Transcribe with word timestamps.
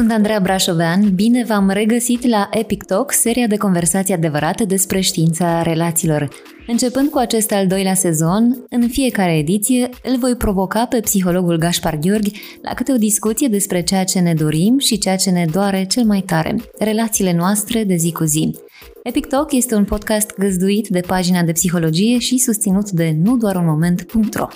Sunt 0.00 0.12
Andreea 0.12 0.40
Brașovean, 0.40 1.14
bine 1.14 1.44
v-am 1.44 1.70
regăsit 1.70 2.26
la 2.26 2.48
Epic 2.52 2.82
Talk, 2.82 3.12
seria 3.12 3.46
de 3.46 3.56
conversații 3.56 4.14
adevărate 4.14 4.64
despre 4.64 5.00
știința 5.00 5.62
relațiilor. 5.62 6.28
Începând 6.66 7.08
cu 7.08 7.18
acest 7.18 7.52
al 7.52 7.66
doilea 7.66 7.94
sezon, 7.94 8.64
în 8.68 8.88
fiecare 8.88 9.36
ediție 9.36 9.88
îl 10.02 10.18
voi 10.18 10.34
provoca 10.34 10.86
pe 10.86 11.00
psihologul 11.00 11.56
Gaspar 11.56 11.98
Gheorghi 11.98 12.40
la 12.62 12.74
câte 12.74 12.92
o 12.92 12.96
discuție 12.96 13.48
despre 13.48 13.82
ceea 13.82 14.04
ce 14.04 14.20
ne 14.20 14.34
dorim 14.34 14.78
și 14.78 14.98
ceea 14.98 15.16
ce 15.16 15.30
ne 15.30 15.44
doare 15.52 15.84
cel 15.84 16.04
mai 16.04 16.20
tare, 16.20 16.56
relațiile 16.78 17.32
noastre 17.32 17.84
de 17.84 17.94
zi 17.94 18.12
cu 18.12 18.24
zi. 18.24 18.56
Epic 19.02 19.26
Talk 19.26 19.52
este 19.52 19.74
un 19.74 19.84
podcast 19.84 20.34
găzduit 20.38 20.88
de 20.88 21.00
pagina 21.00 21.42
de 21.42 21.52
psihologie 21.52 22.18
și 22.18 22.38
susținut 22.38 22.90
de 22.90 23.16
nu 23.22 23.36
doar 23.36 23.56
un 23.56 23.64
moment.ro. 23.64 24.46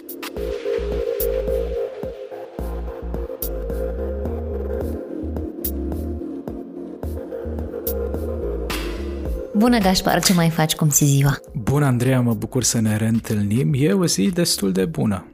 Bună, 9.56 9.78
Gașpar, 9.78 10.22
ce 10.22 10.32
mai 10.32 10.50
faci? 10.50 10.74
Cum 10.74 10.88
ți 10.88 11.04
ziua? 11.04 11.38
Bună, 11.52 11.86
Andreea, 11.86 12.20
mă 12.20 12.34
bucur 12.34 12.62
să 12.62 12.80
ne 12.80 12.96
reîntâlnim. 12.96 13.72
E 13.77 13.92
o 13.92 14.06
zi 14.06 14.30
destul 14.34 14.72
de 14.72 14.84
bună. 14.84 15.27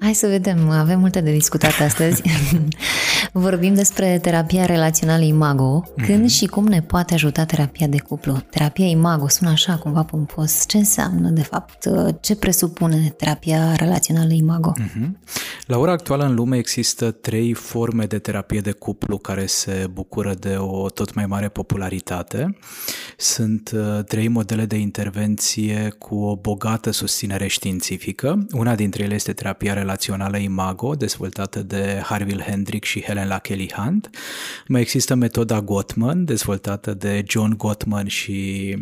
Hai 0.00 0.14
să 0.14 0.26
vedem, 0.26 0.70
avem 0.70 1.00
multe 1.00 1.20
de 1.20 1.32
discutat 1.32 1.80
astăzi. 1.80 2.22
Vorbim 3.36 3.74
despre 3.74 4.18
terapia 4.18 4.64
relațională 4.64 5.24
Imago. 5.24 5.82
Când 6.06 6.24
mm-hmm. 6.24 6.34
și 6.34 6.46
cum 6.46 6.66
ne 6.66 6.82
poate 6.82 7.14
ajuta 7.14 7.44
terapia 7.44 7.86
de 7.86 8.00
cuplu? 8.00 8.38
Terapia 8.50 8.86
Imago 8.86 9.28
sună 9.28 9.50
așa, 9.50 9.76
cumva 9.76 10.02
pompos. 10.02 10.64
Ce 10.66 10.76
înseamnă, 10.76 11.28
de 11.28 11.42
fapt? 11.42 11.88
Ce 12.20 12.36
presupune 12.36 13.14
terapia 13.16 13.74
relațională 13.74 14.32
Imago? 14.32 14.72
Mm-hmm. 14.80 15.10
La 15.66 15.78
ora 15.78 15.92
actuală 15.92 16.24
în 16.24 16.34
lume 16.34 16.56
există 16.56 17.10
trei 17.10 17.52
forme 17.52 18.04
de 18.04 18.18
terapie 18.18 18.60
de 18.60 18.72
cuplu 18.72 19.18
care 19.18 19.46
se 19.46 19.86
bucură 19.92 20.34
de 20.34 20.56
o 20.58 20.88
tot 20.90 21.14
mai 21.14 21.26
mare 21.26 21.48
popularitate. 21.48 22.56
Sunt 23.16 23.70
uh, 23.74 24.04
trei 24.04 24.28
modele 24.28 24.64
de 24.64 24.76
intervenție 24.76 25.94
cu 25.98 26.14
o 26.14 26.36
bogată 26.36 26.90
susținere 26.90 27.46
științifică. 27.46 28.46
Una 28.52 28.74
dintre 28.74 29.02
ele 29.02 29.14
este 29.14 29.32
terapia 29.32 29.72
relațională 29.72 30.36
Imago, 30.36 30.94
dezvoltată 30.94 31.62
de 31.62 32.00
Harville 32.04 32.42
Hendrick 32.42 32.84
și 32.84 33.02
Helen 33.02 33.23
la 33.24 33.38
Kelly 33.38 33.72
Hunt. 33.76 34.10
Mai 34.66 34.80
există 34.80 35.14
metoda 35.14 35.60
Gottman, 35.60 36.24
dezvoltată 36.24 36.94
de 36.94 37.24
John 37.26 37.56
Gottman 37.56 38.06
și 38.06 38.78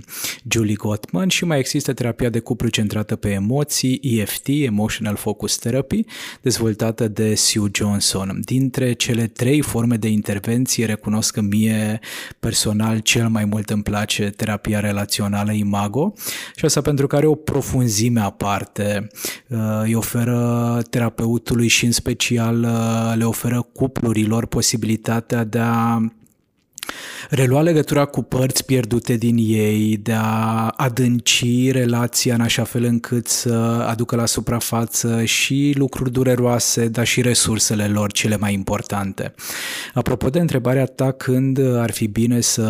Julie 0.50 0.74
Gottman 0.74 1.28
și 1.28 1.44
mai 1.44 1.58
există 1.58 1.92
terapia 1.92 2.28
de 2.28 2.38
cuplu 2.38 2.68
centrată 2.68 3.16
pe 3.16 3.30
emoții, 3.30 4.00
EFT, 4.02 4.46
Emotional 4.48 5.16
Focus 5.16 5.56
Therapy, 5.56 6.04
dezvoltată 6.40 7.08
de 7.08 7.34
Sue 7.34 7.70
Johnson. 7.72 8.40
Dintre 8.44 8.92
cele 8.92 9.26
trei 9.26 9.60
forme 9.60 9.96
de 9.96 10.08
intervenție, 10.08 10.86
recunosc 10.86 11.34
că 11.34 11.40
mie 11.40 12.00
personal 12.40 12.98
cel 12.98 13.28
mai 13.28 13.44
mult 13.44 13.70
îmi 13.70 13.82
place 13.82 14.30
terapia 14.30 14.80
relațională 14.80 15.52
Imago 15.52 16.12
și 16.56 16.64
asta 16.64 16.80
pentru 16.80 17.06
că 17.06 17.16
are 17.16 17.26
o 17.26 17.34
profunzime 17.34 18.20
aparte. 18.20 19.06
Uh, 19.48 19.58
îi 19.82 19.94
oferă 19.94 20.82
terapeutului 20.90 21.68
și 21.68 21.84
în 21.84 21.92
special 21.92 22.62
uh, 22.62 23.12
le 23.16 23.24
oferă 23.24 23.68
cuplurilor 23.72 24.31
posibilitatea 24.46 25.44
de 25.44 25.58
a 25.58 26.00
relua 27.30 27.62
legătura 27.62 28.04
cu 28.04 28.22
părți 28.22 28.64
pierdute 28.64 29.14
din 29.14 29.36
ei, 29.38 29.96
de 30.02 30.12
a 30.12 30.68
adânci 30.76 31.70
relația 31.70 32.34
în 32.34 32.40
așa 32.40 32.64
fel 32.64 32.84
încât 32.84 33.26
să 33.26 33.52
aducă 33.88 34.16
la 34.16 34.26
suprafață 34.26 35.24
și 35.24 35.72
lucruri 35.76 36.12
dureroase, 36.12 36.88
dar 36.88 37.06
și 37.06 37.20
resursele 37.20 37.86
lor 37.86 38.12
cele 38.12 38.36
mai 38.36 38.52
importante. 38.52 39.34
Apropo 39.94 40.28
de 40.28 40.38
întrebarea 40.38 40.84
ta 40.84 41.10
când 41.12 41.58
ar 41.76 41.90
fi 41.90 42.06
bine 42.06 42.40
să 42.40 42.62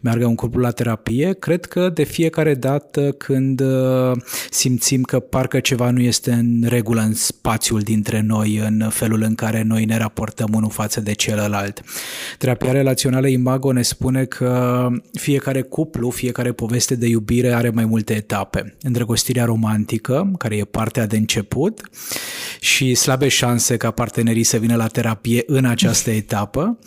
meargă 0.00 0.26
un 0.26 0.34
cuplu 0.34 0.60
la 0.60 0.70
terapie, 0.70 1.32
cred 1.32 1.64
că 1.64 1.88
de 1.88 2.02
fiecare 2.02 2.54
dată 2.54 3.10
când 3.10 3.60
uh, 3.60 4.12
simțim 4.50 5.02
că 5.02 5.20
parcă 5.20 5.60
ceva 5.60 5.90
nu 5.90 6.00
este 6.00 6.32
în 6.32 6.64
regulă 6.68 7.00
în 7.00 7.14
spațiul 7.14 7.80
dintre 7.80 8.20
noi, 8.20 8.56
în 8.56 8.88
felul 8.90 9.22
în 9.22 9.34
care 9.34 9.62
noi 9.62 9.84
ne 9.84 9.96
raportăm 9.96 10.48
unul 10.54 10.70
față 10.70 11.00
de 11.00 11.12
celălalt. 11.12 11.82
Terapia 12.38 12.72
relațională 12.72 13.28
Imago 13.36 13.66
Chicago 13.66 13.72
ne 13.72 13.82
spune 13.82 14.24
că 14.24 14.88
fiecare 15.12 15.62
cuplu, 15.62 16.10
fiecare 16.10 16.52
poveste 16.52 16.94
de 16.94 17.06
iubire 17.06 17.52
are 17.52 17.70
mai 17.70 17.84
multe 17.84 18.14
etape. 18.14 18.76
Îndrăgostirea 18.82 19.44
romantică, 19.44 20.32
care 20.38 20.56
e 20.56 20.64
partea 20.64 21.06
de 21.06 21.16
început, 21.16 21.80
și 22.60 22.94
slabe 22.94 23.28
șanse 23.28 23.76
ca 23.76 23.90
partenerii 23.90 24.44
să 24.44 24.56
vină 24.56 24.76
la 24.76 24.86
terapie 24.86 25.42
în 25.46 25.64
această 25.64 26.10
etapă. 26.10 26.78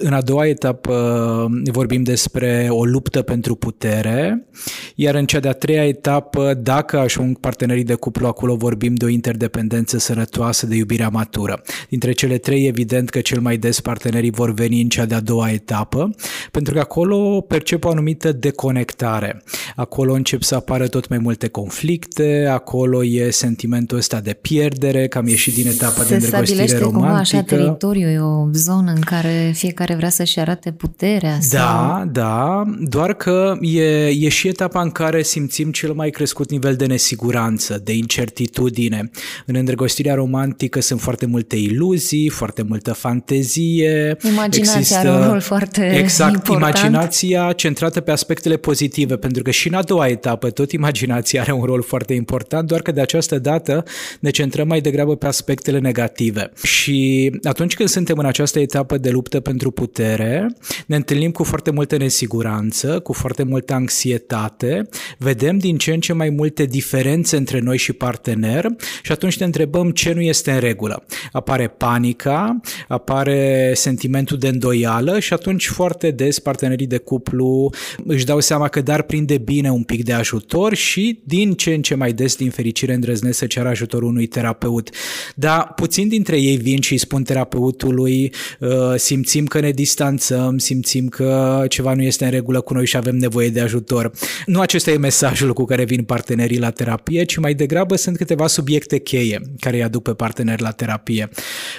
În 0.00 0.12
a 0.12 0.20
doua 0.20 0.46
etapă 0.46 1.48
vorbim 1.72 2.02
despre 2.02 2.66
o 2.70 2.84
luptă 2.84 3.22
pentru 3.22 3.54
putere, 3.54 4.46
iar 4.94 5.14
în 5.14 5.26
cea 5.26 5.40
de-a 5.40 5.52
treia 5.52 5.86
etapă, 5.86 6.54
dacă 6.62 6.98
ajung 6.98 7.38
partenerii 7.38 7.84
de 7.84 7.94
cuplu 7.94 8.26
acolo, 8.26 8.54
vorbim 8.56 8.94
de 8.94 9.04
o 9.04 9.08
interdependență 9.08 9.98
sănătoasă, 9.98 10.66
de 10.66 10.76
iubirea 10.76 11.08
matură. 11.08 11.62
Dintre 11.88 12.12
cele 12.12 12.38
trei, 12.38 12.66
evident 12.66 13.10
că 13.10 13.20
cel 13.20 13.40
mai 13.40 13.56
des 13.56 13.80
partenerii 13.80 14.30
vor 14.30 14.52
veni 14.52 14.80
în 14.80 14.88
cea 14.88 15.04
de-a 15.04 15.20
doua 15.20 15.50
etapă, 15.50 16.14
pentru 16.50 16.74
că 16.74 16.80
acolo 16.80 17.40
percep 17.40 17.84
o 17.84 17.88
anumită 17.88 18.32
deconectare. 18.32 19.42
Acolo 19.76 20.12
încep 20.12 20.42
să 20.42 20.54
apară 20.54 20.86
tot 20.88 21.08
mai 21.08 21.18
multe 21.18 21.48
conflicte, 21.48 22.48
acolo 22.52 23.04
e 23.04 23.30
sentimentul 23.30 23.98
ăsta 23.98 24.20
de 24.20 24.32
pierdere, 24.32 25.08
că 25.08 25.18
am 25.18 25.26
ieșit 25.26 25.54
din 25.54 25.66
etapa 25.66 26.02
Se 26.02 26.08
de 26.08 26.14
îndrăgostire 26.14 26.78
romantică. 26.78 26.86
Cumva 26.86 27.18
așa 27.18 27.42
teritoriu, 27.42 28.08
e 28.08 28.18
o 28.18 28.48
zonă 28.52 28.92
în 28.94 29.00
care 29.00 29.52
fiecare 29.54 29.82
care 29.84 29.96
vrea 29.96 30.10
să-și 30.10 30.38
arate 30.38 30.72
puterea. 30.72 31.38
Da, 31.50 31.58
sau... 31.58 32.06
da, 32.12 32.62
doar 32.80 33.14
că 33.14 33.58
e, 33.60 34.06
e 34.06 34.28
și 34.28 34.48
etapa 34.48 34.82
în 34.82 34.90
care 34.90 35.22
simțim 35.22 35.70
cel 35.70 35.92
mai 35.92 36.10
crescut 36.10 36.50
nivel 36.50 36.76
de 36.76 36.86
nesiguranță, 36.86 37.80
de 37.84 37.92
incertitudine. 37.92 39.10
În 39.46 39.54
îndrăgostirea 39.54 40.14
romantică 40.14 40.80
sunt 40.80 41.00
foarte 41.00 41.26
multe 41.26 41.56
iluzii, 41.56 42.28
foarte 42.28 42.62
multă 42.62 42.92
fantezie. 42.92 44.16
Imaginația 44.22 44.78
există, 44.78 44.98
are 44.98 45.10
un 45.10 45.26
rol 45.30 45.40
foarte 45.40 45.96
Exact, 45.98 46.32
important. 46.34 46.76
imaginația 46.76 47.52
centrată 47.52 48.00
pe 48.00 48.10
aspectele 48.10 48.56
pozitive, 48.56 49.16
pentru 49.16 49.42
că 49.42 49.50
și 49.50 49.68
în 49.68 49.74
a 49.74 49.82
doua 49.82 50.08
etapă 50.08 50.50
tot 50.50 50.72
imaginația 50.72 51.40
are 51.40 51.52
un 51.52 51.64
rol 51.64 51.82
foarte 51.82 52.14
important, 52.14 52.68
doar 52.68 52.82
că 52.82 52.92
de 52.92 53.00
această 53.00 53.38
dată 53.38 53.84
ne 54.20 54.30
centrăm 54.30 54.68
mai 54.68 54.80
degrabă 54.80 55.16
pe 55.16 55.26
aspectele 55.26 55.78
negative. 55.78 56.50
Și 56.62 57.30
atunci 57.42 57.74
când 57.74 57.88
suntem 57.88 58.18
în 58.18 58.26
această 58.26 58.58
etapă 58.58 58.98
de 58.98 59.10
luptă 59.10 59.40
pentru 59.40 59.70
putere, 59.74 60.56
ne 60.86 60.96
întâlnim 60.96 61.30
cu 61.30 61.44
foarte 61.44 61.70
multă 61.70 61.96
nesiguranță, 61.96 63.00
cu 63.00 63.12
foarte 63.12 63.42
multă 63.42 63.72
anxietate, 63.72 64.88
vedem 65.18 65.58
din 65.58 65.78
ce 65.78 65.92
în 65.92 66.00
ce 66.00 66.12
mai 66.12 66.30
multe 66.30 66.64
diferențe 66.64 67.36
între 67.36 67.60
noi 67.60 67.78
și 67.78 67.92
partener 67.92 68.66
și 69.02 69.12
atunci 69.12 69.38
ne 69.38 69.44
întrebăm 69.44 69.90
ce 69.90 70.12
nu 70.12 70.20
este 70.20 70.50
în 70.50 70.58
regulă. 70.58 71.04
Apare 71.32 71.68
panica, 71.68 72.60
apare 72.88 73.72
sentimentul 73.74 74.38
de 74.38 74.48
îndoială 74.48 75.18
și 75.18 75.32
atunci 75.32 75.66
foarte 75.66 76.10
des 76.10 76.38
partenerii 76.38 76.86
de 76.86 76.98
cuplu 76.98 77.70
își 78.04 78.24
dau 78.24 78.40
seama 78.40 78.68
că 78.68 78.80
dar 78.80 79.02
prinde 79.02 79.38
bine 79.38 79.70
un 79.70 79.82
pic 79.82 80.04
de 80.04 80.12
ajutor 80.12 80.74
și 80.74 81.20
din 81.24 81.52
ce 81.52 81.74
în 81.74 81.82
ce 81.82 81.94
mai 81.94 82.12
des, 82.12 82.36
din 82.36 82.50
fericire, 82.50 82.94
îndrăznesc 82.94 83.38
să 83.38 83.46
ceară 83.46 83.68
ajutorul 83.68 84.08
unui 84.08 84.26
terapeut. 84.26 84.90
Dar 85.34 85.72
puțin 85.76 86.08
dintre 86.08 86.40
ei 86.40 86.56
vin 86.56 86.80
și 86.80 86.92
îi 86.92 86.98
spun 86.98 87.22
terapeutului, 87.22 88.32
uh, 88.60 88.70
simțim 88.96 89.46
că 89.46 89.60
ne 89.64 89.70
distanțăm, 89.70 90.58
simțim 90.58 91.08
că 91.08 91.64
ceva 91.68 91.94
nu 91.94 92.02
este 92.02 92.24
în 92.24 92.30
regulă 92.30 92.60
cu 92.60 92.74
noi 92.74 92.86
și 92.86 92.96
avem 92.96 93.16
nevoie 93.16 93.48
de 93.48 93.60
ajutor. 93.60 94.10
Nu 94.46 94.60
acesta 94.60 94.90
e 94.90 94.96
mesajul 94.96 95.52
cu 95.52 95.64
care 95.64 95.84
vin 95.84 96.02
partenerii 96.02 96.58
la 96.58 96.70
terapie, 96.70 97.24
ci 97.24 97.36
mai 97.36 97.54
degrabă 97.54 97.96
sunt 97.96 98.16
câteva 98.16 98.46
subiecte 98.46 98.98
cheie 98.98 99.40
care 99.58 99.76
îi 99.76 99.82
aduc 99.82 100.02
pe 100.02 100.14
parteneri 100.14 100.62
la 100.62 100.70
terapie. 100.70 101.28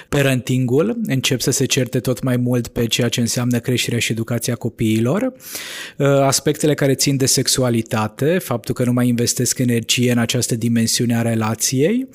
Parentingul 0.08 1.00
încep 1.06 1.40
să 1.40 1.50
se 1.50 1.64
certe 1.64 2.00
tot 2.00 2.22
mai 2.22 2.36
mult 2.36 2.68
pe 2.68 2.86
ceea 2.86 3.08
ce 3.08 3.20
înseamnă 3.20 3.58
creșterea 3.58 3.98
și 3.98 4.12
educația 4.12 4.54
copiilor, 4.54 5.32
uh, 5.96 6.06
aspectele 6.06 6.74
care 6.74 6.94
țin 6.94 7.16
de 7.16 7.26
sexualitate, 7.26 8.38
faptul 8.38 8.74
că 8.74 8.84
nu 8.84 8.92
mai 8.92 9.08
investesc 9.08 9.58
energie 9.58 10.12
în 10.12 10.18
această 10.18 10.54
dimensiune 10.54 11.16
a 11.16 11.22
relației, 11.22 12.08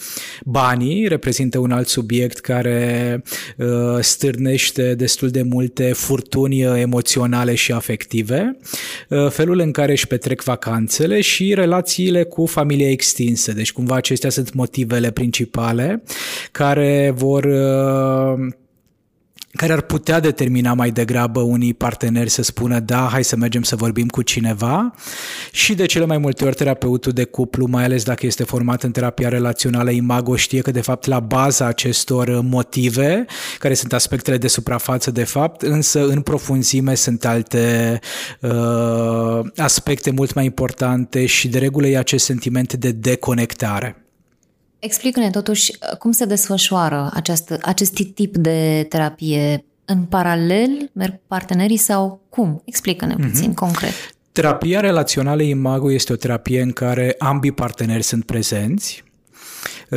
banii 0.46 1.08
reprezintă 1.08 1.58
un 1.60 1.72
alt 1.72 1.88
subiect 1.88 2.40
care 2.40 3.24
uh, 3.58 3.68
stârnește 4.00 4.96
destul 4.96 5.30
de 5.30 5.42
mult 5.42 5.61
multe 5.62 5.94
furtuni 5.94 6.66
uh, 6.66 6.80
emoționale 6.80 7.56
și 7.56 7.72
afective, 7.72 8.58
uh, 9.10 9.30
felul 9.30 9.60
în 9.60 9.72
care 9.72 9.92
își 9.92 10.08
petrec 10.08 10.44
vacanțele 10.44 11.22
și 11.22 11.54
relațiile 11.54 12.24
cu 12.24 12.46
familia 12.46 12.90
extinsă. 12.90 13.54
Deci 13.54 13.72
cumva 13.72 13.96
acestea 13.96 14.30
sunt 14.30 14.54
motivele 14.54 15.12
principale 15.12 16.04
care 16.52 17.14
vor 17.16 17.44
uh, 17.44 18.54
care 19.52 19.74
ar 19.74 19.82
putea 19.82 20.20
determina 20.20 20.74
mai 20.74 20.92
degrabă 20.92 21.40
unii 21.40 21.74
parteneri 21.74 22.30
să 22.30 22.42
spună 22.42 22.80
da, 22.80 23.08
hai 23.12 23.24
să 23.24 23.36
mergem 23.36 23.64
să 23.64 23.76
vorbim 23.76 24.08
cu 24.08 24.22
cineva 24.22 24.94
și 25.52 25.76
de 25.76 25.86
cele 25.86 26.06
mai 26.06 26.18
multe 26.18 26.46
ori 26.46 26.56
terapeutul 26.56 27.12
de 27.12 27.24
cuplu, 27.24 27.66
mai 27.66 27.84
ales 27.84 28.04
dacă 28.04 28.26
este 28.26 28.44
format 28.44 28.84
în 28.84 28.92
terapia 28.92 29.30
relațională 29.30 29.90
imago, 29.90 30.36
știe 30.36 30.62
că 30.62 30.72
de 30.72 30.82
fapt 30.82 31.06
la 31.06 31.20
baza 31.20 31.66
acestor 31.66 32.42
motive, 32.42 33.26
care 33.60 33.74
sunt 33.74 33.94
aspectele 33.94 34.38
de 34.38 34.48
suprafață 34.48 35.12
de 35.12 35.24
fapt, 35.24 35.62
însă 35.62 36.06
în 36.08 36.22
profunzime 36.22 36.96
sunt 36.96 37.26
alte 37.26 38.00
uh, 38.40 39.40
aspecte 39.56 40.12
mult 40.12 40.34
mai 40.34 40.46
importante 40.46 41.26
și 41.26 41.48
de 41.48 41.60
regulă 41.60 41.88
e 41.88 41.98
acest 41.98 42.26
sentiment 42.26 42.74
de 42.74 42.92
deconectare. 42.92 43.96
Explică-ne 44.82 45.30
totuși 45.30 45.72
uh, 45.72 45.98
cum 45.98 46.12
se 46.12 46.26
desfășoară 46.26 47.10
această, 47.14 47.58
acest 47.62 47.94
tip 48.14 48.36
de 48.36 48.86
terapie 48.90 49.66
în 49.86 50.04
paralel, 50.04 50.90
merg 50.94 51.20
partenerii 51.28 51.78
sau 51.78 52.22
cum? 52.30 52.62
Explică-ne 52.66 53.14
mm-hmm. 53.14 53.32
puțin 53.32 53.54
concret. 53.54 53.92
Terapia 54.32 54.80
relațională 54.80 55.42
Imago 55.42 55.92
este 55.92 56.14
o 56.14 56.16
terapie 56.16 56.62
în 56.62 56.72
care 56.72 57.16
ambii 57.18 57.52
parteneri 57.52 58.04
sunt 58.04 58.26
prezenți, 58.26 59.04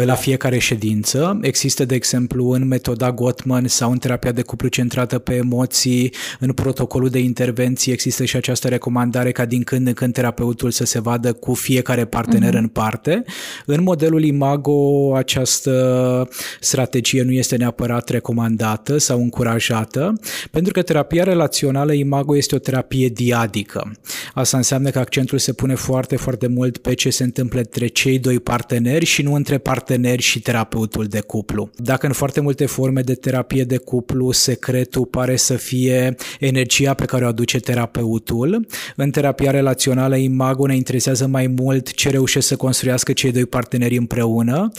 la 0.02 0.14
fiecare 0.14 0.58
ședință. 0.58 1.38
Există, 1.43 1.85
de 1.85 1.94
exemplu, 1.94 2.49
în 2.49 2.67
metoda 2.67 3.12
Gottman 3.12 3.67
sau 3.67 3.91
în 3.91 3.99
terapia 3.99 4.32
de 4.32 4.43
cuplu 4.43 4.69
centrată 4.69 5.19
pe 5.19 5.35
emoții, 5.35 6.14
în 6.41 6.52
protocolul 6.52 7.08
de 7.08 7.19
intervenție 7.19 7.93
există 7.93 8.25
și 8.25 8.37
această 8.37 8.69
recomandare 8.69 9.32
ca 9.32 9.44
din 9.44 9.62
când 9.62 9.87
în 9.87 9.93
când 9.93 10.12
terapeutul 10.12 10.70
să 10.70 10.85
se 10.85 11.00
vadă 11.00 11.32
cu 11.32 11.55
fiecare 11.55 12.05
partener 12.05 12.55
uh-huh. 12.55 12.58
în 12.58 12.69
parte. 12.69 13.25
În 13.67 13.82
modelul 13.82 14.25
Imago 14.25 15.14
această 15.17 16.29
strategie 16.61 17.23
nu 17.23 17.32
este 17.32 17.56
neapărat 17.56 18.08
recomandată 18.08 18.99
sau 18.99 19.20
încurajată, 19.23 20.20
pentru 20.50 20.73
că 20.73 20.82
terapia 20.82 21.25
relațională 21.25 21.93
Imago 21.93 22.37
este 22.37 22.55
o 22.55 22.58
terapie 22.58 23.08
diadică. 23.08 23.93
Asta 24.35 24.56
înseamnă 24.56 24.91
că 24.91 24.99
accentul 24.99 25.38
se 25.38 25.52
pune 25.52 25.75
foarte, 25.75 26.17
foarte 26.17 26.46
mult 26.46 26.79
pe 26.79 26.94
ce 26.94 27.11
se 27.11 27.25
întâmplă 27.25 27.58
între 27.58 27.87
cei 27.87 28.19
doi 28.19 28.41
parteneri 28.41 29.05
și 29.05 29.23
nu 29.23 29.35
între 29.35 29.58
parteneri 29.58 29.82
parteneri 29.85 30.23
și 30.23 30.41
terapeutul 30.41 31.05
de 31.05 31.21
cuplu. 31.21 31.71
Dacă 31.77 32.07
în 32.07 32.13
foarte 32.13 32.41
multe 32.41 32.67
forme 32.67 33.01
de 33.01 33.15
terapie 33.15 33.65
de 33.65 33.77
cuplu 33.77 34.31
secretul 34.31 35.05
pare 35.05 35.37
să 35.37 35.57
fie 35.57 36.15
energia 36.41 36.95
pe 36.95 37.05
care 37.05 37.25
o 37.25 37.29
aduce 37.29 37.61
terapeutul, 37.61 38.67
în 38.97 39.11
terapia 39.11 39.51
relațională 39.51 40.17
Imago 40.17 40.67
ne 40.67 40.77
interesează 40.77 41.27
mai 41.27 41.47
mult 41.47 41.93
ce 41.93 42.11
reușesc 42.11 42.47
să 42.47 42.57
construiască 42.57 43.13
cei 43.13 43.33
doi 43.33 43.47
parteneri 43.47 43.97
împreună 43.97 44.71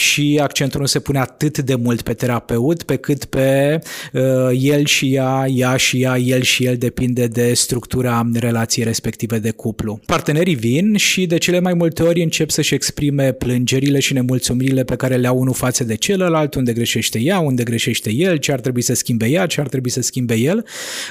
și 0.00 0.38
accentul 0.42 0.80
nu 0.80 0.86
se 0.86 1.00
pune 1.00 1.18
atât 1.18 1.58
de 1.58 1.74
mult 1.74 2.02
pe 2.02 2.12
terapeut 2.12 2.82
pe 2.82 2.96
cât 2.96 3.24
pe 3.24 3.78
uh, 4.12 4.22
el 4.52 4.84
și 4.84 5.14
ea, 5.14 5.46
ea 5.48 5.76
și 5.76 6.02
ea, 6.02 6.18
el 6.18 6.42
și 6.42 6.64
el 6.64 6.76
depinde 6.76 7.26
de 7.26 7.54
structura 7.54 8.30
relației 8.32 8.84
respective 8.84 9.38
de 9.38 9.50
cuplu. 9.50 10.00
Partenerii 10.06 10.54
vin 10.54 10.96
și 10.96 11.26
de 11.26 11.38
cele 11.38 11.60
mai 11.60 11.74
multe 11.74 12.02
ori 12.02 12.22
încep 12.22 12.50
să-și 12.50 12.74
exprime 12.74 13.32
plângerile 13.32 14.00
și 14.00 14.12
nemulțumirile 14.12 14.84
pe 14.84 14.96
care 14.96 15.16
le 15.16 15.26
au 15.26 15.38
unul 15.38 15.54
față 15.54 15.84
de 15.84 15.94
celălalt, 15.94 16.54
unde 16.54 16.72
greșește 16.72 17.18
ea, 17.18 17.38
unde 17.38 17.62
greșește 17.62 18.12
el, 18.12 18.36
ce 18.36 18.52
ar 18.52 18.60
trebui 18.60 18.82
să 18.82 18.94
schimbe 18.94 19.26
ea, 19.26 19.46
ce 19.46 19.60
ar 19.60 19.68
trebui 19.68 19.90
să 19.90 20.00
schimbe 20.00 20.34
el. 20.34 20.64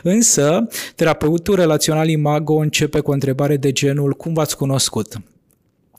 Însă, 0.04 0.68
terapeutul 0.96 1.56
relațional 1.56 2.10
Imago 2.10 2.54
începe 2.54 3.00
cu 3.00 3.10
o 3.10 3.14
întrebare 3.14 3.58
de 3.58 3.72
genul 3.72 4.14
cum 4.14 4.34
v-ați 4.34 4.58
cunoscut? 4.58 5.22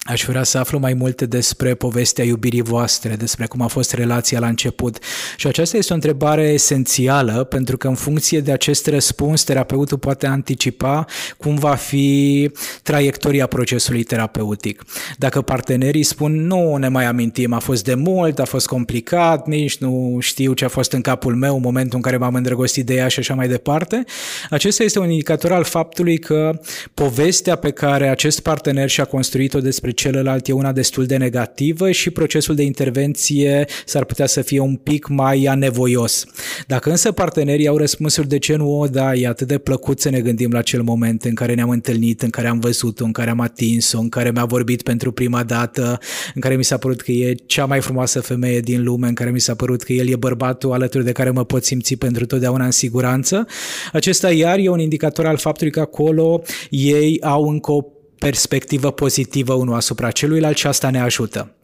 Aș 0.03 0.25
vrea 0.27 0.43
să 0.43 0.59
aflu 0.59 0.79
mai 0.79 0.95
multe 0.95 1.27
despre 1.27 1.75
povestea 1.75 2.25
iubirii 2.25 2.63
voastre, 2.63 3.15
despre 3.15 3.47
cum 3.47 3.61
a 3.61 3.67
fost 3.67 3.93
relația 3.93 4.39
la 4.39 4.47
început. 4.47 4.99
Și 5.37 5.47
aceasta 5.47 5.77
este 5.77 5.93
o 5.93 5.95
întrebare 5.95 6.43
esențială, 6.43 7.45
pentru 7.45 7.77
că 7.77 7.89
în 7.89 7.95
funcție 7.95 8.41
de 8.41 8.53
acest 8.53 8.87
răspuns, 8.87 9.45
terapeutul 9.45 9.99
poate 9.99 10.27
anticipa 10.27 11.05
cum 11.39 11.55
va 11.55 11.75
fi 11.75 12.51
traiectoria 12.83 13.47
procesului 13.47 14.03
terapeutic. 14.03 14.85
Dacă 15.19 15.43
partenerii 15.43 16.03
spun, 16.03 16.47
nu 16.47 16.77
ne 16.77 16.89
mai 16.89 17.05
amintim, 17.05 17.53
a 17.53 17.59
fost 17.59 17.85
de 17.85 17.95
mult, 17.95 18.39
a 18.39 18.45
fost 18.45 18.67
complicat, 18.67 19.47
nici 19.47 19.79
nu 19.79 20.17
știu 20.21 20.53
ce 20.53 20.65
a 20.65 20.69
fost 20.69 20.93
în 20.93 21.01
capul 21.01 21.35
meu 21.35 21.55
în 21.55 21.63
momentul 21.63 21.97
în 21.97 22.03
care 22.03 22.17
m-am 22.17 22.35
îndrăgostit 22.35 22.87
de 22.87 22.95
ea 22.95 23.09
și 23.09 23.19
așa 23.19 23.35
mai 23.35 23.49
departe, 23.49 24.05
acesta 24.51 24.83
este 24.83 24.99
un 24.99 25.11
indicator 25.11 25.53
al 25.53 25.65
faptului 25.65 26.19
că 26.19 26.61
povestea 26.95 27.57
pe 27.57 27.71
care 27.71 28.09
acest 28.09 28.41
partener 28.41 28.89
și-a 28.89 29.05
construit-o 29.05 29.61
despre 29.61 29.89
despre 29.91 30.11
celălalt 30.11 30.49
e 30.49 30.53
una 30.53 30.73
destul 30.73 31.07
de 31.07 31.17
negativă 31.17 31.91
și 31.91 32.11
procesul 32.11 32.55
de 32.55 32.63
intervenție 32.63 33.65
s-ar 33.85 34.05
putea 34.05 34.27
să 34.27 34.43
fie 34.43 34.61
un 34.61 34.77
pic 34.77 35.09
mai 35.09 35.45
anevoios. 35.45 36.25
Dacă 36.67 36.91
însă 36.91 37.13
partenerii 37.13 37.67
au 37.67 37.77
răspunsuri 37.77 38.29
de 38.29 38.39
genul, 38.39 38.81
o, 38.81 38.87
da, 38.87 39.15
e 39.15 39.27
atât 39.27 39.47
de 39.47 39.59
plăcut 39.59 40.01
să 40.01 40.11
ne 40.11 40.21
gândim 40.21 40.51
la 40.51 40.59
acel 40.59 40.83
moment 40.83 41.25
în 41.25 41.35
care 41.35 41.55
ne-am 41.55 41.71
întâlnit, 41.71 42.23
în 42.23 42.31
care 42.31 42.49
am 42.49 42.59
văzut-o, 42.59 43.05
în 43.05 43.13
care 43.13 43.31
am 43.31 43.41
atins-o, 43.41 43.99
în 43.99 44.09
care 44.09 44.31
mi-a 44.31 44.45
vorbit 44.45 44.83
pentru 44.83 45.13
prima 45.13 45.43
dată, 45.43 45.99
în 46.35 46.41
care 46.41 46.57
mi 46.57 46.65
s-a 46.65 46.77
părut 46.77 47.01
că 47.01 47.11
e 47.13 47.35
cea 47.47 47.65
mai 47.65 47.81
frumoasă 47.81 48.21
femeie 48.21 48.61
din 48.61 48.83
lume, 48.83 49.09
în 49.09 49.15
care 49.15 49.31
mi 49.31 49.41
s-a 49.41 49.55
părut 49.55 49.83
că 49.83 49.93
el 49.93 50.09
e 50.09 50.17
bărbatul 50.17 50.73
alături 50.73 51.05
de 51.05 51.13
care 51.13 51.31
mă 51.31 51.45
pot 51.45 51.65
simți 51.65 51.95
pentru 51.95 52.27
totdeauna 52.27 52.65
în 52.65 52.71
siguranță, 52.71 53.47
acesta 53.93 54.33
iar 54.33 54.59
e 54.59 54.69
un 54.69 54.81
indicator 54.81 55.27
al 55.27 55.37
faptului 55.37 55.73
că 55.73 55.81
acolo 55.81 56.43
ei 56.71 57.21
au 57.23 57.49
încă 57.49 57.73
o 57.73 57.83
perspectivă 58.21 58.91
pozitivă 58.91 59.53
unul 59.53 59.75
asupra 59.75 60.11
celuilalt 60.11 60.57
și 60.57 60.67
asta 60.67 60.91
ne 60.91 61.01
ajută 61.01 61.55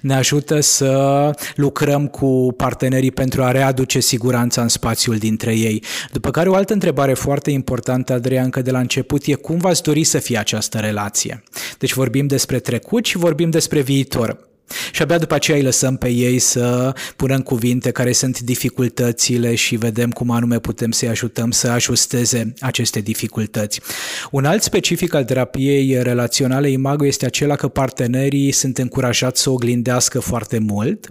ne 0.00 0.14
ajută 0.14 0.60
să 0.60 1.30
lucrăm 1.54 2.06
cu 2.06 2.54
partenerii 2.56 3.10
pentru 3.10 3.42
a 3.42 3.50
readuce 3.50 4.00
siguranța 4.00 4.62
în 4.62 4.68
spațiul 4.68 5.16
dintre 5.16 5.54
ei. 5.54 5.82
După 6.12 6.30
care 6.30 6.48
o 6.48 6.54
altă 6.54 6.72
întrebare 6.72 7.14
foarte 7.14 7.50
importantă, 7.50 8.12
Adrian, 8.12 8.44
încă 8.44 8.62
de 8.62 8.70
la 8.70 8.78
început, 8.78 9.24
e 9.24 9.34
cum 9.34 9.56
v-ați 9.56 9.82
dori 9.82 10.04
să 10.04 10.18
fie 10.18 10.38
această 10.38 10.78
relație? 10.78 11.42
Deci 11.78 11.94
vorbim 11.94 12.26
despre 12.26 12.58
trecut 12.58 13.04
și 13.04 13.16
vorbim 13.16 13.50
despre 13.50 13.80
viitor. 13.80 14.45
Și 14.92 15.02
abia 15.02 15.18
după 15.18 15.34
aceea 15.34 15.56
îi 15.56 15.62
lăsăm 15.62 15.96
pe 15.96 16.08
ei 16.08 16.38
să 16.38 16.94
pună 17.16 17.34
în 17.34 17.42
cuvinte 17.42 17.90
care 17.90 18.12
sunt 18.12 18.40
dificultățile 18.40 19.54
și 19.54 19.76
vedem 19.76 20.10
cum 20.10 20.30
anume 20.30 20.58
putem 20.58 20.90
să-i 20.90 21.08
ajutăm 21.08 21.50
să 21.50 21.68
ajusteze 21.68 22.52
aceste 22.60 23.00
dificultăți. 23.00 23.80
Un 24.30 24.44
alt 24.44 24.62
specific 24.62 25.14
al 25.14 25.24
terapiei 25.24 26.02
relaționale 26.02 26.70
Imago 26.70 27.06
este 27.06 27.26
acela 27.26 27.56
că 27.56 27.68
partenerii 27.68 28.52
sunt 28.52 28.78
încurajați 28.78 29.42
să 29.42 29.50
oglindească 29.50 30.20
foarte 30.20 30.58
mult 30.58 31.10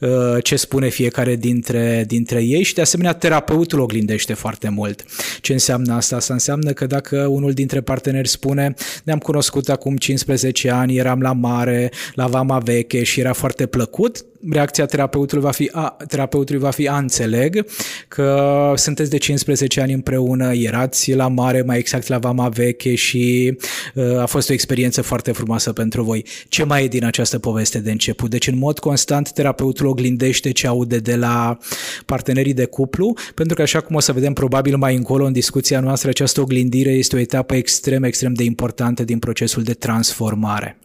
uh, 0.00 0.08
ce 0.42 0.56
spune 0.56 0.88
fiecare 0.88 1.36
dintre, 1.36 2.04
dintre 2.06 2.42
ei 2.42 2.62
și 2.62 2.74
de 2.74 2.80
asemenea 2.80 3.12
terapeutul 3.12 3.80
oglindește 3.80 4.34
foarte 4.34 4.68
mult. 4.68 5.04
Ce 5.40 5.52
înseamnă 5.52 5.94
asta? 5.94 6.16
Asta 6.16 6.32
înseamnă 6.32 6.72
că 6.72 6.86
dacă 6.86 7.26
unul 7.26 7.52
dintre 7.52 7.80
parteneri 7.80 8.28
spune 8.28 8.74
ne-am 9.04 9.18
cunoscut 9.18 9.68
acum 9.68 9.96
15 9.96 10.70
ani, 10.70 10.96
eram 10.96 11.20
la 11.20 11.32
mare, 11.32 11.92
la 12.14 12.26
vama 12.26 12.58
veche, 12.58 12.95
veche 12.96 13.04
și 13.04 13.20
era 13.20 13.32
foarte 13.32 13.66
plăcut, 13.66 14.24
reacția 14.50 14.86
terapeutului 14.86 15.44
va 15.44 15.50
fi, 15.50 15.70
a, 15.72 15.96
terapeutului 16.08 16.60
va 16.60 16.70
fi, 16.70 16.88
a, 16.88 16.96
înțeleg 16.96 17.66
că 18.08 18.72
sunteți 18.76 19.10
de 19.10 19.16
15 19.16 19.80
ani 19.80 19.92
împreună, 19.92 20.52
erați 20.54 21.12
la 21.12 21.28
mare, 21.28 21.62
mai 21.62 21.78
exact 21.78 22.08
la 22.08 22.18
Vama 22.18 22.48
Veche 22.48 22.94
și 22.94 23.56
uh, 23.94 24.18
a 24.18 24.26
fost 24.26 24.50
o 24.50 24.52
experiență 24.52 25.02
foarte 25.02 25.32
frumoasă 25.32 25.72
pentru 25.72 26.02
voi. 26.02 26.24
Ce 26.48 26.64
mai 26.64 26.84
e 26.84 26.88
din 26.88 27.04
această 27.04 27.38
poveste 27.38 27.78
de 27.78 27.90
început? 27.90 28.30
Deci, 28.30 28.46
în 28.46 28.58
mod 28.58 28.78
constant, 28.78 29.32
terapeutul 29.32 29.86
oglindește 29.86 30.50
ce 30.50 30.66
aude 30.66 30.98
de 30.98 31.16
la 31.16 31.58
partenerii 32.06 32.54
de 32.54 32.64
cuplu, 32.64 33.16
pentru 33.34 33.54
că, 33.54 33.62
așa 33.62 33.80
cum 33.80 33.96
o 33.96 34.00
să 34.00 34.12
vedem 34.12 34.32
probabil 34.32 34.76
mai 34.76 34.94
încolo 34.94 35.24
în 35.24 35.32
discuția 35.32 35.80
noastră, 35.80 36.08
această 36.08 36.40
oglindire 36.40 36.90
este 36.90 37.16
o 37.16 37.18
etapă 37.18 37.54
extrem, 37.54 38.02
extrem 38.02 38.32
de 38.32 38.42
importantă 38.44 39.04
din 39.04 39.18
procesul 39.18 39.62
de 39.62 39.72
transformare. 39.72 40.78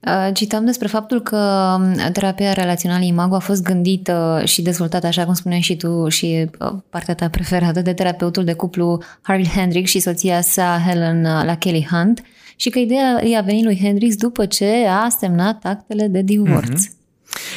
Uh, 0.00 0.28
citam 0.34 0.64
despre 0.64 0.86
faptul 0.86 1.22
că 1.22 1.36
um, 1.78 2.10
terapia 2.12 2.52
relațională 2.52 3.04
Imago 3.04 3.34
a 3.34 3.38
fost 3.38 3.62
gândită 3.62 4.42
și 4.44 4.62
dezvoltată, 4.62 5.06
așa 5.06 5.24
cum 5.24 5.34
spuneai 5.34 5.60
și 5.60 5.76
tu, 5.76 6.08
și 6.08 6.50
uh, 6.58 6.72
partea 6.90 7.14
ta 7.14 7.28
preferată 7.28 7.80
de 7.80 7.92
terapeutul 7.92 8.44
de 8.44 8.52
cuplu 8.52 9.02
Harvey 9.22 9.48
Hendrix 9.48 9.90
și 9.90 9.98
soția 9.98 10.40
sa 10.40 10.82
Helen 10.86 11.24
uh, 11.24 11.42
la 11.44 11.56
Kelly 11.56 11.86
Hunt 11.90 12.22
și 12.56 12.70
că 12.70 12.78
ideea 12.78 13.26
i-a 13.26 13.40
venit 13.40 13.64
lui 13.64 13.78
Hendrix 13.82 14.16
după 14.16 14.46
ce 14.46 14.86
a 14.88 15.08
semnat 15.08 15.64
actele 15.64 16.06
de 16.06 16.20
divorț. 16.20 16.84
Mm-hmm. 16.84 16.96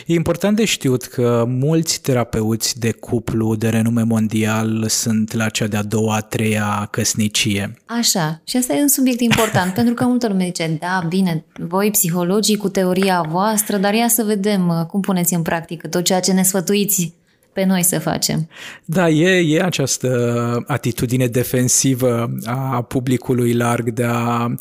E 0.05 0.13
important 0.13 0.55
de 0.55 0.65
știut 0.65 1.03
că 1.03 1.45
mulți 1.47 2.01
terapeuți 2.01 2.79
de 2.79 2.91
cuplu 2.91 3.55
de 3.55 3.69
renume 3.69 4.03
mondial 4.03 4.85
sunt 4.87 5.33
la 5.33 5.49
cea 5.49 5.67
de-a 5.67 5.83
doua, 5.83 6.15
a 6.15 6.21
treia 6.21 6.87
căsnicie. 6.91 7.73
Așa, 7.85 8.41
și 8.43 8.57
asta 8.57 8.73
e 8.73 8.81
un 8.81 8.87
subiect 8.87 9.21
important, 9.21 9.73
pentru 9.73 9.93
că 9.93 10.05
multă 10.05 10.27
lume 10.27 10.45
zice, 10.45 10.77
da, 10.79 11.05
bine, 11.09 11.45
voi 11.59 11.91
psihologii 11.91 12.57
cu 12.57 12.69
teoria 12.69 13.25
voastră, 13.29 13.77
dar 13.77 13.93
ia 13.93 14.07
să 14.07 14.23
vedem 14.23 14.67
uh, 14.67 14.85
cum 14.85 15.01
puneți 15.01 15.33
în 15.33 15.41
practică 15.41 15.87
tot 15.87 16.03
ceea 16.03 16.19
ce 16.19 16.31
ne 16.31 16.43
sfătuiți 16.43 17.13
pe 17.53 17.63
noi 17.63 17.83
să 17.83 17.99
facem. 17.99 18.49
Da, 18.85 19.09
e, 19.09 19.55
e 19.55 19.63
această 19.63 20.63
atitudine 20.67 21.27
defensivă 21.27 22.29
a 22.45 22.81
publicului 22.81 23.53
larg 23.53 23.89
de, 23.89 24.03
a, 24.03 24.55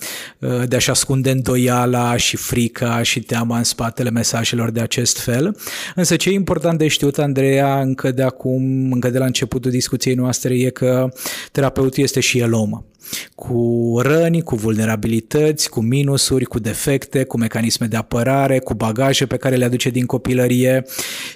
de 0.67 0.77
a-și 0.77 0.91
ascunde 0.91 1.31
îndoiala 1.31 2.17
și 2.17 2.37
frica 2.37 3.03
și 3.03 3.21
teama 3.21 3.57
în 3.57 3.65
spatele 3.65 4.11
mesajelor 4.11 4.71
de 4.71 4.81
acest 4.81 5.19
fel. 5.19 5.57
Însă 5.95 6.17
ce 6.17 6.31
e 6.31 6.33
important 6.33 6.79
de 6.79 6.89
știut, 6.89 7.19
Andreea, 7.19 7.81
încă 7.81 8.11
de 8.11 8.23
acum, 8.23 8.93
încă 8.93 9.11
de 9.11 9.19
la 9.19 9.25
începutul 9.25 9.71
discuției 9.71 10.15
noastre, 10.15 10.55
e 10.55 10.71
că 10.71 11.09
terapeutul 11.53 12.03
este 12.03 12.21
și 12.21 12.39
el 12.39 12.53
om 12.53 12.83
cu 13.35 13.93
răni, 14.03 14.43
cu 14.43 14.55
vulnerabilități, 14.55 15.69
cu 15.69 15.81
minusuri, 15.81 16.45
cu 16.45 16.59
defecte, 16.59 17.25
cu 17.25 17.39
mecanisme 17.39 17.87
de 17.87 17.97
apărare, 17.97 18.59
cu 18.59 18.75
bagaje 18.75 19.27
pe 19.27 19.37
care 19.37 19.57
le 19.57 19.65
aduce 19.65 19.91
din 19.91 20.07
copilărie 20.07 20.85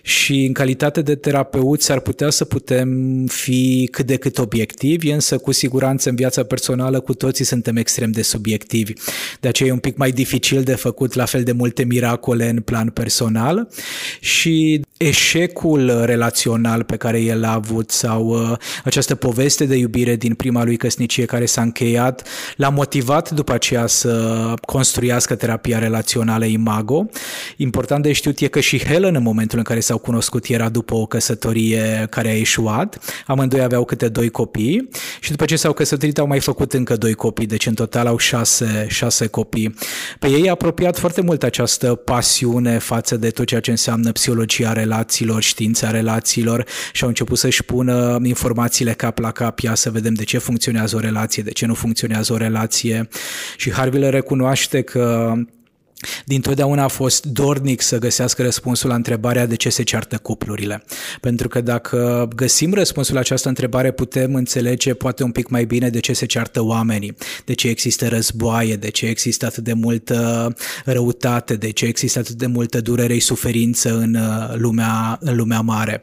și 0.02 0.44
în 0.44 0.52
calitate 0.52 1.02
de 1.02 1.14
terapeut 1.14 1.82
s-ar 1.82 2.00
putea 2.00 2.30
să 2.30 2.44
putem 2.44 2.88
fi 3.26 3.88
cât 3.90 4.06
de 4.06 4.16
cât 4.16 4.38
obiectivi, 4.38 5.10
însă 5.10 5.38
cu 5.38 5.52
siguranță 5.52 6.08
în 6.08 6.14
viața 6.14 6.42
personală 6.42 7.00
cu 7.00 7.14
toții 7.14 7.44
suntem 7.44 7.76
extrem 7.76 8.10
de 8.10 8.22
subiectivi. 8.22 8.92
De 9.40 9.48
aceea 9.48 9.68
e 9.68 9.72
un 9.72 9.78
pic 9.78 9.96
mai 9.96 10.10
dificil 10.10 10.62
de 10.62 10.74
făcut 10.74 11.14
la 11.14 11.24
fel 11.24 11.42
de 11.42 11.52
multe 11.52 11.84
miracole 11.84 12.48
în 12.48 12.60
plan 12.60 12.88
personal 12.88 13.68
și 14.20 14.80
eșecul 14.96 16.04
relațional 16.04 16.82
pe 16.82 16.96
care 16.96 17.20
el 17.20 17.44
a 17.44 17.52
avut 17.52 17.90
sau 17.90 18.26
uh, 18.26 18.56
această 18.84 19.14
poveste 19.14 19.64
de 19.64 19.76
iubire 19.76 20.16
din 20.16 20.34
prima 20.34 20.64
lui 20.64 20.76
căsnicie 20.76 21.24
care 21.24 21.46
s-a 21.52 21.62
încheiat, 21.62 22.28
l-a 22.56 22.68
motivat 22.68 23.30
după 23.30 23.52
aceea 23.52 23.86
să 23.86 24.54
construiască 24.66 25.34
terapia 25.34 25.78
relațională 25.78 26.44
Imago. 26.44 27.06
Important 27.56 28.02
de 28.02 28.12
știut 28.12 28.38
e 28.38 28.46
că 28.46 28.60
și 28.60 28.84
Helen 28.84 29.14
în 29.14 29.22
momentul 29.22 29.58
în 29.58 29.64
care 29.64 29.80
s-au 29.80 29.98
cunoscut 29.98 30.46
era 30.46 30.68
după 30.68 30.94
o 30.94 31.06
căsătorie 31.06 32.06
care 32.10 32.28
a 32.28 32.34
ieșuat. 32.36 32.98
Amândoi 33.26 33.62
aveau 33.62 33.84
câte 33.84 34.08
doi 34.08 34.30
copii 34.30 34.88
și 35.20 35.30
după 35.30 35.44
ce 35.44 35.56
s-au 35.56 35.72
căsătorit 35.72 36.18
au 36.18 36.26
mai 36.26 36.40
făcut 36.40 36.72
încă 36.72 36.96
doi 36.96 37.14
copii, 37.14 37.46
deci 37.46 37.66
în 37.66 37.74
total 37.74 38.06
au 38.06 38.16
șase, 38.16 38.86
șase 38.88 39.26
copii. 39.26 39.74
Pe 40.18 40.28
ei 40.28 40.48
a 40.48 40.50
apropiat 40.50 40.98
foarte 40.98 41.20
mult 41.20 41.42
această 41.42 41.94
pasiune 41.94 42.78
față 42.78 43.16
de 43.16 43.30
tot 43.30 43.46
ceea 43.46 43.60
ce 43.60 43.70
înseamnă 43.70 44.12
psihologia 44.12 44.72
relațiilor, 44.72 45.42
știința 45.42 45.90
relațiilor 45.90 46.64
și 46.92 47.02
au 47.02 47.08
început 47.08 47.38
să-și 47.38 47.64
pună 47.64 48.20
informațiile 48.22 48.92
cap 48.92 49.18
la 49.18 49.30
cap, 49.30 49.58
ia 49.58 49.74
să 49.74 49.90
vedem 49.90 50.14
de 50.14 50.24
ce 50.24 50.38
funcționează 50.38 50.96
o 50.96 50.98
relație, 50.98 51.41
de 51.42 51.50
ce 51.50 51.66
nu 51.66 51.74
funcționează 51.74 52.32
o 52.32 52.36
relație. 52.36 53.08
Și 53.56 53.72
Harvey 53.72 54.00
le 54.00 54.08
recunoaște 54.08 54.82
că 54.82 55.34
dintotdeauna 56.24 56.82
a 56.82 56.88
fost 56.88 57.26
dornic 57.26 57.80
să 57.80 57.98
găsească 57.98 58.42
răspunsul 58.42 58.88
la 58.88 58.94
întrebarea 58.94 59.46
de 59.46 59.56
ce 59.56 59.68
se 59.68 59.82
ceartă 59.82 60.16
cuplurile. 60.16 60.84
Pentru 61.20 61.48
că 61.48 61.60
dacă 61.60 62.28
găsim 62.36 62.74
răspunsul 62.74 63.14
la 63.14 63.20
această 63.20 63.48
întrebare, 63.48 63.90
putem 63.90 64.34
înțelege 64.34 64.94
poate 64.94 65.22
un 65.22 65.30
pic 65.30 65.48
mai 65.48 65.64
bine 65.64 65.88
de 65.88 66.00
ce 66.00 66.12
se 66.12 66.26
ceartă 66.26 66.64
oamenii, 66.64 67.16
de 67.44 67.54
ce 67.54 67.68
există 67.68 68.08
războaie, 68.08 68.76
de 68.76 68.90
ce 68.90 69.06
există 69.06 69.46
atât 69.46 69.64
de 69.64 69.72
multă 69.72 70.54
răutate, 70.84 71.54
de 71.54 71.70
ce 71.70 71.84
există 71.84 72.18
atât 72.18 72.34
de 72.34 72.46
multă 72.46 72.80
durere 72.80 73.14
și 73.14 73.20
suferință 73.20 73.96
în 73.96 74.14
uh, 74.14 74.54
lumea, 74.54 75.18
în 75.20 75.36
lumea 75.36 75.60
mare. 75.60 76.02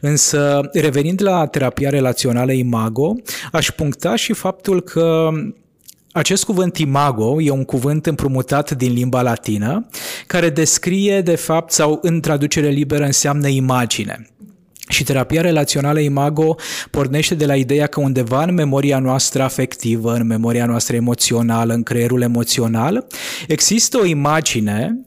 Însă, 0.00 0.68
revenind 0.72 1.22
la 1.22 1.46
terapia 1.46 1.90
relațională 1.90 2.52
Imago, 2.52 3.16
aș 3.52 3.70
puncta 3.70 4.16
și 4.16 4.32
faptul 4.32 4.82
că 4.82 5.30
acest 6.16 6.44
cuvânt 6.44 6.78
imago 6.78 7.40
e 7.40 7.50
un 7.50 7.64
cuvânt 7.64 8.06
împrumutat 8.06 8.70
din 8.70 8.92
limba 8.92 9.22
latină 9.22 9.86
care 10.26 10.50
descrie 10.50 11.20
de 11.20 11.36
fapt 11.36 11.72
sau 11.72 11.98
în 12.02 12.20
traducere 12.20 12.68
liberă 12.68 13.04
înseamnă 13.04 13.48
imagine. 13.48 14.30
Și 14.88 15.04
terapia 15.04 15.40
relațională 15.40 16.00
Imago 16.00 16.56
pornește 16.90 17.34
de 17.34 17.46
la 17.46 17.56
ideea 17.56 17.86
că 17.86 18.00
undeva 18.00 18.42
în 18.42 18.54
memoria 18.54 18.98
noastră 18.98 19.42
afectivă, 19.42 20.14
în 20.14 20.26
memoria 20.26 20.66
noastră 20.66 20.96
emoțională, 20.96 21.74
în 21.74 21.82
creierul 21.82 22.22
emoțional, 22.22 23.06
există 23.46 23.98
o 23.98 24.04
imagine 24.04 25.00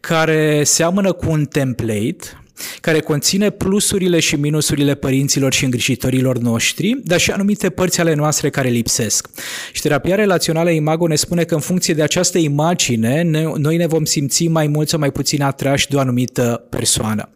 care 0.00 0.64
seamănă 0.64 1.12
cu 1.12 1.30
un 1.30 1.44
template 1.44 2.45
care 2.80 3.00
conține 3.00 3.50
plusurile 3.50 4.20
și 4.20 4.36
minusurile 4.36 4.94
părinților 4.94 5.52
și 5.52 5.64
îngrijitorilor 5.64 6.38
noștri, 6.38 6.96
dar 7.04 7.20
și 7.20 7.30
anumite 7.30 7.70
părți 7.70 8.00
ale 8.00 8.14
noastre 8.14 8.50
care 8.50 8.68
lipsesc. 8.68 9.28
Și 9.72 9.80
terapia 9.80 10.14
relațională 10.14 10.70
Imago 10.70 11.06
ne 11.06 11.14
spune 11.14 11.44
că 11.44 11.54
în 11.54 11.60
funcție 11.60 11.94
de 11.94 12.02
această 12.02 12.38
imagine, 12.38 13.22
ne, 13.22 13.46
noi 13.56 13.76
ne 13.76 13.86
vom 13.86 14.04
simți 14.04 14.46
mai 14.46 14.66
mult 14.66 14.88
sau 14.88 14.98
mai 14.98 15.10
puțin 15.10 15.42
atrași 15.42 15.88
de 15.88 15.96
o 15.96 15.98
anumită 15.98 16.66
persoană. 16.70 17.28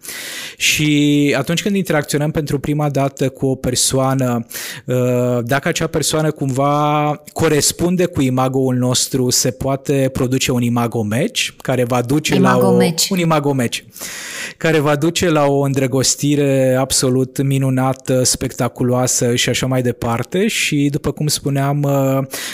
Și 0.57 1.35
atunci 1.39 1.63
când 1.63 1.77
interacționăm 1.77 2.31
pentru 2.31 2.59
prima 2.59 2.89
dată 2.89 3.29
cu 3.29 3.47
o 3.47 3.55
persoană, 3.55 4.47
uh, 4.47 4.70
dacă 5.43 5.69
acea 5.69 5.87
persoană 5.87 6.31
cumva 6.31 7.23
corespunde 7.33 8.05
cu 8.05 8.21
imagoul 8.21 8.75
nostru, 8.75 9.31
se 9.31 9.51
poate 9.51 10.11
produce 10.13 10.53
un 10.53 10.63
imago 10.63 11.03
match 11.03 11.49
care 11.63 11.85
va 11.85 12.01
duce 12.01 12.35
imago 12.35 12.61
la 12.61 12.69
o, 12.69 12.77
match. 12.77 13.09
un 13.11 13.19
imago 13.19 13.53
match 13.53 13.79
care 14.57 14.79
va 14.79 14.97
duce 14.97 15.29
la 15.29 15.47
o 15.47 15.61
îndrăgostire 15.61 16.77
absolut 16.79 17.43
minunată, 17.43 18.23
spectaculoasă 18.23 19.35
și 19.35 19.49
așa 19.49 19.67
mai 19.67 19.83
departe. 19.83 20.47
Și 20.47 20.89
după 20.91 21.11
cum 21.11 21.27
spuneam, 21.27 21.85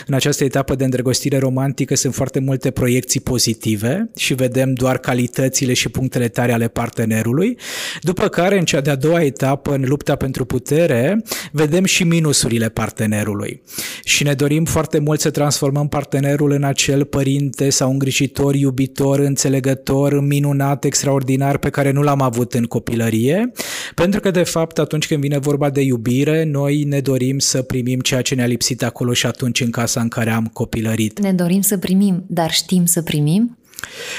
în 0.07 0.13
această 0.13 0.43
etapă 0.43 0.75
de 0.75 0.83
îndrăgostire 0.83 1.37
romantică 1.37 1.95
sunt 1.95 2.13
foarte 2.13 2.39
multe 2.39 2.71
proiecții 2.71 3.19
pozitive 3.19 4.09
și 4.15 4.33
vedem 4.33 4.73
doar 4.73 4.97
calitățile 4.97 5.73
și 5.73 5.89
punctele 5.89 6.27
tare 6.27 6.53
ale 6.53 6.67
partenerului, 6.67 7.57
după 8.01 8.27
care 8.27 8.57
în 8.57 8.65
cea 8.65 8.81
de-a 8.81 8.95
doua 8.95 9.23
etapă, 9.23 9.73
în 9.73 9.83
lupta 9.87 10.15
pentru 10.15 10.45
putere, 10.45 11.23
vedem 11.51 11.83
și 11.83 12.03
minusurile 12.17 12.69
partenerului 12.69 13.61
și 14.03 14.23
ne 14.23 14.33
dorim 14.33 14.65
foarte 14.65 14.99
mult 14.99 15.19
să 15.19 15.29
transformăm 15.29 15.87
partenerul 15.87 16.51
în 16.51 16.63
acel 16.63 17.05
părinte 17.05 17.69
sau 17.69 17.91
îngrijitor, 17.91 18.55
iubitor, 18.55 19.19
înțelegător, 19.19 20.21
minunat, 20.21 20.83
extraordinar 20.83 21.57
pe 21.57 21.69
care 21.69 21.91
nu 21.91 22.01
l-am 22.01 22.21
avut 22.21 22.53
în 22.53 22.63
copilărie, 22.63 23.51
pentru 23.95 24.19
că 24.19 24.31
de 24.31 24.43
fapt 24.43 24.79
atunci 24.79 25.07
când 25.07 25.21
vine 25.21 25.37
vorba 25.37 25.69
de 25.69 25.81
iubire, 25.81 26.43
noi 26.43 26.83
ne 26.83 26.99
dorim 26.99 27.39
să 27.39 27.61
primim 27.61 27.99
ceea 27.99 28.21
ce 28.21 28.35
ne-a 28.35 28.45
lipsit 28.45 28.83
acolo 28.83 29.13
și 29.13 29.25
atunci 29.25 29.61
în 29.61 29.69
casa 29.69 30.01
în 30.01 30.07
care 30.07 30.29
am 30.29 30.45
copilărit. 30.53 31.19
Ne 31.19 31.33
dorim 31.33 31.61
să 31.61 31.77
primim, 31.77 32.23
dar 32.27 32.51
știm 32.51 32.85
să 32.85 33.01
primim? 33.01 33.57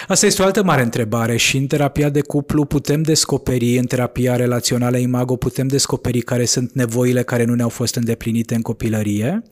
Asta 0.08 0.26
este 0.26 0.42
o 0.42 0.44
altă 0.44 0.62
mare 0.62 0.82
întrebare. 0.82 1.36
Și 1.36 1.56
în 1.56 1.66
terapia 1.66 2.08
de 2.08 2.20
cuplu 2.20 2.64
putem 2.64 3.02
descoperi, 3.02 3.78
în 3.78 3.86
terapia 3.86 4.36
relațională 4.36 4.96
Imago 4.96 5.36
putem 5.36 5.66
descoperi 5.66 6.20
care 6.20 6.44
sunt 6.44 6.72
nevoile 6.72 7.22
care 7.22 7.44
nu 7.44 7.54
ne-au 7.54 7.68
fost 7.68 7.94
îndeplinite 7.94 8.54
în 8.54 8.62
copilărie, 8.62 9.42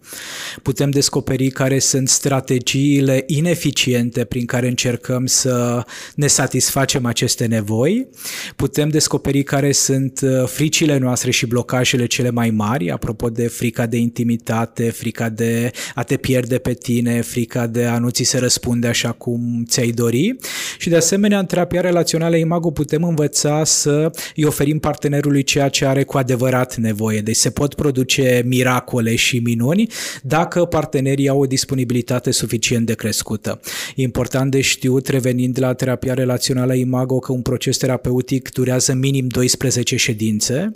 putem 0.62 0.90
descoperi 0.90 1.50
care 1.50 1.78
sunt 1.78 2.08
strategiile 2.08 3.24
ineficiente 3.26 4.24
prin 4.24 4.46
care 4.46 4.68
încercăm 4.68 5.26
să 5.26 5.84
ne 6.14 6.26
satisfacem 6.26 7.06
aceste 7.06 7.46
nevoi, 7.46 8.08
putem 8.56 8.88
descoperi 8.88 9.42
care 9.42 9.72
sunt 9.72 10.20
uh, 10.22 10.46
fricile 10.46 10.98
noastre 10.98 11.30
și 11.30 11.46
blocajele 11.46 12.06
cele 12.06 12.30
mai 12.30 12.50
mari, 12.50 12.90
apropo 12.90 13.28
de 13.30 13.48
frica 13.48 13.86
de 13.86 13.96
intimitate, 13.96 14.90
frica 14.90 15.28
de 15.28 15.70
a 15.94 16.02
te 16.02 16.16
pierde 16.16 16.58
pe 16.58 16.74
tine, 16.74 17.20
frica 17.20 17.66
de 17.66 17.84
a 17.84 17.98
nu 17.98 18.08
ți 18.08 18.22
se 18.22 18.38
răspunde 18.38 18.86
așa 18.86 19.12
cum 19.12 19.64
ți-ai 19.68 19.90
dori 19.96 20.36
și 20.78 20.88
de 20.88 20.96
asemenea 20.96 21.38
în 21.38 21.46
terapia 21.46 21.80
relațională 21.80 22.36
Imago 22.36 22.70
putem 22.70 23.02
învăța 23.02 23.64
să 23.64 24.10
îi 24.36 24.44
oferim 24.44 24.78
partenerului 24.78 25.42
ceea 25.42 25.68
ce 25.68 25.84
are 25.86 26.04
cu 26.04 26.18
adevărat 26.18 26.76
nevoie. 26.76 27.20
Deci 27.20 27.36
se 27.36 27.50
pot 27.50 27.74
produce 27.74 28.42
miracole 28.44 29.14
și 29.14 29.38
minuni 29.38 29.88
dacă 30.22 30.64
partenerii 30.64 31.28
au 31.28 31.40
o 31.40 31.46
disponibilitate 31.46 32.30
suficient 32.30 32.86
de 32.86 32.94
crescută. 32.94 33.60
E 33.94 34.02
important 34.02 34.50
de 34.50 34.60
știut, 34.60 35.08
revenind 35.08 35.60
la 35.60 35.74
terapia 35.74 36.14
relațională 36.14 36.74
Imago, 36.74 37.18
că 37.18 37.32
un 37.32 37.42
proces 37.42 37.76
terapeutic 37.76 38.52
durează 38.52 38.94
minim 38.94 39.26
12 39.26 39.96
ședințe. 39.96 40.70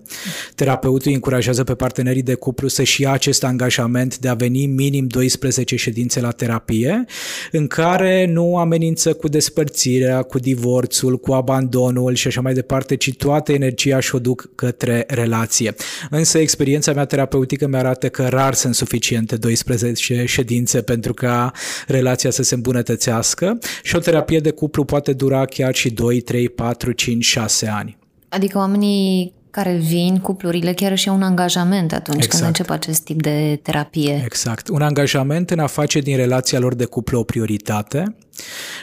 Terapeutul 0.55 1.13
încurajează 1.13 1.65
pe 1.65 1.75
partenerii 1.75 2.23
de 2.23 2.35
cuplu 2.35 2.69
să-și 2.69 3.03
ia 3.03 3.13
acest 3.13 3.45
angajament 3.45 4.19
de 4.19 4.29
a 4.29 4.35
veni 4.35 4.67
minim 4.67 5.07
12 5.07 5.77
ședințe 5.77 6.21
la 6.21 6.31
terapie, 6.31 7.05
în 7.53 7.67
care 7.67 8.27
nu 8.27 8.57
amenință 8.57 9.10
cu 9.13 9.29
despărțirea, 9.29 10.23
cu 10.23 10.39
divorțul, 10.39 11.19
cu 11.19 11.33
abandonul 11.33 12.15
și 12.15 12.27
așa 12.27 12.41
mai 12.41 12.55
departe, 12.55 12.97
ci 12.97 13.17
toată 13.17 13.53
energia 13.53 14.01
și 14.01 14.15
o 14.15 14.19
duc 14.19 14.51
către 14.55 15.05
relație. 15.09 15.75
Însă 16.11 16.39
experiența 16.39 16.93
mea 16.93 17.05
terapeutică 17.05 17.67
mi 17.67 17.77
arată 17.77 18.09
că 18.09 18.29
rar 18.29 18.55
sunt 18.55 18.75
suficiente 18.75 19.37
12 19.37 20.25
ședințe 20.25 20.83
pentru 20.83 21.15
ca 21.15 21.53
relația 21.87 22.31
să 22.31 22.43
se 22.43 22.55
îmbunătățească 22.55 23.59
și 23.83 23.97
o 23.97 23.99
terapie 23.99 24.39
de 24.39 24.51
cuplu 24.51 24.85
poate 24.85 25.13
dura 25.13 25.45
chiar 25.45 25.75
și 25.75 25.91
2, 25.91 26.21
3, 26.21 26.49
4, 26.49 26.93
5, 26.93 27.25
6 27.25 27.69
ani. 27.69 27.99
Adică 28.29 28.59
oamenii 28.59 29.39
care 29.51 29.77
vin, 29.77 30.19
cuplurile, 30.19 30.73
chiar 30.73 30.97
și 30.99 31.09
un 31.09 31.23
angajament 31.23 31.93
atunci 31.93 32.25
exact. 32.25 32.35
când 32.35 32.47
încep 32.47 32.71
acest 32.71 33.03
tip 33.03 33.23
de 33.23 33.61
terapie. 33.63 34.23
Exact. 34.25 34.69
Un 34.69 34.83
angajament 34.83 35.51
în 35.51 35.59
a 35.59 35.67
face 35.67 35.99
din 35.99 36.17
relația 36.17 36.59
lor 36.59 36.75
de 36.75 36.85
cuplu 36.85 37.19
o 37.19 37.23
prioritate, 37.23 38.17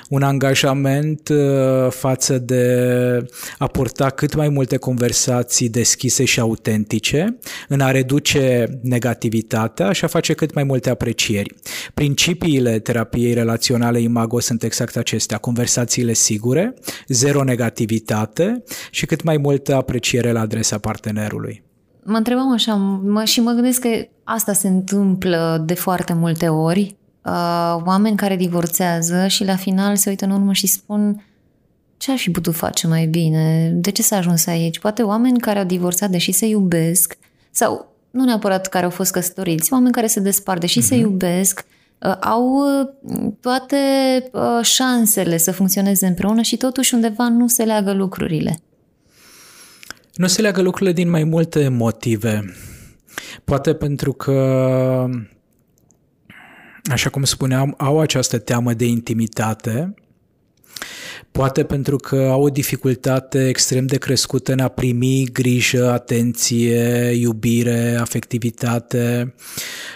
un 0.10 0.22
angajament 0.22 1.30
uh, 1.30 1.38
față 1.90 2.38
de 2.38 2.66
a 3.58 3.68
purta 3.68 4.10
cât 4.10 4.36
mai 4.36 4.50
multe 4.50 4.78
conversații 4.78 5.70
deschise 5.70 6.26
și 6.26 6.40
autentice, 6.40 7.38
în 7.68 7.80
a 7.80 7.92
reduce 7.92 8.68
negativitatea 8.82 9.92
și 9.92 10.04
a 10.04 10.08
face 10.08 10.34
cât 10.34 10.54
mai 10.54 10.64
multe 10.64 10.90
aprecieri. 10.90 11.54
Principiile 11.94 12.80
terapiei 12.80 13.34
relaționale 13.34 14.00
Imago 14.00 14.40
sunt 14.40 14.64
exact 14.64 14.96
acestea, 14.96 15.38
conversațiile 15.38 16.14
sigure, 16.14 16.74
zero 17.08 17.44
negativitate 17.44 18.64
și 18.92 19.06
cât 19.06 19.24
mai 19.24 19.38
multă 19.38 19.76
apreciere 19.76 20.32
la 20.32 20.40
adresa 20.40 20.78
partenerului. 20.78 21.64
Mă 22.04 22.18
întrebam 22.18 22.52
așa 22.52 22.74
mă, 23.04 23.24
și 23.24 23.42
mă 23.42 23.52
gândesc 23.52 23.82
că 23.82 23.90
asta 24.24 24.54
se 24.54 24.68
întâmplă 24.68 25.64
de 25.66 25.74
foarte 25.74 26.14
multe 26.14 26.48
ori. 26.48 26.97
Uh, 27.28 27.82
oameni 27.86 28.18
care 28.18 28.36
divorțează 28.36 29.28
și 29.28 29.44
la 29.44 29.56
final 29.56 29.96
se 29.96 30.10
uită 30.10 30.26
în 30.26 30.32
urmă 30.32 30.54
și 30.54 30.68
spun 30.68 31.26
ce 31.98 32.12
ar 32.12 32.18
fi 32.18 32.32
putut 32.32 32.56
face 32.56 32.88
mai 32.88 33.06
bine? 33.06 33.72
De 33.74 33.92
ce 33.92 34.02
s-a 34.02 34.18
ajuns 34.18 34.46
aici? 34.46 34.80
Poate 34.80 35.02
oameni 35.02 35.40
care 35.40 35.60
au 35.60 35.66
divorțat 35.66 36.10
deși 36.10 36.32
se 36.32 36.46
iubesc 36.46 37.18
sau 37.52 37.96
nu 38.12 38.24
neapărat 38.24 38.68
care 38.68 38.84
au 38.84 38.90
fost 38.90 39.12
căsătoriți, 39.12 39.74
oameni 39.74 39.94
care 39.94 40.08
se 40.08 40.20
despart 40.20 40.60
deși 40.60 40.80
uh-huh. 40.80 40.84
se 40.84 40.96
mhm. 40.96 41.04
iubesc, 41.04 41.66
uh, 42.00 42.16
au 42.20 42.44
uh, 42.44 43.32
toate 43.40 43.78
uh, 44.32 44.60
șansele 44.62 45.38
să 45.38 45.52
funcționeze 45.52 46.08
împreună 46.08 46.42
și 46.42 46.58
totuși 46.58 46.94
undeva 46.94 47.28
nu 47.30 47.48
se 47.48 47.64
leagă 47.64 47.94
lucrurile. 47.94 48.60
Nu 50.14 50.28
se 50.28 50.42
leagă 50.42 50.62
lucrurile 50.62 50.94
din 50.94 51.10
mai 51.10 51.24
multe 51.24 51.68
motive. 51.68 52.56
Poate 53.44 53.74
pentru 53.74 54.14
că, 54.14 55.10
așa 56.92 57.10
cum 57.10 57.24
spuneam, 57.24 57.74
au 57.78 58.00
această 58.00 58.40
teamă 58.40 58.74
de 58.74 58.86
intimitate 58.86 59.94
Poate 61.38 61.64
pentru 61.64 61.96
că 61.96 62.28
au 62.32 62.42
o 62.42 62.50
dificultate 62.50 63.48
extrem 63.48 63.86
de 63.86 63.98
crescută 63.98 64.52
în 64.52 64.60
a 64.60 64.68
primi 64.68 65.28
grijă, 65.34 65.92
atenție, 65.92 67.12
iubire, 67.20 67.98
afectivitate 68.00 69.34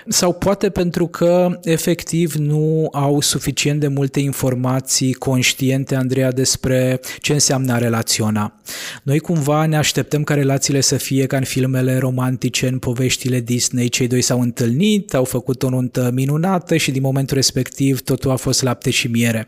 sau 0.08 0.34
poate 0.34 0.70
pentru 0.70 1.08
că 1.08 1.60
efectiv 1.64 2.34
nu 2.34 2.88
au 2.92 3.22
suficient 3.22 3.80
de 3.80 3.88
multe 3.88 4.20
informații 4.20 5.14
conștiente, 5.14 5.96
Andreea, 5.96 6.32
despre 6.32 7.00
ce 7.20 7.34
înseamnă 7.34 7.74
a 7.74 7.78
relaționa. 7.78 8.62
Noi 9.04 9.20
cumva 9.20 9.66
ne 9.66 9.78
așteptăm 9.78 10.24
ca 10.24 10.34
relațiile 10.34 10.82
să 10.82 10.96
fie 10.96 11.26
ca 11.26 11.38
în 11.38 11.44
filmele 11.44 11.98
romantice, 11.98 12.68
în 12.68 12.80
poveștile 12.80 13.40
Disney, 13.40 13.90
cei 13.90 14.08
doi 14.08 14.22
s-au 14.22 14.42
întâlnit, 14.42 15.14
au 15.14 15.24
făcut 15.24 15.64
o 15.64 15.70
nuntă 15.70 16.12
minunată 16.14 16.78
și 16.78 16.92
din 16.92 17.02
momentul 17.02 17.36
respectiv 17.36 18.02
totul 18.02 18.32
a 18.32 18.36
fost 18.36 18.64
lapte 18.64 18.90
și 18.90 19.08
miere. 19.08 19.48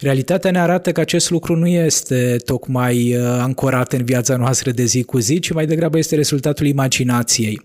Realitatea 0.00 0.50
ne 0.50 0.60
arată 0.60 0.92
că 0.92 1.00
acest 1.00 1.30
lucru 1.34 1.56
nu 1.56 1.66
este 1.66 2.36
tocmai 2.44 3.16
uh, 3.16 3.22
ancorat 3.22 3.92
în 3.92 4.04
viața 4.04 4.36
noastră 4.36 4.70
de 4.70 4.84
zi 4.84 5.02
cu 5.02 5.18
zi, 5.18 5.38
ci 5.38 5.52
mai 5.52 5.66
degrabă 5.66 5.98
este 5.98 6.14
rezultatul 6.14 6.66
imaginației. 6.66 7.60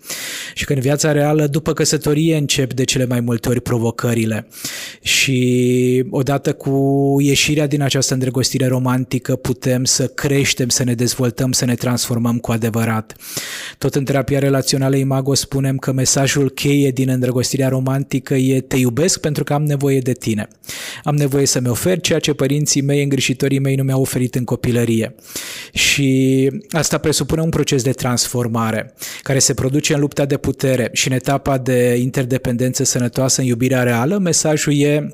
Și 0.54 0.64
că 0.64 0.72
în 0.72 0.80
viața 0.80 1.12
reală, 1.12 1.46
după 1.46 1.72
căsătorie, 1.72 2.36
încep 2.36 2.72
de 2.72 2.84
cele 2.84 3.06
mai 3.06 3.20
multe 3.20 3.48
ori 3.48 3.60
provocările. 3.60 4.46
Și 5.02 6.04
odată 6.10 6.52
cu 6.52 7.16
ieșirea 7.20 7.66
din 7.66 7.82
această 7.82 8.14
îndrăgostire 8.14 8.66
romantică, 8.66 9.36
putem 9.36 9.84
să 9.84 10.06
creștem, 10.06 10.68
să 10.68 10.84
ne 10.84 10.94
dezvoltăm, 10.94 11.52
să 11.52 11.64
ne 11.64 11.74
transformăm 11.74 12.38
cu 12.38 12.52
adevărat. 12.52 13.16
Tot 13.78 13.94
în 13.94 14.04
terapia 14.04 14.38
relațională 14.38 14.96
Imago 14.96 15.34
spunem 15.34 15.76
că 15.76 15.92
mesajul 15.92 16.50
cheie 16.50 16.90
din 16.90 17.08
îndrăgostirea 17.08 17.68
romantică 17.68 18.34
e 18.34 18.60
te 18.60 18.76
iubesc 18.76 19.20
pentru 19.20 19.44
că 19.44 19.52
am 19.52 19.62
nevoie 19.62 19.98
de 19.98 20.12
tine. 20.12 20.48
Am 21.04 21.16
nevoie 21.16 21.46
să-mi 21.46 21.68
ofer 21.68 22.00
ceea 22.00 22.18
ce 22.18 22.32
părinții 22.32 22.82
mei, 22.82 23.02
îngrijitorii 23.50 23.58
mei 23.58 23.74
nu 23.74 23.82
mi-au 23.82 24.00
oferit 24.00 24.34
în 24.34 24.44
copilărie. 24.44 25.14
Și 25.72 26.50
asta 26.70 26.98
presupune 26.98 27.40
un 27.40 27.48
proces 27.48 27.82
de 27.82 27.90
transformare 27.90 28.94
care 29.22 29.38
se 29.38 29.54
produce 29.54 29.94
în 29.94 30.00
lupta 30.00 30.24
de 30.24 30.36
putere 30.36 30.88
și 30.92 31.08
în 31.08 31.14
etapa 31.14 31.58
de 31.58 31.96
interdependență 31.96 32.84
sănătoasă 32.84 33.40
în 33.40 33.46
iubirea 33.46 33.82
reală, 33.82 34.18
mesajul 34.18 34.78
e 34.78 35.08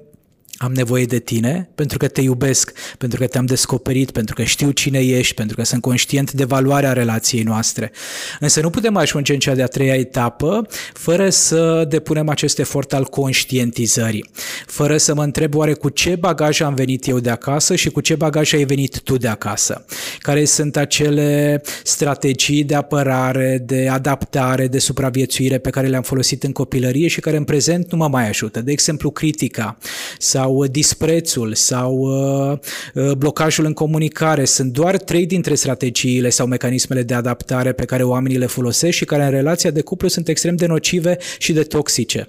am 0.58 0.72
nevoie 0.72 1.04
de 1.04 1.18
tine 1.18 1.68
pentru 1.74 1.98
că 1.98 2.08
te 2.08 2.20
iubesc, 2.20 2.72
pentru 2.98 3.18
că 3.18 3.26
te-am 3.26 3.46
descoperit, 3.46 4.10
pentru 4.10 4.34
că 4.34 4.42
știu 4.42 4.70
cine 4.70 4.98
ești, 4.98 5.34
pentru 5.34 5.56
că 5.56 5.64
sunt 5.64 5.80
conștient 5.80 6.32
de 6.32 6.44
valoarea 6.44 6.92
relației 6.92 7.42
noastre. 7.42 7.92
Însă 8.40 8.60
nu 8.60 8.70
putem 8.70 8.96
ajunge 8.96 9.32
în 9.32 9.38
cea 9.38 9.54
de-a 9.54 9.66
treia 9.66 9.94
etapă 9.94 10.66
fără 10.92 11.30
să 11.30 11.86
depunem 11.88 12.28
acest 12.28 12.58
efort 12.58 12.92
al 12.92 13.04
conștientizării, 13.04 14.30
fără 14.66 14.96
să 14.96 15.14
mă 15.14 15.22
întreb 15.22 15.54
oare 15.54 15.72
cu 15.72 15.88
ce 15.88 16.16
bagaj 16.16 16.60
am 16.60 16.74
venit 16.74 17.06
eu 17.06 17.18
de 17.18 17.30
acasă 17.30 17.74
și 17.74 17.90
cu 17.90 18.00
ce 18.00 18.14
bagaj 18.14 18.52
ai 18.52 18.64
venit 18.64 19.00
tu 19.00 19.16
de 19.16 19.28
acasă. 19.28 19.84
Care 20.18 20.44
sunt 20.44 20.76
acele 20.76 21.62
strategii 21.82 22.64
de 22.64 22.74
apărare, 22.74 23.62
de 23.66 23.88
adaptare, 23.88 24.66
de 24.66 24.78
supraviețuire 24.78 25.58
pe 25.58 25.70
care 25.70 25.86
le-am 25.86 26.02
folosit 26.02 26.42
în 26.42 26.52
copilărie 26.52 27.08
și 27.08 27.20
care 27.20 27.36
în 27.36 27.44
prezent 27.44 27.92
nu 27.92 27.98
mă 27.98 28.08
mai 28.08 28.28
ajută. 28.28 28.60
De 28.60 28.72
exemplu, 28.72 29.10
critica 29.10 29.78
sau 30.18 30.45
sau 30.46 30.66
disprețul 30.66 31.54
sau 31.54 31.94
uh, 31.94 32.58
uh, 32.94 33.12
blocajul 33.12 33.64
în 33.64 33.72
comunicare 33.72 34.44
sunt 34.44 34.72
doar 34.72 34.96
trei 34.96 35.26
dintre 35.26 35.54
strategiile 35.54 36.28
sau 36.28 36.46
mecanismele 36.46 37.02
de 37.02 37.14
adaptare 37.14 37.72
pe 37.72 37.84
care 37.84 38.02
oamenii 38.02 38.38
le 38.38 38.46
folosesc 38.46 38.96
și 38.96 39.04
care 39.04 39.24
în 39.24 39.30
relația 39.30 39.70
de 39.70 39.80
cuplu 39.80 40.08
sunt 40.08 40.28
extrem 40.28 40.56
de 40.56 40.66
nocive 40.66 41.18
și 41.38 41.52
de 41.52 41.62
toxice. 41.62 42.28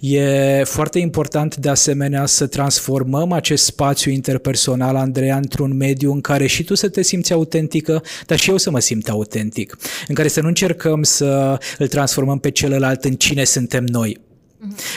E 0.00 0.62
foarte 0.64 0.98
important 0.98 1.56
de 1.56 1.68
asemenea 1.68 2.26
să 2.26 2.46
transformăm 2.46 3.32
acest 3.32 3.64
spațiu 3.64 4.10
interpersonal, 4.10 4.96
Andreea, 4.96 5.36
într-un 5.36 5.76
mediu 5.76 6.12
în 6.12 6.20
care 6.20 6.46
și 6.46 6.64
tu 6.64 6.74
să 6.74 6.88
te 6.88 7.02
simți 7.02 7.32
autentică, 7.32 8.02
dar 8.26 8.38
și 8.38 8.50
eu 8.50 8.56
să 8.56 8.70
mă 8.70 8.80
simt 8.80 9.08
autentic, 9.08 9.76
în 10.08 10.14
care 10.14 10.28
să 10.28 10.40
nu 10.40 10.48
încercăm 10.48 11.02
să 11.02 11.58
îl 11.78 11.88
transformăm 11.88 12.38
pe 12.38 12.50
celălalt 12.50 13.04
în 13.04 13.14
cine 13.14 13.44
suntem 13.44 13.84
noi 13.84 14.20
Mm-hmm. 14.20 14.29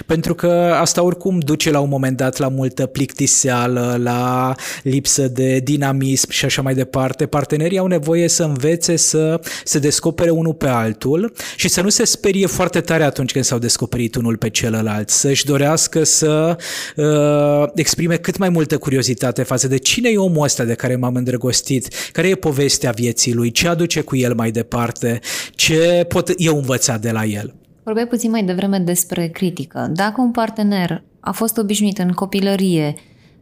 Pentru 0.05 0.35
că 0.35 0.77
asta 0.79 1.03
oricum 1.03 1.39
duce 1.39 1.71
la 1.71 1.79
un 1.79 1.89
moment 1.89 2.17
dat 2.17 2.37
la 2.37 2.47
multă 2.47 2.85
plictiseală, 2.85 3.99
la 4.01 4.55
lipsă 4.83 5.27
de 5.27 5.59
dinamism 5.59 6.29
și 6.29 6.45
așa 6.45 6.61
mai 6.61 6.73
departe. 6.73 7.25
Partenerii 7.25 7.77
au 7.77 7.87
nevoie 7.87 8.27
să 8.27 8.43
învețe 8.43 8.95
să 8.95 9.41
se 9.63 9.79
descopere 9.79 10.29
unul 10.29 10.53
pe 10.53 10.67
altul 10.67 11.33
și 11.55 11.67
să 11.67 11.81
nu 11.81 11.89
se 11.89 12.03
sperie 12.03 12.45
foarte 12.45 12.81
tare 12.81 13.03
atunci 13.03 13.31
când 13.31 13.45
s-au 13.45 13.57
descoperit 13.57 14.15
unul 14.15 14.37
pe 14.37 14.49
celălalt, 14.49 15.09
să-și 15.09 15.45
dorească 15.45 16.03
să 16.03 16.57
uh, 16.95 17.69
exprime 17.75 18.15
cât 18.15 18.37
mai 18.37 18.49
multă 18.49 18.77
curiozitate 18.77 19.43
față 19.43 19.67
de 19.67 19.77
cine 19.77 20.09
e 20.09 20.17
omul 20.17 20.43
ăsta 20.43 20.63
de 20.63 20.73
care 20.73 20.95
m-am 20.95 21.15
îndrăgostit, 21.15 21.87
care 22.11 22.27
e 22.27 22.35
povestea 22.35 22.91
vieții 22.91 23.33
lui, 23.33 23.51
ce 23.51 23.67
aduce 23.67 24.01
cu 24.01 24.15
el 24.15 24.33
mai 24.33 24.51
departe, 24.51 25.19
ce 25.55 26.05
pot 26.07 26.31
eu 26.37 26.55
învăța 26.55 26.97
de 26.97 27.11
la 27.11 27.25
el. 27.25 27.53
Vorbeai 27.83 28.07
puțin 28.07 28.31
mai 28.31 28.43
devreme 28.43 28.77
despre 28.77 29.27
critică. 29.27 29.89
Dacă 29.93 30.21
un 30.21 30.31
partener 30.31 31.03
a 31.19 31.31
fost 31.31 31.57
obișnuit 31.57 31.97
în 31.97 32.11
copilărie 32.11 32.95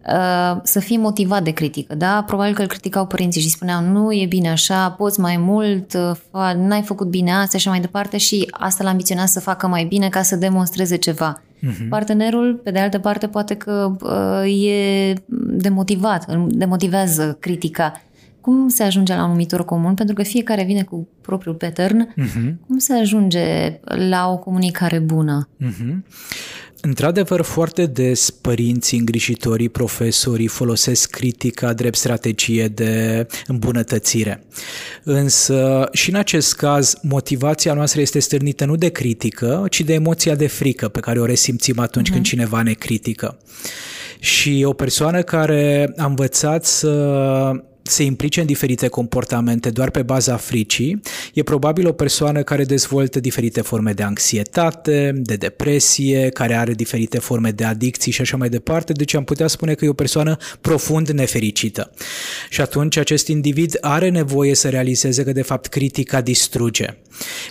uh, 0.07 0.59
să 0.63 0.79
fie 0.79 0.97
motivat 0.97 1.43
de 1.43 1.51
critică, 1.51 1.95
da? 1.95 2.23
Probabil 2.27 2.53
că 2.53 2.61
îl 2.61 2.67
criticau 2.67 3.05
părinții 3.05 3.41
și 3.41 3.49
spuneau 3.49 3.81
nu 3.81 4.11
e 4.11 4.25
bine 4.25 4.49
așa, 4.49 4.89
poți 4.89 5.19
mai 5.19 5.37
mult, 5.37 5.93
uh, 5.93 6.53
n-ai 6.55 6.81
făcut 6.81 7.07
bine 7.07 7.31
asta 7.31 7.57
și 7.57 7.67
mai 7.67 7.79
departe 7.79 8.17
și 8.17 8.47
asta 8.51 8.83
l-a 8.83 8.89
ambiționat 8.89 9.27
să 9.27 9.39
facă 9.39 9.67
mai 9.67 9.85
bine 9.85 10.09
ca 10.09 10.21
să 10.21 10.35
demonstreze 10.35 10.95
ceva. 10.95 11.41
Uh-huh. 11.41 11.89
Partenerul, 11.89 12.59
pe 12.63 12.71
de 12.71 12.79
altă 12.79 12.99
parte, 12.99 13.27
poate 13.27 13.55
că 13.55 13.95
uh, 14.01 14.65
e 14.65 15.13
demotivat, 15.47 16.35
demotivează 16.35 17.37
critica. 17.39 18.01
Cum 18.41 18.67
se 18.67 18.83
ajunge 18.83 19.15
la 19.15 19.23
un 19.23 19.29
numitor 19.29 19.65
comun? 19.65 19.93
Pentru 19.93 20.15
că 20.15 20.23
fiecare 20.23 20.63
vine 20.63 20.83
cu 20.83 21.07
propriul 21.21 21.55
pattern. 21.55 22.13
Uh-huh. 22.13 22.53
Cum 22.67 22.77
se 22.77 22.93
ajunge 22.93 23.79
la 24.09 24.29
o 24.31 24.37
comunicare 24.37 24.99
bună? 24.99 25.49
Uh-huh. 25.61 25.95
Într-adevăr, 26.83 27.41
foarte 27.41 27.85
des 27.85 28.29
părinții, 28.29 28.99
îngrijitorii, 28.99 29.69
profesorii 29.69 30.47
folosesc 30.47 31.09
critica 31.09 31.73
drept 31.73 31.95
strategie 31.95 32.67
de 32.67 33.27
îmbunătățire. 33.47 34.43
Însă, 35.03 35.89
și 35.91 36.09
în 36.09 36.15
acest 36.15 36.55
caz, 36.55 36.97
motivația 37.01 37.73
noastră 37.73 38.01
este 38.01 38.19
stârnită 38.19 38.65
nu 38.65 38.75
de 38.75 38.89
critică, 38.89 39.65
ci 39.69 39.81
de 39.81 39.93
emoția 39.93 40.35
de 40.35 40.47
frică 40.47 40.87
pe 40.87 40.99
care 40.99 41.19
o 41.19 41.25
resimțim 41.25 41.79
atunci 41.79 42.09
uh-huh. 42.09 42.13
când 42.13 42.25
cineva 42.25 42.61
ne 42.61 42.73
critică. 42.73 43.37
Și 44.19 44.63
o 44.65 44.73
persoană 44.73 45.21
care 45.21 45.93
a 45.97 46.05
învățat 46.05 46.65
să 46.65 46.91
se 47.91 48.03
implice 48.03 48.39
în 48.39 48.45
diferite 48.45 48.87
comportamente 48.87 49.69
doar 49.69 49.89
pe 49.89 50.01
baza 50.01 50.37
fricii, 50.37 51.01
e 51.33 51.43
probabil 51.43 51.87
o 51.87 51.91
persoană 51.91 52.43
care 52.43 52.63
dezvoltă 52.63 53.19
diferite 53.19 53.61
forme 53.61 53.93
de 53.93 54.03
anxietate, 54.03 55.11
de 55.15 55.35
depresie, 55.35 56.29
care 56.29 56.55
are 56.55 56.73
diferite 56.73 57.19
forme 57.19 57.51
de 57.51 57.63
adicții 57.63 58.11
și 58.11 58.21
așa 58.21 58.37
mai 58.37 58.49
departe, 58.49 58.93
deci 58.93 59.13
am 59.13 59.23
putea 59.23 59.47
spune 59.47 59.73
că 59.73 59.85
e 59.85 59.89
o 59.89 59.93
persoană 59.93 60.37
profund 60.61 61.09
nefericită. 61.09 61.91
Și 62.49 62.61
atunci 62.61 62.97
acest 62.97 63.27
individ 63.27 63.77
are 63.81 64.09
nevoie 64.09 64.55
să 64.55 64.69
realizeze 64.69 65.23
că 65.23 65.31
de 65.31 65.41
fapt 65.41 65.67
critica 65.67 66.21
distruge 66.21 66.97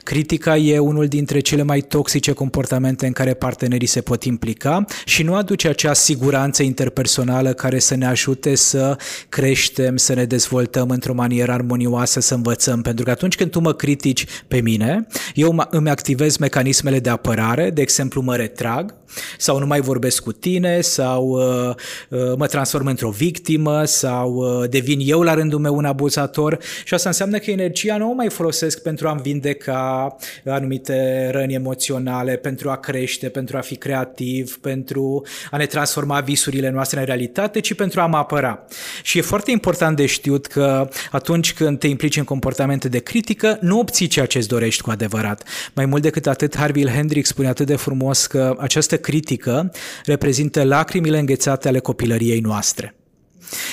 Critica 0.02 0.56
e 0.56 0.78
unul 0.78 1.06
dintre 1.06 1.40
cele 1.40 1.62
mai 1.62 1.80
toxice 1.80 2.32
comportamente 2.32 3.06
în 3.06 3.12
care 3.12 3.34
partenerii 3.34 3.86
se 3.86 4.00
pot 4.00 4.24
implica 4.24 4.84
și 5.04 5.22
nu 5.22 5.34
aduce 5.34 5.68
acea 5.68 5.92
siguranță 5.92 6.62
interpersonală 6.62 7.52
care 7.52 7.78
să 7.78 7.94
ne 7.94 8.06
ajute 8.06 8.54
să 8.54 8.96
creștem, 9.28 9.96
să 9.96 10.14
ne 10.14 10.24
dezvoltăm 10.24 10.90
într-o 10.90 11.14
manieră 11.14 11.52
armonioasă, 11.52 12.20
să 12.20 12.34
învățăm. 12.34 12.82
Pentru 12.82 13.04
că 13.04 13.10
atunci 13.10 13.36
când 13.36 13.50
tu 13.50 13.60
mă 13.60 13.72
critici 13.72 14.26
pe 14.48 14.60
mine, 14.60 15.06
eu 15.34 15.66
îmi 15.70 15.90
activez 15.90 16.36
mecanismele 16.36 17.00
de 17.00 17.10
apărare, 17.10 17.70
de 17.70 17.80
exemplu 17.80 18.22
mă 18.22 18.36
retrag 18.36 18.94
sau 19.38 19.58
nu 19.58 19.66
mai 19.66 19.80
vorbesc 19.80 20.22
cu 20.22 20.32
tine 20.32 20.80
sau 20.80 21.28
uh, 21.28 21.74
uh, 22.08 22.36
mă 22.36 22.46
transform 22.46 22.86
într-o 22.86 23.10
victimă 23.10 23.84
sau 23.84 24.34
uh, 24.34 24.68
devin 24.68 24.98
eu 25.02 25.22
la 25.22 25.34
rândul 25.34 25.58
meu 25.58 25.76
un 25.76 25.84
abuzator 25.84 26.58
și 26.84 26.94
asta 26.94 27.08
înseamnă 27.08 27.38
că 27.38 27.50
energia 27.50 27.96
nu 27.96 28.10
o 28.10 28.14
mai 28.14 28.30
folosesc 28.30 28.82
pentru 28.82 29.08
a-mi 29.08 29.20
vindeca 29.20 30.16
anumite 30.46 31.28
răni 31.32 31.54
emoționale, 31.54 32.36
pentru 32.36 32.70
a 32.70 32.76
crește, 32.76 33.28
pentru 33.28 33.56
a 33.56 33.60
fi 33.60 33.76
creativ, 33.76 34.58
pentru 34.58 35.26
a 35.50 35.56
ne 35.56 35.66
transforma 35.66 36.20
visurile 36.20 36.70
noastre 36.70 36.98
în 37.00 37.04
realitate, 37.04 37.60
ci 37.60 37.74
pentru 37.74 38.00
a 38.00 38.06
mă 38.06 38.16
apăra. 38.16 38.64
Și 39.02 39.18
e 39.18 39.22
foarte 39.22 39.50
important 39.50 39.96
de 39.96 40.06
știut 40.06 40.46
că 40.46 40.88
atunci 41.10 41.52
când 41.52 41.78
te 41.78 41.86
implici 41.86 42.16
în 42.16 42.24
comportamente 42.24 42.88
de 42.88 42.98
critică, 42.98 43.58
nu 43.60 43.78
obții 43.78 44.06
ceea 44.06 44.26
ce 44.26 44.38
îți 44.38 44.48
dorești 44.48 44.82
cu 44.82 44.90
adevărat. 44.90 45.42
Mai 45.74 45.86
mult 45.86 46.02
decât 46.02 46.26
atât, 46.26 46.56
Harvey 46.56 46.88
Hendrix 46.88 47.28
spune 47.28 47.48
atât 47.48 47.66
de 47.66 47.76
frumos 47.76 48.26
că 48.26 48.56
această 48.58 48.98
critică 49.00 49.72
reprezintă 50.04 50.64
lacrimile 50.64 51.18
înghețate 51.18 51.68
ale 51.68 51.78
copilăriei 51.78 52.40
noastre. 52.40 52.94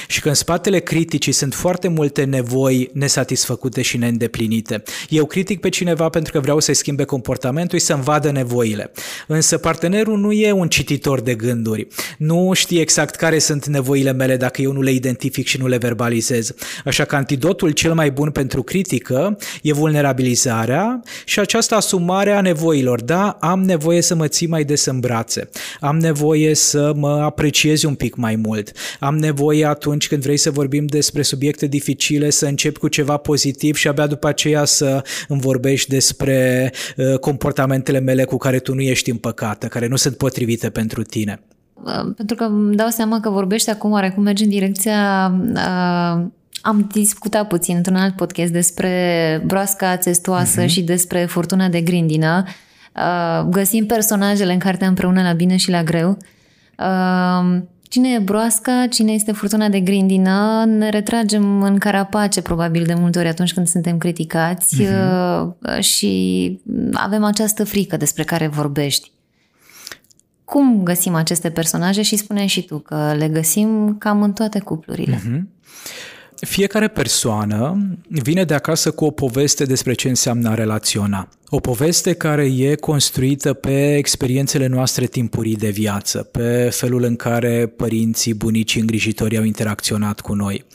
Și 0.07 0.21
că 0.21 0.27
în 0.27 0.33
spatele 0.33 0.79
criticii 0.79 1.31
sunt 1.31 1.53
foarte 1.53 1.87
multe 1.87 2.23
nevoi 2.23 2.89
nesatisfăcute 2.93 3.81
și 3.81 3.97
neîndeplinite. 3.97 4.83
Eu 5.09 5.25
critic 5.25 5.59
pe 5.59 5.69
cineva 5.69 6.09
pentru 6.09 6.31
că 6.31 6.39
vreau 6.39 6.59
să-i 6.59 6.73
schimbe 6.73 7.03
comportamentul 7.03 7.79
și 7.79 7.85
să-mi 7.85 8.03
vadă 8.03 8.31
nevoile. 8.31 8.91
Însă 9.27 9.57
partenerul 9.57 10.17
nu 10.17 10.31
e 10.31 10.51
un 10.51 10.67
cititor 10.67 11.21
de 11.21 11.35
gânduri. 11.35 11.87
Nu 12.17 12.51
știe 12.53 12.81
exact 12.81 13.15
care 13.15 13.39
sunt 13.39 13.65
nevoile 13.65 14.11
mele 14.11 14.37
dacă 14.37 14.61
eu 14.61 14.71
nu 14.71 14.81
le 14.81 14.91
identific 14.91 15.47
și 15.47 15.57
nu 15.57 15.67
le 15.67 15.77
verbalizez. 15.77 16.51
Așa 16.85 17.05
că 17.05 17.15
antidotul 17.15 17.71
cel 17.71 17.93
mai 17.93 18.11
bun 18.11 18.31
pentru 18.31 18.63
critică 18.63 19.37
e 19.61 19.73
vulnerabilizarea 19.73 21.01
și 21.25 21.39
această 21.39 21.75
asumare 21.75 22.31
a 22.31 22.41
nevoilor. 22.41 23.01
Da, 23.01 23.37
am 23.39 23.63
nevoie 23.63 24.01
să 24.01 24.15
mă 24.15 24.27
ții 24.27 24.47
mai 24.47 24.63
des 24.63 24.85
în 24.85 24.99
brațe. 24.99 25.49
Am 25.79 25.97
nevoie 25.97 26.55
să 26.55 26.91
mă 26.95 27.21
apreciezi 27.23 27.85
un 27.85 27.95
pic 27.95 28.15
mai 28.15 28.35
mult. 28.35 28.71
Am 28.99 29.17
nevoie 29.17 29.65
atunci 29.67 30.07
când 30.07 30.21
vrei 30.21 30.37
să 30.37 30.51
vorbim 30.51 30.85
despre 30.85 31.21
subiecte 31.21 31.67
dificile 31.67 32.29
să 32.29 32.45
începi 32.45 32.79
cu 32.79 32.87
ceva 32.87 33.17
pozitiv 33.17 33.75
și 33.75 33.87
abia 33.87 34.07
după 34.07 34.27
aceea 34.27 34.65
să 34.65 35.03
îmi 35.27 35.39
vorbești 35.39 35.89
despre 35.89 36.71
uh, 36.97 37.19
comportamentele 37.19 37.99
mele 37.99 38.23
cu 38.23 38.37
care 38.37 38.59
tu 38.59 38.73
nu 38.73 38.81
ești 38.81 39.09
împăcată, 39.09 39.67
care 39.67 39.87
nu 39.87 39.95
sunt 39.95 40.17
potrivite 40.17 40.69
pentru 40.69 41.01
tine. 41.01 41.39
Uh, 41.73 42.13
pentru 42.15 42.35
că 42.35 42.43
îmi 42.43 42.75
dau 42.75 42.89
seama 42.89 43.19
că 43.19 43.29
vorbești 43.29 43.69
acum 43.69 43.91
oarecum 43.91 44.23
mergi 44.23 44.43
în 44.43 44.49
direcția 44.49 45.31
uh... 45.53 46.25
Am 46.61 46.89
discutat 46.91 47.47
puțin 47.47 47.75
într-un 47.75 47.95
alt 47.95 48.15
podcast 48.15 48.51
despre 48.51 49.41
broasca 49.45 49.95
testoasă 49.95 50.63
uh-huh. 50.63 50.67
și 50.67 50.81
despre 50.81 51.25
furtuna 51.25 51.67
de 51.67 51.81
grindină. 51.81 52.43
Uh, 52.95 53.47
găsim 53.49 53.85
personajele 53.85 54.53
în 54.53 54.59
cartea 54.59 54.87
împreună 54.87 55.21
la 55.21 55.33
bine 55.33 55.55
și 55.55 55.69
la 55.69 55.83
greu. 55.83 56.17
Uh, 57.87 57.93
Cine 57.93 58.13
e 58.13 58.19
broasca, 58.19 58.87
cine 58.89 59.11
este 59.11 59.31
furtuna 59.31 59.69
de 59.69 59.79
grindină, 59.79 60.65
ne 60.65 60.89
retragem 60.89 61.61
în 61.63 61.77
carapace 61.77 62.41
probabil 62.41 62.85
de 62.85 62.93
multe 62.93 63.19
ori 63.19 63.27
atunci 63.27 63.53
când 63.53 63.67
suntem 63.67 63.97
criticați 63.97 64.83
uh-huh. 64.83 65.79
și 65.79 66.59
avem 66.93 67.23
această 67.23 67.63
frică 67.63 67.97
despre 67.97 68.23
care 68.23 68.47
vorbești. 68.47 69.11
Cum 70.45 70.83
găsim 70.83 71.15
aceste 71.15 71.49
personaje 71.49 72.01
și 72.01 72.15
spune 72.15 72.45
și 72.45 72.65
tu 72.65 72.79
că 72.79 73.13
le 73.17 73.27
găsim 73.27 73.95
cam 73.97 74.21
în 74.21 74.33
toate 74.33 74.59
cuplurile. 74.59 75.15
Uh-huh. 75.15 75.41
Fiecare 76.39 76.87
persoană 76.87 77.87
vine 78.07 78.43
de 78.43 78.53
acasă 78.53 78.91
cu 78.91 79.05
o 79.05 79.11
poveste 79.11 79.65
despre 79.65 79.93
ce 79.93 80.09
înseamnă 80.09 80.49
a 80.49 80.53
relaționa. 80.53 81.29
O 81.49 81.59
poveste 81.59 82.13
care 82.13 82.45
e 82.57 82.75
construită 82.75 83.53
pe 83.53 83.95
experiențele 83.95 84.67
noastre 84.67 85.05
timpurii 85.05 85.55
de 85.55 85.69
viață, 85.69 86.23
pe 86.23 86.69
felul 86.71 87.03
în 87.03 87.15
care 87.15 87.73
părinții, 87.75 88.33
bunicii, 88.33 88.81
îngrijitorii 88.81 89.37
au 89.37 89.43
interacționat 89.43 90.21
cu 90.21 90.33
noi. 90.33 90.65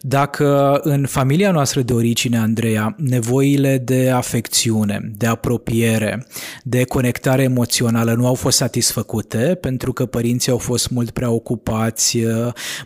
Dacă 0.00 0.80
în 0.82 1.06
familia 1.06 1.50
noastră 1.50 1.80
de 1.80 1.92
origine, 1.92 2.38
Andreea, 2.38 2.94
nevoile 2.96 3.78
de 3.78 4.10
afecțiune, 4.10 5.12
de 5.16 5.26
apropiere, 5.26 6.26
de 6.62 6.84
conectare 6.84 7.42
emoțională 7.42 8.12
nu 8.12 8.26
au 8.26 8.34
fost 8.34 8.56
satisfăcute 8.56 9.58
pentru 9.60 9.92
că 9.92 10.06
părinții 10.06 10.52
au 10.52 10.58
fost 10.58 10.90
mult 10.90 11.10
prea 11.10 11.30
ocupați, 11.30 12.18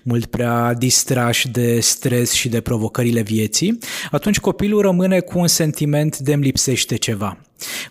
mult 0.03 0.27
prea 0.27 0.75
distrași 0.75 1.49
de 1.49 1.81
stres 1.81 2.33
și 2.33 2.49
de 2.49 2.61
provocările 2.61 3.23
vieții, 3.23 3.79
atunci 4.11 4.41
copilul 4.41 4.81
rămâne 4.81 5.21
cu 5.21 5.39
un 5.39 5.47
sentiment 5.47 6.19
de 6.19 6.33
îmi 6.33 6.45
lipsește 6.45 6.97
ceva. 6.97 7.39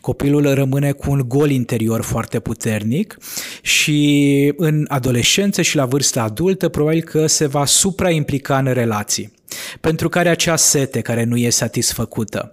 Copilul 0.02 0.54
rămâne 0.54 0.92
cu 0.92 1.12
un 1.12 1.24
gol 1.28 1.50
interior 1.50 2.02
foarte 2.02 2.40
puternic 2.40 3.18
și 3.62 4.54
în 4.58 4.86
adolescență 4.88 5.62
și 5.62 5.76
la 5.76 5.86
vârsta 5.86 6.24
adultă 6.24 6.70
probabil 6.70 7.02
că 7.02 7.28
se 7.28 7.46
va 7.46 7.66
supraimplica 7.66 8.58
în 8.58 8.74
relații 8.74 9.40
pentru 9.82 10.10
care 10.10 10.30
acea 10.30 10.56
sete 10.56 11.02
care 11.02 11.24
nu 11.24 11.38
e 11.38 11.50
satisfăcută. 11.50 12.52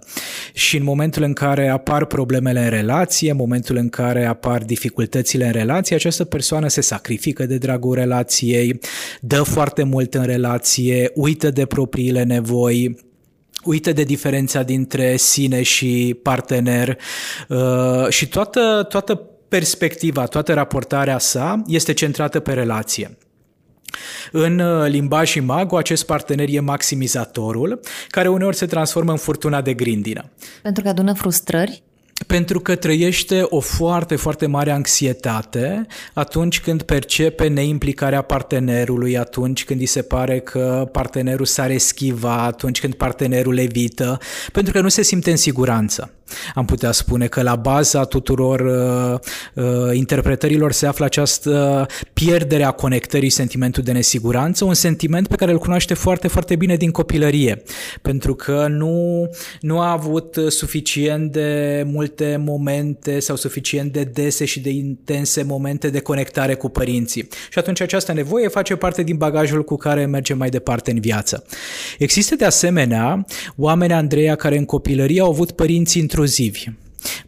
Și 0.53 0.77
în 0.77 0.83
momentul 0.83 1.23
în 1.23 1.33
care 1.33 1.67
apar 1.67 2.05
problemele 2.05 2.63
în 2.63 2.69
relație, 2.69 3.31
în 3.31 3.37
momentul 3.37 3.75
în 3.75 3.89
care 3.89 4.25
apar 4.25 4.63
dificultățile 4.63 5.45
în 5.45 5.51
relație, 5.51 5.95
această 5.95 6.23
persoană 6.23 6.67
se 6.67 6.81
sacrifică 6.81 7.45
de 7.45 7.57
dragul 7.57 7.93
relației, 7.93 8.79
dă 9.21 9.43
foarte 9.43 9.83
mult 9.83 10.13
în 10.13 10.23
relație, 10.23 11.11
uită 11.15 11.51
de 11.51 11.65
propriile 11.65 12.23
nevoi, 12.23 13.07
uită 13.63 13.91
de 13.93 14.03
diferența 14.03 14.63
dintre 14.63 15.15
sine 15.15 15.61
și 15.61 16.19
partener 16.23 16.97
uh, 17.47 18.07
și 18.09 18.27
toată, 18.27 18.85
toată 18.89 19.21
perspectiva, 19.47 20.25
toată 20.25 20.53
raportarea 20.53 21.17
sa 21.17 21.61
este 21.67 21.93
centrată 21.93 22.39
pe 22.39 22.53
relație. 22.53 23.17
În 24.31 24.59
uh, 24.59 24.89
limbaj 24.89 25.29
și 25.29 25.39
mago, 25.39 25.77
acest 25.77 26.05
partener 26.05 26.47
e 26.49 26.59
maximizatorul, 26.59 27.79
care 28.07 28.27
uneori 28.27 28.55
se 28.55 28.65
transformă 28.65 29.11
în 29.11 29.17
furtuna 29.17 29.61
de 29.61 29.73
grindină. 29.73 30.29
Pentru 30.61 30.83
că 30.83 30.89
adună 30.89 31.13
frustrări? 31.13 31.83
Pentru 32.29 32.59
că 32.59 32.75
trăiește 32.75 33.41
o 33.43 33.59
foarte, 33.59 34.15
foarte 34.15 34.45
mare 34.45 34.71
anxietate 34.71 35.85
atunci 36.13 36.61
când 36.61 36.81
percepe 36.81 37.47
neimplicarea 37.47 38.21
partenerului, 38.21 39.17
atunci 39.17 39.65
când 39.65 39.79
îi 39.79 39.85
se 39.85 40.01
pare 40.01 40.39
că 40.39 40.89
partenerul 40.91 41.45
s-ar 41.45 41.69
eschiva, 41.69 42.43
atunci 42.43 42.79
când 42.79 42.93
partenerul 42.93 43.57
evită, 43.57 44.17
pentru 44.51 44.73
că 44.73 44.81
nu 44.81 44.87
se 44.87 45.01
simte 45.01 45.31
în 45.31 45.37
siguranță. 45.37 46.13
Am 46.55 46.65
putea 46.65 46.91
spune 46.91 47.27
că 47.27 47.41
la 47.41 47.55
baza 47.55 48.03
tuturor 48.03 48.59
uh, 48.59 49.63
uh, 49.63 49.95
interpretărilor 49.95 50.71
se 50.71 50.85
află 50.85 51.05
această 51.05 51.85
pierdere 52.13 52.63
a 52.63 52.71
conectării, 52.71 53.29
sentimentul 53.29 53.83
de 53.83 53.91
nesiguranță, 53.91 54.65
un 54.65 54.73
sentiment 54.73 55.27
pe 55.27 55.35
care 55.35 55.51
îl 55.51 55.57
cunoaște 55.57 55.93
foarte, 55.93 56.27
foarte 56.27 56.55
bine 56.55 56.75
din 56.75 56.91
copilărie, 56.91 57.63
pentru 58.01 58.35
că 58.35 58.67
nu, 58.69 59.29
nu 59.61 59.79
a 59.79 59.91
avut 59.91 60.39
suficient 60.47 61.31
de 61.31 61.83
multe 61.85 62.41
momente 62.45 63.19
sau 63.19 63.35
suficient 63.35 63.93
de 63.93 64.03
dese 64.03 64.45
și 64.45 64.59
de 64.59 64.69
intense 64.69 65.43
momente 65.43 65.89
de 65.89 65.99
conectare 65.99 66.53
cu 66.53 66.69
părinții. 66.69 67.27
Și 67.49 67.59
atunci 67.59 67.81
această 67.81 68.13
nevoie 68.13 68.47
face 68.47 68.75
parte 68.75 69.03
din 69.03 69.17
bagajul 69.17 69.63
cu 69.63 69.75
care 69.75 70.05
merge 70.05 70.33
mai 70.33 70.49
departe 70.49 70.91
în 70.91 70.99
viață. 70.99 71.45
Există 71.97 72.35
de 72.35 72.45
asemenea 72.45 73.25
oameni, 73.55 73.93
Andreea, 73.93 74.35
care 74.35 74.57
în 74.57 74.65
copilărie 74.65 75.21
au 75.21 75.29
avut 75.29 75.51
părinți 75.51 75.99
într 75.99 76.18
intruzivi. 76.19 76.69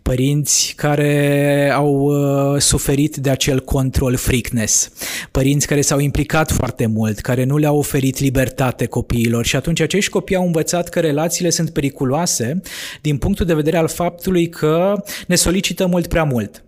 Părinți 0.01 0.73
care 0.75 1.71
au 1.73 1.93
uh, 1.93 2.61
suferit 2.61 3.15
de 3.15 3.29
acel 3.29 3.59
control 3.59 4.15
freakness, 4.15 4.91
părinți 5.31 5.67
care 5.67 5.81
s-au 5.81 5.99
implicat 5.99 6.51
foarte 6.51 6.85
mult, 6.85 7.19
care 7.19 7.43
nu 7.43 7.57
le-au 7.57 7.77
oferit 7.77 8.19
libertate 8.19 8.85
copiilor 8.85 9.45
și 9.45 9.55
atunci 9.55 9.79
acești 9.79 10.11
copii 10.11 10.35
au 10.35 10.45
învățat 10.45 10.89
că 10.89 10.99
relațiile 10.99 11.49
sunt 11.49 11.69
periculoase 11.69 12.61
din 13.01 13.17
punctul 13.17 13.45
de 13.45 13.53
vedere 13.53 13.77
al 13.77 13.87
faptului 13.87 14.49
că 14.49 15.03
ne 15.27 15.35
solicită 15.35 15.85
mult 15.85 16.07
prea 16.07 16.23
mult 16.23 16.63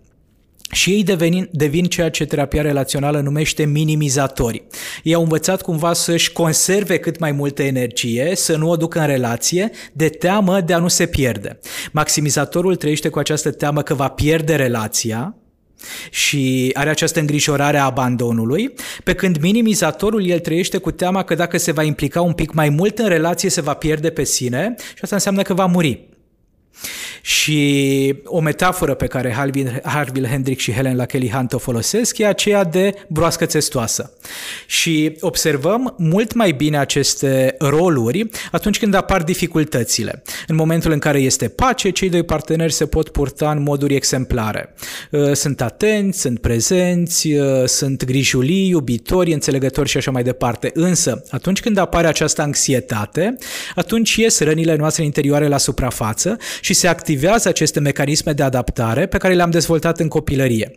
și 0.74 0.90
ei 0.90 1.02
devin, 1.02 1.48
devin 1.52 1.84
ceea 1.84 2.10
ce 2.10 2.24
terapia 2.24 2.62
relațională 2.62 3.20
numește 3.20 3.64
minimizatori. 3.64 4.64
Ei 5.02 5.14
au 5.14 5.22
învățat 5.22 5.62
cumva 5.62 5.92
să-și 5.92 6.32
conserve 6.32 6.98
cât 6.98 7.18
mai 7.18 7.32
multă 7.32 7.62
energie, 7.62 8.32
să 8.34 8.56
nu 8.56 8.70
o 8.70 8.76
ducă 8.76 9.00
în 9.00 9.06
relație, 9.06 9.70
de 9.92 10.08
teamă 10.08 10.60
de 10.60 10.72
a 10.72 10.78
nu 10.78 10.88
se 10.88 11.06
pierde. 11.06 11.58
Maximizatorul 11.92 12.76
trăiește 12.76 13.08
cu 13.08 13.18
această 13.18 13.50
teamă 13.50 13.82
că 13.82 13.94
va 13.94 14.08
pierde 14.08 14.54
relația, 14.54 15.36
și 16.10 16.70
are 16.74 16.90
această 16.90 17.20
îngrijorare 17.20 17.78
a 17.78 17.84
abandonului, 17.84 18.74
pe 19.04 19.14
când 19.14 19.36
minimizatorul 19.40 20.28
el 20.28 20.38
trăiește 20.38 20.78
cu 20.78 20.90
teama 20.90 21.22
că 21.22 21.34
dacă 21.34 21.58
se 21.58 21.72
va 21.72 21.82
implica 21.82 22.20
un 22.20 22.32
pic 22.32 22.52
mai 22.52 22.68
mult 22.68 22.98
în 22.98 23.08
relație 23.08 23.50
se 23.50 23.60
va 23.60 23.74
pierde 23.74 24.10
pe 24.10 24.24
sine 24.24 24.74
și 24.78 25.00
asta 25.00 25.14
înseamnă 25.14 25.42
că 25.42 25.54
va 25.54 25.66
muri. 25.66 26.08
Și 27.26 28.14
o 28.24 28.40
metaforă 28.40 28.94
pe 28.94 29.06
care 29.06 29.32
Harville 29.84 30.28
Hendrick 30.28 30.60
și 30.60 30.72
Helen 30.72 30.96
la 30.96 31.06
Kelly 31.06 31.30
Hunt 31.30 31.52
o 31.52 31.58
folosesc 31.58 32.18
e 32.18 32.26
aceea 32.26 32.64
de 32.64 32.94
broască 33.08 33.46
testoasă. 33.46 34.12
Și 34.66 35.16
observăm 35.20 35.94
mult 35.98 36.34
mai 36.34 36.52
bine 36.52 36.78
aceste 36.78 37.54
roluri 37.58 38.28
atunci 38.50 38.78
când 38.78 38.94
apar 38.94 39.22
dificultățile. 39.22 40.22
În 40.46 40.56
momentul 40.56 40.92
în 40.92 40.98
care 40.98 41.18
este 41.18 41.48
pace, 41.48 41.90
cei 41.90 42.08
doi 42.08 42.22
parteneri 42.22 42.72
se 42.72 42.86
pot 42.86 43.08
purta 43.08 43.50
în 43.50 43.62
moduri 43.62 43.94
exemplare. 43.94 44.74
Uh, 45.10 45.32
sunt 45.32 45.60
atenți, 45.60 46.20
sunt 46.20 46.40
prezenți, 46.40 47.32
uh, 47.32 47.64
sunt 47.66 48.04
grijulii, 48.04 48.68
iubitori, 48.68 49.32
înțelegători 49.32 49.88
și 49.88 49.96
așa 49.96 50.10
mai 50.10 50.22
departe. 50.22 50.70
Însă, 50.74 51.24
atunci 51.30 51.60
când 51.60 51.78
apare 51.78 52.06
această 52.06 52.42
anxietate, 52.42 53.36
atunci 53.74 54.14
ies 54.14 54.40
rănile 54.40 54.76
noastre 54.76 55.04
interioare 55.04 55.48
la 55.48 55.58
suprafață 55.58 56.36
și 56.60 56.74
se 56.74 56.86
activează 56.86 57.12
aceste 57.44 57.80
mecanisme 57.80 58.32
de 58.32 58.42
adaptare 58.42 59.06
pe 59.06 59.18
care 59.18 59.34
le-am 59.34 59.50
dezvoltat 59.50 60.00
în 60.00 60.08
copilărie. 60.08 60.70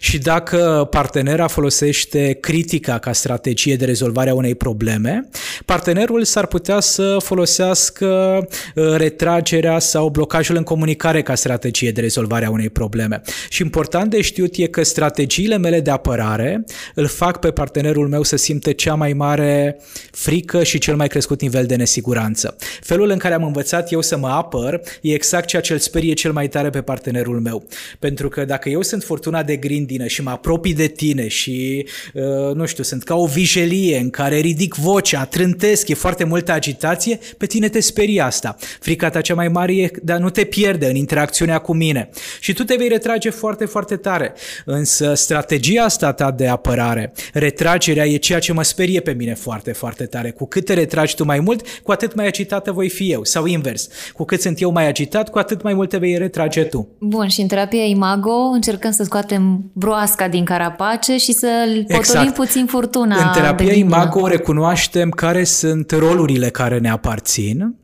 Și 0.00 0.18
dacă 0.18 0.88
partenera 0.90 1.46
folosește 1.46 2.36
critica 2.40 2.98
ca 2.98 3.12
strategie 3.12 3.76
de 3.76 3.84
rezolvare 3.84 4.30
a 4.30 4.34
unei 4.34 4.54
probleme, 4.54 5.28
partenerul 5.64 6.24
s-ar 6.24 6.46
putea 6.46 6.80
să 6.80 7.16
folosească 7.22 8.38
uh, 8.74 8.94
retragerea 8.96 9.78
sau 9.78 10.08
blocajul 10.08 10.56
în 10.56 10.62
comunicare 10.62 11.22
ca 11.22 11.34
strategie 11.34 11.90
de 11.90 12.00
rezolvare 12.00 12.44
a 12.44 12.50
unei 12.50 12.70
probleme. 12.70 13.22
Și 13.48 13.62
important 13.62 14.10
de 14.10 14.20
știut 14.20 14.54
e 14.56 14.66
că 14.66 14.82
strategiile 14.82 15.58
mele 15.58 15.80
de 15.80 15.90
apărare 15.90 16.64
îl 16.94 17.06
fac 17.06 17.38
pe 17.40 17.50
partenerul 17.50 18.08
meu 18.08 18.22
să 18.22 18.36
simte 18.36 18.72
cea 18.72 18.94
mai 18.94 19.12
mare 19.12 19.76
frică 20.10 20.62
și 20.62 20.78
cel 20.78 20.96
mai 20.96 21.08
crescut 21.08 21.40
nivel 21.40 21.66
de 21.66 21.76
nesiguranță. 21.76 22.56
Felul 22.80 23.10
în 23.10 23.18
care 23.18 23.34
am 23.34 23.44
învățat 23.44 23.92
eu 23.92 24.00
să 24.00 24.16
mă 24.16 24.28
apăr 24.28 24.80
e 25.00 25.12
exact 25.12 25.46
ceea 25.46 25.62
ce 25.62 25.73
îl 25.74 25.80
sperie 25.80 26.12
cel 26.12 26.32
mai 26.32 26.48
tare 26.48 26.70
pe 26.70 26.82
partenerul 26.82 27.40
meu. 27.40 27.66
Pentru 27.98 28.28
că 28.28 28.44
dacă 28.44 28.68
eu 28.68 28.82
sunt 28.82 29.02
furtuna 29.02 29.42
de 29.42 29.56
grindină 29.56 30.06
și 30.06 30.22
mă 30.22 30.30
apropii 30.30 30.74
de 30.74 30.86
tine 30.86 31.28
și, 31.28 31.86
uh, 32.14 32.54
nu 32.54 32.66
știu, 32.66 32.82
sunt 32.82 33.02
ca 33.02 33.14
o 33.14 33.26
vijelie 33.26 33.98
în 33.98 34.10
care 34.10 34.38
ridic 34.38 34.74
vocea, 34.74 35.24
trântesc, 35.24 35.88
e 35.88 35.94
foarte 35.94 36.24
multă 36.24 36.52
agitație, 36.52 37.18
pe 37.38 37.46
tine 37.46 37.68
te 37.68 37.80
sperie 37.80 38.20
asta. 38.20 38.56
Frica 38.80 39.10
ta 39.10 39.20
cea 39.20 39.34
mai 39.34 39.48
mare 39.48 39.76
e 39.76 39.90
de 40.02 40.12
a 40.12 40.18
nu 40.18 40.30
te 40.30 40.44
pierde 40.44 40.86
în 40.86 40.96
interacțiunea 40.96 41.58
cu 41.58 41.74
mine. 41.74 42.08
Și 42.40 42.52
tu 42.52 42.64
te 42.64 42.74
vei 42.74 42.88
retrage 42.88 43.30
foarte, 43.30 43.64
foarte 43.64 43.96
tare. 43.96 44.34
Însă 44.64 45.14
strategia 45.14 45.82
asta 45.82 46.12
ta 46.12 46.30
de 46.30 46.46
apărare, 46.46 47.12
retragerea 47.32 48.06
e 48.06 48.16
ceea 48.16 48.38
ce 48.38 48.52
mă 48.52 48.62
sperie 48.62 49.00
pe 49.00 49.12
mine 49.12 49.34
foarte, 49.34 49.72
foarte 49.72 50.04
tare. 50.04 50.30
Cu 50.30 50.46
cât 50.46 50.64
te 50.64 50.74
retragi 50.74 51.14
tu 51.14 51.24
mai 51.24 51.40
mult, 51.40 51.80
cu 51.82 51.92
atât 51.92 52.14
mai 52.14 52.26
agitată 52.26 52.72
voi 52.72 52.88
fi 52.88 53.12
eu. 53.12 53.24
Sau 53.24 53.46
invers. 53.46 53.88
Cu 54.12 54.24
cât 54.24 54.40
sunt 54.40 54.60
eu 54.60 54.70
mai 54.70 54.86
agitat, 54.86 55.30
cu 55.30 55.38
atât 55.38 55.62
mai 55.64 55.74
mult 55.74 55.88
te 55.88 55.96
vei 55.96 56.18
retrage 56.18 56.62
tu. 56.62 56.88
Bun, 56.98 57.28
și 57.28 57.40
în 57.40 57.46
terapia 57.46 57.84
Imago 57.84 58.34
încercăm 58.52 58.90
să 58.90 59.02
scoatem 59.02 59.70
broasca 59.72 60.28
din 60.28 60.44
carapace 60.44 61.16
și 61.16 61.32
să 61.32 61.48
potolim 61.66 61.96
exact. 61.96 62.34
puțin 62.34 62.66
furtuna. 62.66 63.16
În 63.16 63.30
terapia 63.32 63.72
Imago 63.72 64.26
recunoaștem 64.26 65.10
care 65.10 65.44
sunt 65.44 65.90
rolurile 65.90 66.48
care 66.48 66.78
ne 66.78 66.90
aparțin 66.90 67.74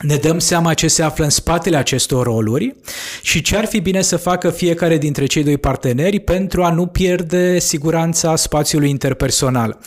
ne 0.00 0.16
dăm 0.16 0.38
seama 0.38 0.74
ce 0.74 0.88
se 0.88 1.02
află 1.02 1.24
în 1.24 1.30
spatele 1.30 1.76
acestor 1.76 2.26
roluri 2.26 2.74
și 3.22 3.42
ce 3.42 3.56
ar 3.56 3.64
fi 3.64 3.80
bine 3.80 4.02
să 4.02 4.16
facă 4.16 4.50
fiecare 4.50 4.98
dintre 4.98 5.26
cei 5.26 5.44
doi 5.44 5.58
parteneri 5.58 6.20
pentru 6.20 6.62
a 6.62 6.70
nu 6.70 6.86
pierde 6.86 7.58
siguranța 7.58 8.36
spațiului 8.36 8.90
interpersonal. 8.90 9.78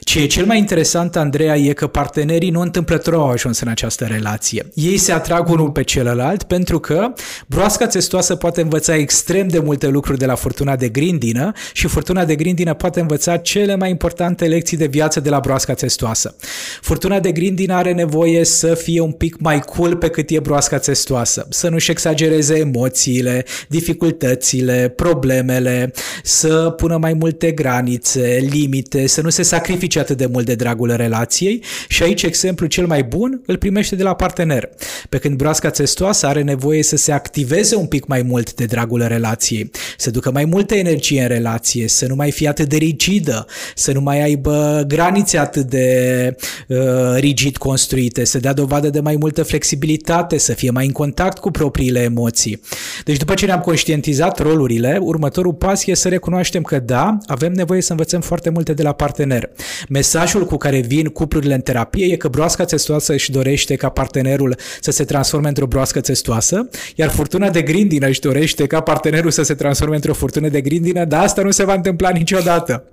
Ce 0.00 0.20
e 0.20 0.26
cel 0.26 0.44
mai 0.44 0.58
interesant, 0.58 1.16
Andreea, 1.16 1.56
e 1.56 1.72
că 1.72 1.86
partenerii 1.86 2.50
nu 2.50 2.60
întâmplător 2.60 3.14
au 3.14 3.28
ajuns 3.28 3.60
în 3.60 3.68
această 3.68 4.04
relație. 4.04 4.66
Ei 4.74 4.96
se 4.96 5.12
atrag 5.12 5.48
unul 5.48 5.70
pe 5.70 5.82
celălalt 5.82 6.42
pentru 6.42 6.78
că 6.78 7.12
broasca 7.46 7.86
testoasă 7.86 8.36
poate 8.36 8.60
învăța 8.60 8.96
extrem 8.96 9.48
de 9.48 9.58
multe 9.58 9.88
lucruri 9.88 10.18
de 10.18 10.26
la 10.26 10.34
furtuna 10.34 10.76
de 10.76 10.88
grindină 10.88 11.52
și 11.72 11.86
furtuna 11.86 12.24
de 12.24 12.34
grindină 12.34 12.74
poate 12.74 13.00
învăța 13.00 13.36
cele 13.36 13.76
mai 13.76 13.90
importante 13.90 14.44
lecții 14.44 14.76
de 14.76 14.86
viață 14.86 15.20
de 15.20 15.30
la 15.30 15.40
broasca 15.40 15.74
testoasă. 15.74 16.36
Furtuna 16.80 17.20
de 17.20 17.32
grindină 17.32 17.74
are 17.74 17.92
nevoie 17.92 18.44
să 18.44 18.74
fie 18.74 19.00
un 19.00 19.12
pic 19.12 19.36
mai 19.38 19.49
mai 19.50 19.60
cool 19.60 19.96
pe 19.96 20.08
cât 20.08 20.30
e 20.30 20.40
broasca 20.40 20.78
testoasă, 20.78 21.46
să 21.48 21.68
nu-și 21.68 21.90
exagereze 21.90 22.58
emoțiile, 22.58 23.44
dificultățile, 23.68 24.92
problemele, 24.96 25.92
să 26.22 26.74
pună 26.76 26.96
mai 26.96 27.12
multe 27.12 27.50
granițe, 27.50 28.46
limite, 28.50 29.06
să 29.06 29.20
nu 29.20 29.28
se 29.28 29.42
sacrifice 29.42 29.98
atât 29.98 30.16
de 30.16 30.26
mult 30.26 30.46
de 30.46 30.54
dragul 30.54 30.96
relației 30.96 31.62
și 31.88 32.02
aici 32.02 32.22
exemplul 32.22 32.68
cel 32.68 32.86
mai 32.86 33.02
bun 33.02 33.42
îl 33.46 33.56
primește 33.56 33.96
de 33.96 34.02
la 34.02 34.14
partener. 34.14 34.68
Pe 35.08 35.18
când 35.18 35.36
broasca 35.36 35.70
testoasă 35.70 36.26
are 36.26 36.42
nevoie 36.42 36.82
să 36.82 36.96
se 36.96 37.12
activeze 37.12 37.76
un 37.76 37.86
pic 37.86 38.06
mai 38.06 38.22
mult 38.22 38.54
de 38.54 38.64
dragul 38.64 39.04
relației, 39.06 39.70
să 39.96 40.10
ducă 40.10 40.30
mai 40.30 40.44
multă 40.44 40.74
energie 40.74 41.22
în 41.22 41.28
relație, 41.28 41.88
să 41.88 42.06
nu 42.06 42.14
mai 42.14 42.30
fie 42.30 42.48
atât 42.48 42.68
de 42.68 42.76
rigidă, 42.76 43.46
să 43.74 43.92
nu 43.92 44.00
mai 44.00 44.22
aibă 44.22 44.84
granițe 44.86 45.38
atât 45.38 45.64
de 45.64 46.36
uh, 46.68 46.78
rigid 47.16 47.56
construite, 47.56 48.24
să 48.24 48.38
dea 48.38 48.52
dovadă 48.52 48.90
de 48.90 49.00
mai 49.00 49.16
multă 49.16 49.39
multă 49.40 49.56
flexibilitate, 49.56 50.38
să 50.38 50.52
fie 50.52 50.70
mai 50.70 50.86
în 50.86 50.92
contact 50.92 51.38
cu 51.38 51.50
propriile 51.50 52.00
emoții. 52.00 52.60
Deci 53.04 53.16
după 53.16 53.34
ce 53.34 53.46
ne-am 53.46 53.60
conștientizat 53.60 54.38
rolurile, 54.38 54.98
următorul 55.00 55.52
pas 55.52 55.86
e 55.86 55.94
să 55.94 56.08
recunoaștem 56.08 56.62
că 56.62 56.78
da, 56.78 57.18
avem 57.26 57.52
nevoie 57.52 57.80
să 57.80 57.90
învățăm 57.92 58.20
foarte 58.20 58.50
multe 58.50 58.72
de 58.72 58.82
la 58.82 58.92
partener. 58.92 59.50
Mesajul 59.88 60.44
cu 60.44 60.56
care 60.56 60.80
vin 60.80 61.06
cuplurile 61.06 61.54
în 61.54 61.60
terapie 61.60 62.12
e 62.12 62.16
că 62.16 62.28
broasca 62.28 62.64
testoasă 62.64 63.12
își 63.12 63.30
dorește 63.30 63.76
ca 63.76 63.88
partenerul 63.88 64.56
să 64.80 64.90
se 64.90 65.04
transforme 65.04 65.48
într-o 65.48 65.66
broască 65.66 66.00
testoasă, 66.00 66.68
iar 66.94 67.08
furtuna 67.08 67.50
de 67.50 67.62
grindină 67.62 68.08
își 68.08 68.20
dorește 68.20 68.66
ca 68.66 68.80
partenerul 68.80 69.30
să 69.30 69.42
se 69.42 69.54
transforme 69.54 69.94
într-o 69.94 70.14
furtună 70.14 70.48
de 70.48 70.60
grindină, 70.60 71.04
dar 71.04 71.22
asta 71.24 71.42
nu 71.42 71.50
se 71.50 71.64
va 71.64 71.74
întâmpla 71.74 72.10
niciodată. 72.10 72.84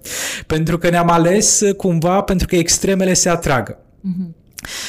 Pentru 0.47 0.77
că 0.77 0.89
ne-am 0.89 1.09
ales 1.09 1.61
cumva 1.77 2.21
pentru 2.21 2.47
că 2.47 2.55
extremele 2.55 3.13
se 3.13 3.29
atragă. 3.29 3.77
Mm-hmm. 3.77 4.46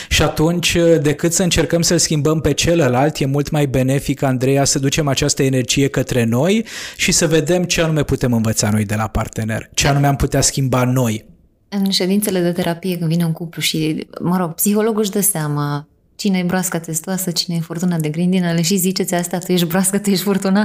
Și 0.09 0.23
atunci, 0.23 0.77
decât 1.01 1.33
să 1.33 1.43
încercăm 1.43 1.83
să-l 1.83 1.99
schimbăm 1.99 2.41
pe 2.41 2.53
celălalt, 2.53 3.17
e 3.17 3.27
mult 3.27 3.51
mai 3.51 3.67
benefic, 3.67 4.23
Andreea, 4.23 4.65
să 4.65 4.79
ducem 4.79 5.09
această 5.09 5.43
energie 5.43 5.89
către 5.89 6.25
noi 6.25 6.67
și 6.97 7.13
să 7.13 7.27
vedem 7.27 7.65
ce 7.65 7.83
anume 7.83 8.03
putem 8.03 8.33
învăța 8.33 8.71
noi 8.71 8.85
de 8.85 8.95
la 8.95 9.07
partener, 9.07 9.71
ce 9.75 9.89
anume 9.89 10.07
am 10.07 10.17
putea 10.17 10.41
schimba 10.41 10.85
noi. 10.85 11.27
În 11.69 11.91
ședințele 11.91 12.41
de 12.41 12.53
terapie, 12.53 12.99
când 12.99 13.11
vine 13.11 13.25
un 13.25 13.33
cuplu 13.33 13.63
și, 13.63 14.07
mă 14.21 14.37
rog, 14.37 14.55
psihologul 14.55 15.01
își 15.01 15.11
dă 15.11 15.21
seama 15.21 15.89
Cine 16.19 16.39
e 16.39 16.43
broasca 16.43 16.79
testoasă, 16.79 17.31
cine 17.31 17.57
e 17.57 17.61
furtuna 17.61 17.99
de 17.99 18.09
grindină? 18.09 18.53
Le 18.53 18.63
și 18.63 18.77
ziceți 18.77 19.15
asta, 19.15 19.39
tu 19.39 19.53
ești 19.53 19.67
broască, 19.67 19.99
tu 19.99 20.11
ești 20.11 20.25
furtuna? 20.25 20.65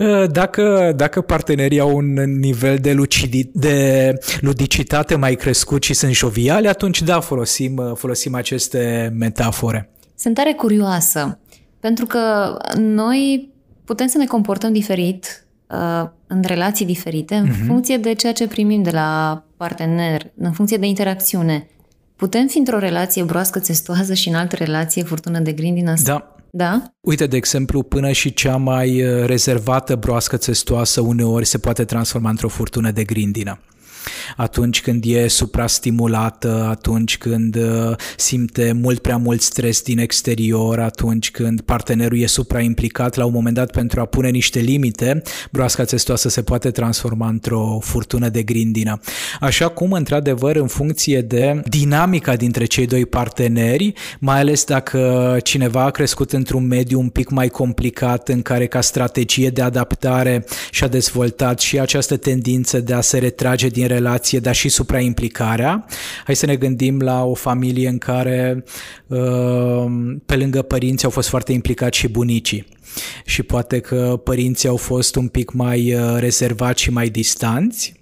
Ă, 0.00 0.26
dacă, 0.26 0.92
dacă 0.96 1.20
partenerii 1.20 1.80
au 1.80 1.96
un 1.96 2.12
nivel 2.38 2.78
de, 2.78 2.92
lucidi, 2.92 3.50
de 3.52 4.12
ludicitate 4.40 5.16
mai 5.16 5.34
crescut 5.34 5.82
și 5.82 5.94
sunt 5.94 6.12
joviali, 6.12 6.68
atunci 6.68 7.02
da, 7.02 7.20
folosim, 7.20 7.94
folosim 7.94 8.34
aceste 8.34 9.12
metafore. 9.18 9.90
Sunt 10.14 10.34
tare 10.34 10.52
curioasă, 10.52 11.38
pentru 11.80 12.06
că 12.06 12.56
noi 12.76 13.50
putem 13.84 14.06
să 14.06 14.18
ne 14.18 14.26
comportăm 14.26 14.72
diferit 14.72 15.46
uh, 15.70 16.08
în 16.26 16.42
relații 16.42 16.86
diferite, 16.86 17.34
în 17.34 17.48
uh-huh. 17.48 17.66
funcție 17.66 17.96
de 17.96 18.12
ceea 18.12 18.32
ce 18.32 18.46
primim 18.46 18.82
de 18.82 18.90
la 18.90 19.42
partener, 19.56 20.32
în 20.36 20.52
funcție 20.52 20.76
de 20.76 20.86
interacțiune. 20.86 21.66
Putem 22.16 22.46
fi 22.46 22.58
într-o 22.58 22.78
relație 22.78 23.22
broască 23.22 23.58
testoasă 23.58 24.14
și 24.14 24.28
în 24.28 24.34
altă 24.34 24.56
relație 24.56 25.02
furtună 25.02 25.38
de 25.38 25.52
grindină? 25.52 25.94
Da. 26.04 26.30
Da? 26.50 26.82
Uite, 27.00 27.26
de 27.26 27.36
exemplu, 27.36 27.82
până 27.82 28.12
și 28.12 28.34
cea 28.34 28.56
mai 28.56 29.02
uh, 29.02 29.24
rezervată 29.24 29.96
broască 29.96 30.36
testoasă 30.36 31.00
uneori 31.00 31.46
se 31.46 31.58
poate 31.58 31.84
transforma 31.84 32.30
într-o 32.30 32.48
furtună 32.48 32.90
de 32.90 33.04
grindină 33.04 33.60
atunci 34.36 34.80
când 34.80 35.04
e 35.06 35.28
suprastimulată, 35.28 36.66
atunci 36.70 37.18
când 37.18 37.56
uh, 37.56 37.94
simte 38.16 38.72
mult 38.72 38.98
prea 38.98 39.16
mult 39.16 39.40
stres 39.40 39.82
din 39.82 39.98
exterior, 39.98 40.78
atunci 40.78 41.30
când 41.30 41.60
partenerul 41.60 42.18
e 42.18 42.26
supraimplicat 42.26 43.14
la 43.14 43.24
un 43.24 43.32
moment 43.32 43.54
dat 43.54 43.70
pentru 43.70 44.00
a 44.00 44.04
pune 44.04 44.28
niște 44.28 44.58
limite, 44.58 45.22
broasca 45.50 45.84
testoasă 45.84 46.28
se 46.28 46.42
poate 46.42 46.70
transforma 46.70 47.28
într-o 47.28 47.78
furtună 47.82 48.28
de 48.28 48.42
grindină. 48.42 49.00
Așa 49.40 49.68
cum, 49.68 49.92
într-adevăr, 49.92 50.56
în 50.56 50.66
funcție 50.66 51.20
de 51.20 51.62
dinamica 51.68 52.36
dintre 52.36 52.64
cei 52.64 52.86
doi 52.86 53.06
parteneri, 53.06 53.92
mai 54.18 54.40
ales 54.40 54.64
dacă 54.64 55.36
cineva 55.42 55.82
a 55.82 55.90
crescut 55.90 56.32
într-un 56.32 56.66
mediu 56.66 56.98
un 56.98 57.08
pic 57.08 57.30
mai 57.30 57.48
complicat 57.48 58.28
în 58.28 58.42
care 58.42 58.66
ca 58.66 58.80
strategie 58.80 59.48
de 59.48 59.62
adaptare 59.62 60.44
și-a 60.70 60.88
dezvoltat 60.88 61.60
și 61.60 61.78
această 61.78 62.16
tendință 62.16 62.80
de 62.80 62.92
a 62.94 63.00
se 63.00 63.18
retrage 63.18 63.68
din 63.68 63.86
relație, 63.96 64.38
dar 64.38 64.54
și 64.54 64.68
supraimplicarea. 64.68 65.84
Hai 66.24 66.36
să 66.36 66.46
ne 66.46 66.56
gândim 66.56 67.00
la 67.00 67.24
o 67.24 67.34
familie 67.34 67.88
în 67.88 67.98
care 67.98 68.64
uh, 69.06 69.84
pe 70.26 70.36
lângă 70.36 70.62
părinți 70.62 71.04
au 71.04 71.10
fost 71.10 71.28
foarte 71.28 71.52
implicați 71.52 71.98
și 71.98 72.08
bunicii 72.08 72.66
și 73.24 73.42
poate 73.42 73.80
că 73.80 74.20
părinții 74.24 74.68
au 74.68 74.76
fost 74.76 75.16
un 75.16 75.28
pic 75.28 75.52
mai 75.52 75.94
uh, 75.94 76.16
rezervați 76.18 76.82
și 76.82 76.90
mai 76.90 77.08
distanți 77.08 77.94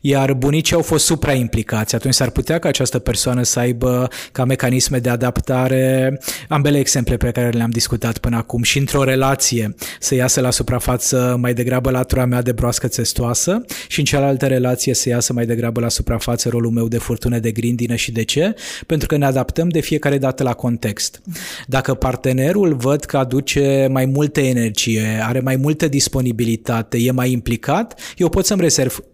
iar 0.00 0.32
bunicii 0.32 0.76
au 0.76 0.82
fost 0.82 1.04
supraimplicați. 1.04 1.94
Atunci 1.94 2.14
s-ar 2.14 2.30
putea 2.30 2.58
ca 2.58 2.68
această 2.68 2.98
persoană 2.98 3.42
să 3.42 3.58
aibă 3.58 4.08
ca 4.32 4.44
mecanisme 4.44 4.98
de 4.98 5.08
adaptare 5.08 6.18
ambele 6.48 6.78
exemple 6.78 7.16
pe 7.16 7.30
care 7.30 7.48
le-am 7.48 7.70
discutat 7.70 8.18
până 8.18 8.36
acum 8.36 8.62
și 8.62 8.78
într-o 8.78 9.04
relație 9.04 9.74
să 10.00 10.14
iasă 10.14 10.40
la 10.40 10.50
suprafață 10.50 11.36
mai 11.40 11.54
degrabă 11.54 11.90
latura 11.90 12.24
mea 12.24 12.42
de 12.42 12.52
broască 12.52 12.88
testoasă 12.88 13.64
și 13.88 13.98
în 13.98 14.04
cealaltă 14.04 14.46
relație 14.46 14.94
să 14.94 15.08
iasă 15.08 15.32
mai 15.32 15.46
degrabă 15.46 15.80
la 15.80 15.88
suprafață 15.88 16.48
rolul 16.48 16.70
meu 16.70 16.88
de 16.88 16.98
furtună 16.98 17.38
de 17.38 17.50
grindină 17.50 17.94
și 17.94 18.12
de 18.12 18.22
ce? 18.22 18.54
Pentru 18.86 19.06
că 19.06 19.16
ne 19.16 19.24
adaptăm 19.24 19.68
de 19.68 19.80
fiecare 19.80 20.18
dată 20.18 20.42
la 20.42 20.52
context. 20.52 21.22
Dacă 21.66 21.94
partenerul 21.94 22.74
văd 22.74 23.04
că 23.04 23.16
aduce 23.16 23.88
mai 23.90 24.04
multă 24.04 24.40
energie, 24.40 25.20
are 25.22 25.40
mai 25.40 25.56
multă 25.56 25.88
disponibilitate, 25.88 26.98
e 26.98 27.10
mai 27.10 27.30
implicat, 27.30 28.00
eu 28.16 28.28
pot 28.28 28.46
să-mi 28.46 28.60
rezerv 28.60 29.04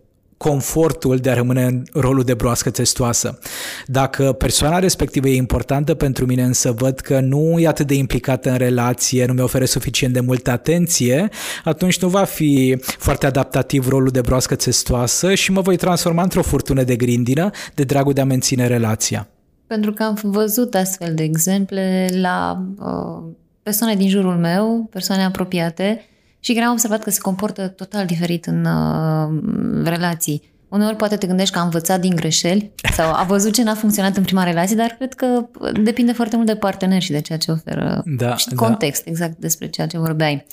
confortul 0.43 1.17
de 1.17 1.31
a 1.31 1.35
rămâne 1.35 1.65
în 1.65 1.83
rolul 1.93 2.23
de 2.23 2.35
broască 2.35 2.71
testoasă. 2.71 3.39
Dacă 3.87 4.33
persoana 4.33 4.79
respectivă 4.79 5.29
e 5.29 5.35
importantă 5.35 5.95
pentru 5.95 6.27
mine, 6.27 6.43
însă 6.43 6.73
văd 6.73 7.01
că 7.01 7.21
nu 7.21 7.59
e 7.59 7.67
atât 7.67 7.87
de 7.87 7.95
implicată 7.95 8.51
în 8.51 8.57
relație, 8.57 9.27
nu 9.27 9.33
mi 9.33 9.41
oferă 9.41 9.65
suficient 9.65 10.13
de 10.13 10.21
multă 10.21 10.51
atenție, 10.51 11.29
atunci 11.65 11.99
nu 12.01 12.09
va 12.09 12.25
fi 12.25 12.77
foarte 12.81 13.27
adaptativ 13.27 13.89
rolul 13.89 14.09
de 14.09 14.21
broască 14.21 14.55
testoasă 14.55 15.35
și 15.35 15.53
mă 15.53 15.61
voi 15.61 15.77
transforma 15.77 16.23
într-o 16.23 16.43
furtună 16.43 16.83
de 16.83 16.97
grindină 16.97 17.51
de 17.75 17.85
dragul 17.85 18.13
de 18.13 18.21
a 18.21 18.25
menține 18.25 18.67
relația. 18.67 19.29
Pentru 19.67 19.93
că 19.93 20.03
am 20.03 20.19
văzut 20.23 20.75
astfel 20.75 21.15
de 21.15 21.23
exemple 21.23 22.09
la 22.13 22.67
uh, 22.79 23.33
persoane 23.63 23.95
din 23.95 24.09
jurul 24.09 24.37
meu, 24.37 24.89
persoane 24.91 25.25
apropiate, 25.25 26.05
și 26.41 26.53
care 26.53 26.65
am 26.65 26.73
observat 26.73 27.03
că 27.03 27.11
se 27.11 27.21
comportă 27.21 27.69
total 27.69 28.07
diferit 28.07 28.47
în 28.47 28.65
uh, 28.65 29.85
relații. 29.85 30.43
Uneori 30.69 30.97
poate 30.97 31.17
te 31.17 31.27
gândești 31.27 31.55
că 31.55 31.61
a 31.61 31.63
învățat 31.63 32.01
din 32.01 32.15
greșeli 32.15 32.73
sau 32.93 33.13
a 33.13 33.23
văzut 33.23 33.53
ce 33.53 33.63
n-a 33.63 33.75
funcționat 33.75 34.17
în 34.17 34.23
prima 34.23 34.45
relație, 34.45 34.77
dar 34.77 34.95
cred 34.99 35.15
că 35.15 35.47
depinde 35.83 36.13
foarte 36.13 36.37
mult 36.37 36.49
de 36.49 36.57
partener 36.57 37.03
și 37.03 37.11
de 37.11 37.21
ceea 37.21 37.39
ce 37.39 37.51
oferă 37.51 38.03
da, 38.05 38.37
și 38.37 38.55
context 38.55 39.05
da. 39.05 39.11
exact 39.11 39.39
despre 39.39 39.67
ceea 39.69 39.87
ce 39.87 39.99
vorbeai. 39.99 40.47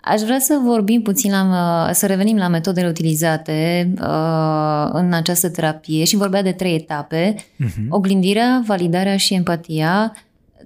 Aș 0.00 0.20
vrea 0.20 0.38
să 0.38 0.60
vorbim 0.64 1.02
puțin, 1.02 1.30
la, 1.30 1.90
să 1.92 2.06
revenim 2.06 2.36
la 2.36 2.48
metodele 2.48 2.88
utilizate 2.88 3.90
uh, 4.00 4.88
în 4.92 5.12
această 5.12 5.50
terapie 5.50 6.04
și 6.04 6.16
vorbea 6.16 6.42
de 6.42 6.52
trei 6.52 6.74
etape, 6.74 7.34
uh-huh. 7.34 7.88
oglindirea, 7.88 8.62
validarea 8.66 9.16
și 9.16 9.34
empatia. 9.34 10.16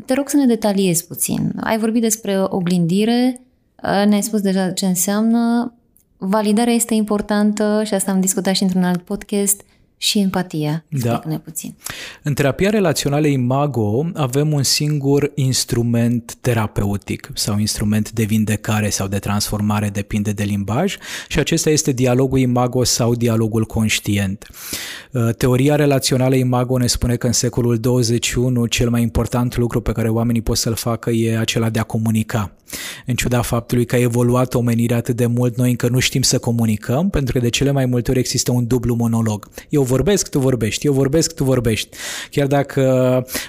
Te 0.05 0.15
rog 0.15 0.29
să 0.29 0.37
ne 0.37 0.47
detaliezi 0.47 1.07
puțin. 1.07 1.53
Ai 1.61 1.79
vorbit 1.79 2.03
despre 2.03 2.37
oglindire, 2.49 3.41
uh, 3.41 3.50
ne-ai 3.83 4.23
spus 4.23 4.41
deja 4.41 4.71
ce 4.71 4.87
înseamnă, 4.87 5.75
validarea 6.17 6.73
este 6.73 6.95
importantă 6.95 7.83
și 7.85 7.95
asta 7.95 8.11
am 8.11 8.21
discutat 8.21 8.55
și 8.55 8.63
într-un 8.63 8.85
alt 8.85 9.03
podcast 9.03 9.61
și 10.03 10.19
empatia. 10.19 10.85
Da. 10.89 11.23
Ne 11.27 11.39
puțin. 11.39 11.75
În 12.23 12.35
terapia 12.35 12.71
relațională 12.71 13.27
Imago 13.27 14.11
avem 14.15 14.53
un 14.53 14.63
singur 14.63 15.33
instrument 15.35 16.35
terapeutic 16.41 17.31
sau 17.35 17.59
instrument 17.59 18.11
de 18.11 18.25
vindecare 18.25 18.91
sau 18.91 19.07
de 19.07 19.19
transformare, 19.19 19.89
depinde 19.89 20.33
de 20.33 20.43
limbaj, 20.43 20.97
și 21.29 21.39
acesta 21.39 21.71
este 21.71 21.93
dialogul 21.93 22.39
Imago 22.39 22.85
sau 22.85 23.15
dialogul 23.15 23.65
conștient. 23.65 24.47
Uh, 25.13 25.35
teoria 25.35 25.75
relațională 25.75 26.35
Imago 26.35 26.79
ne 26.79 26.87
spune 26.87 27.17
că 27.17 27.27
în 27.27 27.33
secolul 27.33 27.79
21 27.79 28.67
cel 28.67 28.91
mai 28.91 29.03
important 29.03 29.57
lucru 29.57 29.81
pe 29.81 29.93
care 29.93 30.09
oamenii 30.09 30.43
pot 30.43 30.57
să-l 30.57 30.75
facă 30.75 31.11
e 31.11 31.39
acela 31.39 31.71
de 31.71 31.79
a 31.79 31.83
comunica. 31.83 32.53
În 33.07 33.15
ciuda 33.15 33.43
faptului 33.43 33.85
că 33.85 33.95
a 33.95 33.99
evoluat 33.99 34.55
omenirea 34.55 34.97
atât 34.97 35.17
de 35.17 35.27
mult, 35.27 35.57
noi 35.57 35.71
încă 35.71 35.89
nu 35.89 35.99
știm 35.99 36.23
să 36.23 36.39
comunicăm, 36.39 37.11
pentru 37.11 37.33
că 37.33 37.39
de 37.39 37.49
cele 37.49 37.71
mai 37.71 37.87
multe 37.87 38.11
ori 38.11 38.21
există 38.21 38.53
un 38.53 38.67
dublu 38.67 38.95
monolog. 38.95 39.49
Eu 39.69 39.83
vorbesc, 39.83 40.29
tu 40.29 40.39
vorbești, 40.39 40.87
eu 40.87 40.93
vorbesc, 40.93 41.35
tu 41.35 41.45
vorbești. 41.45 41.97
Chiar 42.31 42.47
dacă 42.47 42.83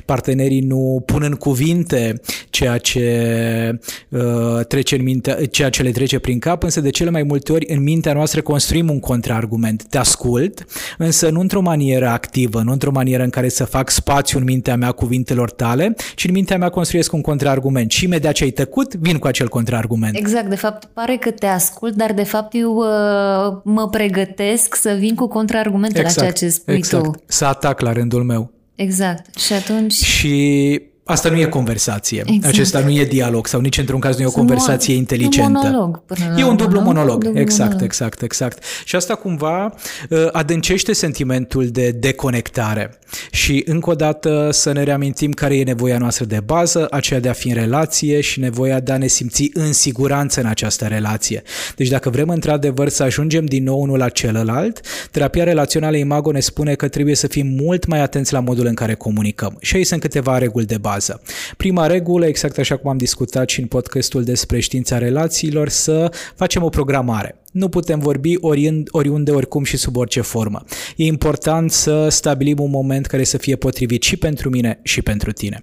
partenerii 0.05 0.61
nu 0.61 1.03
pun 1.05 1.23
în 1.23 1.33
cuvinte 1.33 2.21
ceea 2.49 2.77
ce, 2.77 3.79
uh, 4.09 4.65
trece 4.67 4.95
în 4.95 5.03
minte, 5.03 5.47
ceea 5.51 5.69
ce 5.69 5.81
le 5.81 5.91
trece 5.91 6.19
prin 6.19 6.39
cap, 6.39 6.63
însă 6.63 6.81
de 6.81 6.89
cele 6.89 7.09
mai 7.09 7.23
multe 7.23 7.51
ori 7.51 7.65
în 7.67 7.83
mintea 7.83 8.13
noastră 8.13 8.41
construim 8.41 8.89
un 8.89 8.99
contraargument. 8.99 9.83
Te 9.89 9.97
ascult, 9.97 10.65
însă 10.97 11.29
nu 11.29 11.39
într-o 11.39 11.61
manieră 11.61 12.07
activă, 12.07 12.61
nu 12.61 12.71
într-o 12.71 12.91
manieră 12.91 13.23
în 13.23 13.29
care 13.29 13.49
să 13.49 13.63
fac 13.63 13.89
spațiu 13.89 14.37
în 14.37 14.43
mintea 14.43 14.75
mea 14.75 14.91
cuvintelor 14.91 15.51
tale, 15.51 15.95
ci 16.15 16.25
în 16.25 16.31
mintea 16.31 16.57
mea 16.57 16.69
construiesc 16.69 17.13
un 17.13 17.21
contraargument. 17.21 17.91
Și 17.91 18.03
imediat 18.03 18.33
ce 18.33 18.43
ai 18.43 18.49
tăcut, 18.49 18.95
vin 19.11 19.19
cu 19.19 19.27
acel 19.27 19.47
contraargument. 19.47 20.15
Exact, 20.15 20.49
de 20.49 20.55
fapt 20.55 20.85
pare 20.93 21.15
că 21.15 21.31
te 21.31 21.45
ascult, 21.45 21.95
dar 21.95 22.13
de 22.13 22.23
fapt 22.23 22.53
eu 22.55 22.75
uh, 22.75 23.57
mă 23.63 23.87
pregătesc 23.89 24.75
să 24.75 24.95
vin 24.99 25.15
cu 25.15 25.27
contraargumente 25.27 25.99
exact, 25.99 26.15
la 26.15 26.21
ceea 26.21 26.33
ce 26.33 26.49
spui 26.49 26.73
exact. 26.73 27.03
tu. 27.03 27.11
Să 27.25 27.45
atac 27.45 27.79
la 27.79 27.91
rândul 27.91 28.23
meu. 28.23 28.51
Exact. 28.75 29.37
Și 29.37 29.53
atunci... 29.53 29.93
Și 29.93 30.81
Asta 31.11 31.29
nu 31.29 31.39
e 31.39 31.45
conversație. 31.45 32.23
Exact. 32.25 32.53
Acesta 32.53 32.79
nu 32.79 32.89
e 32.89 33.05
dialog 33.05 33.47
sau 33.47 33.59
nici 33.59 33.77
într-un 33.77 33.99
caz 33.99 34.15
nu 34.15 34.23
e 34.23 34.25
o 34.25 34.31
conversație 34.31 34.95
inteligentă. 34.95 35.47
Un 35.47 35.51
monolog. 35.51 36.03
e 36.37 36.43
un 36.43 36.55
dublu 36.55 36.79
monolog. 36.79 37.23
Dublu 37.23 37.39
exact, 37.39 37.59
monolog. 37.59 37.85
exact, 37.85 38.21
exact. 38.21 38.63
Și 38.85 38.95
asta 38.95 39.15
cumva 39.15 39.73
uh, 40.09 40.27
adâncește 40.31 40.93
sentimentul 40.93 41.67
de 41.67 41.91
deconectare. 41.91 42.99
Și 43.31 43.63
încă 43.65 43.89
o 43.89 43.93
dată 43.93 44.49
să 44.51 44.71
ne 44.71 44.83
reamintim 44.83 45.31
care 45.31 45.57
e 45.57 45.63
nevoia 45.63 45.97
noastră 45.97 46.25
de 46.25 46.39
bază, 46.45 46.87
aceea 46.91 47.19
de 47.19 47.29
a 47.29 47.33
fi 47.33 47.47
în 47.47 47.55
relație 47.55 48.21
și 48.21 48.39
nevoia 48.39 48.79
de 48.79 48.91
a 48.91 48.97
ne 48.97 49.07
simți 49.07 49.49
în 49.53 49.73
siguranță 49.73 50.39
în 50.39 50.45
această 50.45 50.85
relație. 50.85 51.43
Deci 51.75 51.87
dacă 51.87 52.09
vrem 52.09 52.29
într-adevăr 52.29 52.89
să 52.89 53.03
ajungem 53.03 53.45
din 53.45 53.63
nou 53.63 53.81
unul 53.81 53.97
la 53.97 54.09
celălalt, 54.09 54.81
terapia 55.11 55.43
relațională 55.43 55.97
Imago 55.97 56.31
ne 56.31 56.39
spune 56.39 56.73
că 56.73 56.87
trebuie 56.87 57.15
să 57.15 57.27
fim 57.27 57.47
mult 57.47 57.85
mai 57.85 58.01
atenți 58.01 58.33
la 58.33 58.39
modul 58.39 58.65
în 58.65 58.73
care 58.73 58.93
comunicăm. 58.93 59.57
Și 59.61 59.75
aici 59.75 59.85
sunt 59.85 60.01
câteva 60.01 60.37
reguli 60.37 60.65
de 60.65 60.77
bază 60.77 61.00
bază. 61.01 61.21
Prima 61.57 61.87
regulă, 61.87 62.25
exact 62.25 62.57
așa 62.57 62.77
cum 62.77 62.89
am 62.89 62.97
discutat 62.97 63.49
și 63.49 63.59
în 63.59 63.67
podcastul 63.67 64.23
despre 64.23 64.59
știința 64.59 64.97
relațiilor, 64.97 65.69
să 65.69 66.11
facem 66.35 66.63
o 66.63 66.69
programare. 66.69 67.40
Nu 67.51 67.69
putem 67.69 67.99
vorbi 67.99 68.35
oriund, 68.39 68.87
oriunde, 68.91 69.31
oricum 69.31 69.63
și 69.63 69.77
sub 69.77 69.97
orice 69.97 70.21
formă. 70.21 70.63
E 70.95 71.05
important 71.05 71.71
să 71.71 72.07
stabilim 72.09 72.59
un 72.59 72.69
moment 72.69 73.05
care 73.05 73.23
să 73.23 73.37
fie 73.37 73.55
potrivit 73.55 74.03
și 74.03 74.17
pentru 74.17 74.49
mine 74.49 74.79
și 74.83 75.01
pentru 75.01 75.31
tine. 75.31 75.61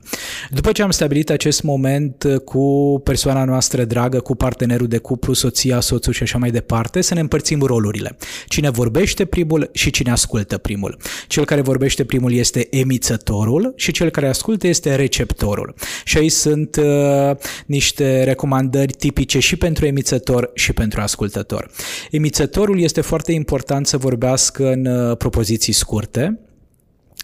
După 0.50 0.72
ce 0.72 0.82
am 0.82 0.90
stabilit 0.90 1.30
acest 1.30 1.62
moment 1.62 2.24
cu 2.44 3.00
persoana 3.04 3.44
noastră 3.44 3.84
dragă, 3.84 4.20
cu 4.20 4.34
partenerul 4.34 4.86
de 4.86 4.98
cuplu, 4.98 5.32
soția, 5.32 5.80
soțul 5.80 6.12
și 6.12 6.22
așa 6.22 6.38
mai 6.38 6.50
departe, 6.50 7.00
să 7.00 7.14
ne 7.14 7.20
împărțim 7.20 7.62
rolurile. 7.62 8.16
Cine 8.46 8.70
vorbește 8.70 9.24
primul 9.24 9.70
și 9.72 9.90
cine 9.90 10.10
ascultă 10.10 10.58
primul. 10.58 10.96
Cel 11.26 11.44
care 11.44 11.60
vorbește 11.60 12.04
primul 12.04 12.32
este 12.32 12.66
emițătorul 12.70 13.72
și 13.76 13.92
cel 13.92 14.10
care 14.10 14.28
ascultă 14.28 14.66
este 14.66 14.94
receptorul. 14.94 15.74
Și 16.04 16.18
aici 16.18 16.32
sunt 16.32 16.76
uh, 16.76 17.36
niște 17.66 18.24
recomandări 18.24 18.92
tipice 18.92 19.38
și 19.38 19.56
pentru 19.56 19.86
emițător 19.86 20.50
și 20.54 20.72
pentru 20.72 21.00
ascultător. 21.00 21.70
Emițătorul 22.10 22.80
este 22.80 23.00
foarte 23.00 23.32
important 23.32 23.86
să 23.86 23.96
vorbească 23.96 24.72
în 24.72 24.86
uh, 24.86 25.16
propoziții 25.16 25.72
scurte 25.72 26.38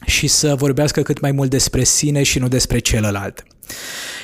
și 0.07 0.27
să 0.27 0.55
vorbească 0.55 1.03
cât 1.03 1.21
mai 1.21 1.33
mult 1.33 1.51
despre 1.51 1.85
sine 1.85 2.23
și 2.23 2.39
nu 2.39 2.49
despre 2.49 2.79
celălalt. 2.79 3.45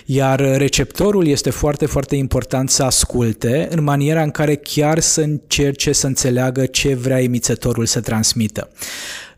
Iar 0.05 0.41
receptorul 0.41 1.27
este 1.27 1.51
foarte, 1.51 1.87
foarte 1.87 2.17
important 2.17 2.71
să 2.71 2.83
asculte 2.83 3.69
în 3.71 3.83
maniera 3.83 4.23
în 4.23 4.31
care 4.31 4.57
chiar 4.57 4.99
să 4.99 5.21
încerce 5.21 5.93
să 5.93 6.07
înțeleagă 6.07 6.67
ce 6.67 6.95
vrea 6.95 7.23
emițătorul 7.23 7.87
să 7.87 8.01
transmită. 8.01 8.71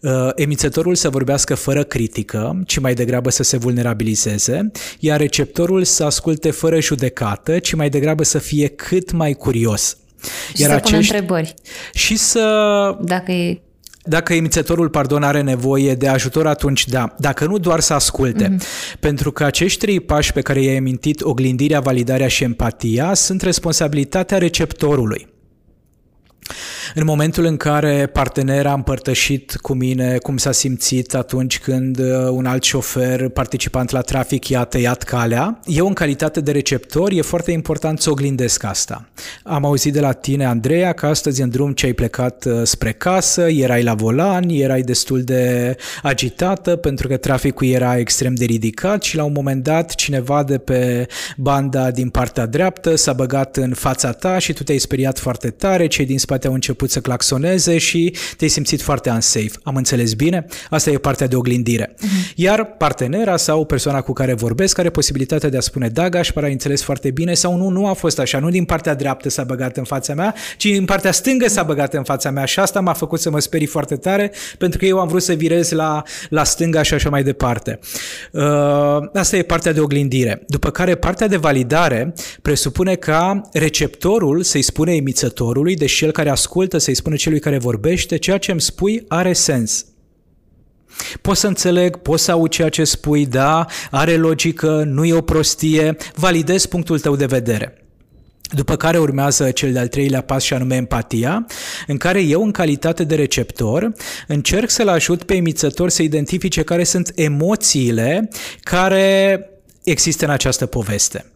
Uh, 0.00 0.28
emițătorul 0.34 0.94
să 0.94 1.08
vorbească 1.08 1.54
fără 1.54 1.82
critică, 1.82 2.62
ci 2.66 2.78
mai 2.78 2.94
degrabă 2.94 3.30
să 3.30 3.42
se 3.42 3.56
vulnerabilizeze, 3.56 4.70
iar 4.98 5.18
receptorul 5.20 5.84
să 5.84 6.04
asculte 6.04 6.50
fără 6.50 6.80
judecată, 6.80 7.58
ci 7.58 7.74
mai 7.74 7.88
degrabă 7.88 8.22
să 8.22 8.38
fie 8.38 8.66
cât 8.66 9.12
mai 9.12 9.32
curios. 9.32 9.96
Și 10.54 10.60
Iar 10.60 10.70
să 10.70 10.76
acești... 10.76 10.90
pună 10.90 10.98
întrebări. 10.98 11.54
Și 11.92 12.16
să... 12.16 12.96
Dacă 13.00 13.32
e 13.32 13.60
dacă 14.04 14.34
emițătorul, 14.34 14.88
pardon, 14.88 15.22
are 15.22 15.40
nevoie 15.42 15.94
de 15.94 16.08
ajutor, 16.08 16.46
atunci 16.46 16.86
da. 16.86 17.14
Dacă 17.18 17.46
nu, 17.46 17.58
doar 17.58 17.80
să 17.80 17.94
asculte. 17.94 18.48
Mm-hmm. 18.48 18.98
Pentru 19.00 19.32
că 19.32 19.44
acești 19.44 19.78
trei 19.78 20.00
pași 20.00 20.32
pe 20.32 20.40
care 20.40 20.62
i-ai 20.62 20.76
amintit, 20.76 21.20
oglindirea, 21.20 21.80
validarea 21.80 22.28
și 22.28 22.44
empatia, 22.44 23.14
sunt 23.14 23.42
responsabilitatea 23.42 24.38
receptorului. 24.38 25.28
În 26.94 27.04
momentul 27.04 27.44
în 27.44 27.56
care 27.56 28.06
partenera 28.12 28.70
a 28.70 28.74
împărtășit 28.74 29.56
cu 29.60 29.74
mine 29.74 30.18
cum 30.18 30.36
s-a 30.36 30.52
simțit 30.52 31.14
atunci 31.14 31.58
când 31.58 31.98
uh, 31.98 32.28
un 32.30 32.46
alt 32.46 32.62
șofer 32.62 33.28
participant 33.28 33.90
la 33.90 34.00
trafic 34.00 34.48
i-a 34.48 34.64
tăiat 34.64 35.02
calea, 35.02 35.60
eu 35.64 35.86
în 35.86 35.92
calitate 35.92 36.40
de 36.40 36.50
receptor 36.50 37.10
e 37.12 37.20
foarte 37.20 37.50
important 37.50 38.00
să 38.00 38.10
oglindesc 38.10 38.64
asta. 38.64 39.08
Am 39.42 39.64
auzit 39.64 39.92
de 39.92 40.00
la 40.00 40.12
tine, 40.12 40.44
Andreea, 40.44 40.92
că 40.92 41.06
astăzi 41.06 41.42
în 41.42 41.48
drum 41.48 41.72
ce 41.72 41.86
ai 41.86 41.92
plecat 41.92 42.44
uh, 42.44 42.60
spre 42.62 42.92
casă, 42.92 43.48
erai 43.50 43.82
la 43.82 43.94
volan, 43.94 44.48
erai 44.48 44.80
destul 44.80 45.22
de 45.22 45.76
agitată 46.02 46.76
pentru 46.76 47.08
că 47.08 47.16
traficul 47.16 47.66
era 47.66 47.98
extrem 47.98 48.34
de 48.34 48.44
ridicat 48.44 49.02
și 49.02 49.16
la 49.16 49.24
un 49.24 49.32
moment 49.32 49.62
dat 49.62 49.94
cineva 49.94 50.42
de 50.42 50.58
pe 50.58 51.06
banda 51.36 51.90
din 51.90 52.08
partea 52.08 52.46
dreaptă 52.46 52.94
s-a 52.94 53.12
băgat 53.12 53.56
în 53.56 53.74
fața 53.74 54.12
ta 54.12 54.38
și 54.38 54.52
tu 54.52 54.62
te-ai 54.62 54.78
speriat 54.78 55.18
foarte 55.18 55.50
tare, 55.50 55.86
cei 55.86 56.06
din 56.06 56.18
spate 56.18 56.46
au 56.46 56.52
început 56.52 56.80
început 56.82 56.90
să 56.90 57.00
claxoneze 57.00 57.78
și 57.78 58.16
te-ai 58.36 58.50
simțit 58.50 58.82
foarte 58.82 59.10
unsafe. 59.10 59.50
Am 59.62 59.76
înțeles 59.76 60.14
bine? 60.14 60.46
Asta 60.70 60.90
e 60.90 60.98
partea 60.98 61.26
de 61.26 61.36
oglindire. 61.36 61.94
Uh-huh. 61.94 62.34
Iar 62.34 62.64
partenera 62.64 63.36
sau 63.36 63.64
persoana 63.64 64.00
cu 64.00 64.12
care 64.12 64.34
vorbesc 64.34 64.78
are 64.78 64.90
posibilitatea 64.90 65.48
de 65.48 65.56
a 65.56 65.60
spune 65.60 65.88
da, 65.88 66.08
Gașpar, 66.08 66.44
ai 66.44 66.52
înțeles 66.52 66.82
foarte 66.82 67.10
bine 67.10 67.34
sau 67.34 67.56
nu, 67.56 67.68
nu 67.68 67.86
a 67.86 67.92
fost 67.92 68.18
așa. 68.18 68.38
Nu 68.38 68.50
din 68.50 68.64
partea 68.64 68.94
dreaptă 68.94 69.28
s-a 69.28 69.44
băgat 69.44 69.76
în 69.76 69.84
fața 69.84 70.14
mea, 70.14 70.34
ci 70.56 70.64
din 70.64 70.84
partea 70.84 71.12
stângă 71.12 71.48
s-a 71.48 71.62
băgat 71.62 71.94
în 71.94 72.02
fața 72.02 72.30
mea 72.30 72.44
și 72.44 72.58
asta 72.58 72.80
m-a 72.80 72.92
făcut 72.92 73.20
să 73.20 73.30
mă 73.30 73.40
sperii 73.40 73.66
foarte 73.66 73.96
tare 73.96 74.32
pentru 74.58 74.78
că 74.78 74.84
eu 74.84 74.98
am 74.98 75.08
vrut 75.08 75.22
să 75.22 75.32
virez 75.32 75.70
la, 75.70 76.02
la 76.28 76.44
stânga 76.44 76.82
și 76.82 76.94
așa 76.94 77.10
mai 77.10 77.22
departe. 77.22 77.78
Uh, 78.32 78.42
asta 79.14 79.36
e 79.36 79.42
partea 79.42 79.72
de 79.72 79.80
oglindire. 79.80 80.42
După 80.46 80.70
care 80.70 80.94
partea 80.94 81.28
de 81.28 81.36
validare 81.36 82.14
presupune 82.42 82.94
ca 82.94 83.40
receptorul 83.52 84.42
să-i 84.42 84.62
spune 84.62 84.94
emițătorului, 84.94 85.76
deci 85.76 85.92
cel 85.92 86.10
care 86.10 86.30
ascultă 86.30 86.71
să-i 86.78 86.94
spune 86.94 87.16
celui 87.16 87.38
care 87.38 87.58
vorbește, 87.58 88.16
ceea 88.16 88.38
ce 88.38 88.50
îmi 88.50 88.60
spui 88.60 89.04
are 89.08 89.32
sens. 89.32 89.86
Pot 91.20 91.36
să 91.36 91.46
înțeleg, 91.46 91.96
pot 91.96 92.20
să 92.20 92.30
aud 92.30 92.50
ceea 92.50 92.68
ce 92.68 92.84
spui, 92.84 93.26
da, 93.26 93.66
are 93.90 94.16
logică, 94.16 94.82
nu 94.86 95.04
e 95.04 95.14
o 95.14 95.20
prostie, 95.20 95.96
validez 96.14 96.66
punctul 96.66 97.00
tău 97.00 97.16
de 97.16 97.26
vedere. 97.26 97.76
După 98.54 98.76
care 98.76 98.98
urmează 98.98 99.50
cel 99.50 99.72
de-al 99.72 99.88
treilea 99.88 100.20
pas 100.20 100.42
și 100.42 100.54
anume 100.54 100.76
empatia, 100.76 101.46
în 101.86 101.96
care 101.96 102.20
eu, 102.20 102.42
în 102.42 102.50
calitate 102.50 103.04
de 103.04 103.14
receptor, 103.14 103.92
încerc 104.26 104.70
să-l 104.70 104.88
ajut 104.88 105.22
pe 105.22 105.34
emițător 105.34 105.90
să 105.90 106.02
identifice 106.02 106.62
care 106.62 106.84
sunt 106.84 107.12
emoțiile 107.14 108.28
care 108.60 109.40
există 109.82 110.24
în 110.24 110.30
această 110.30 110.66
poveste. 110.66 111.26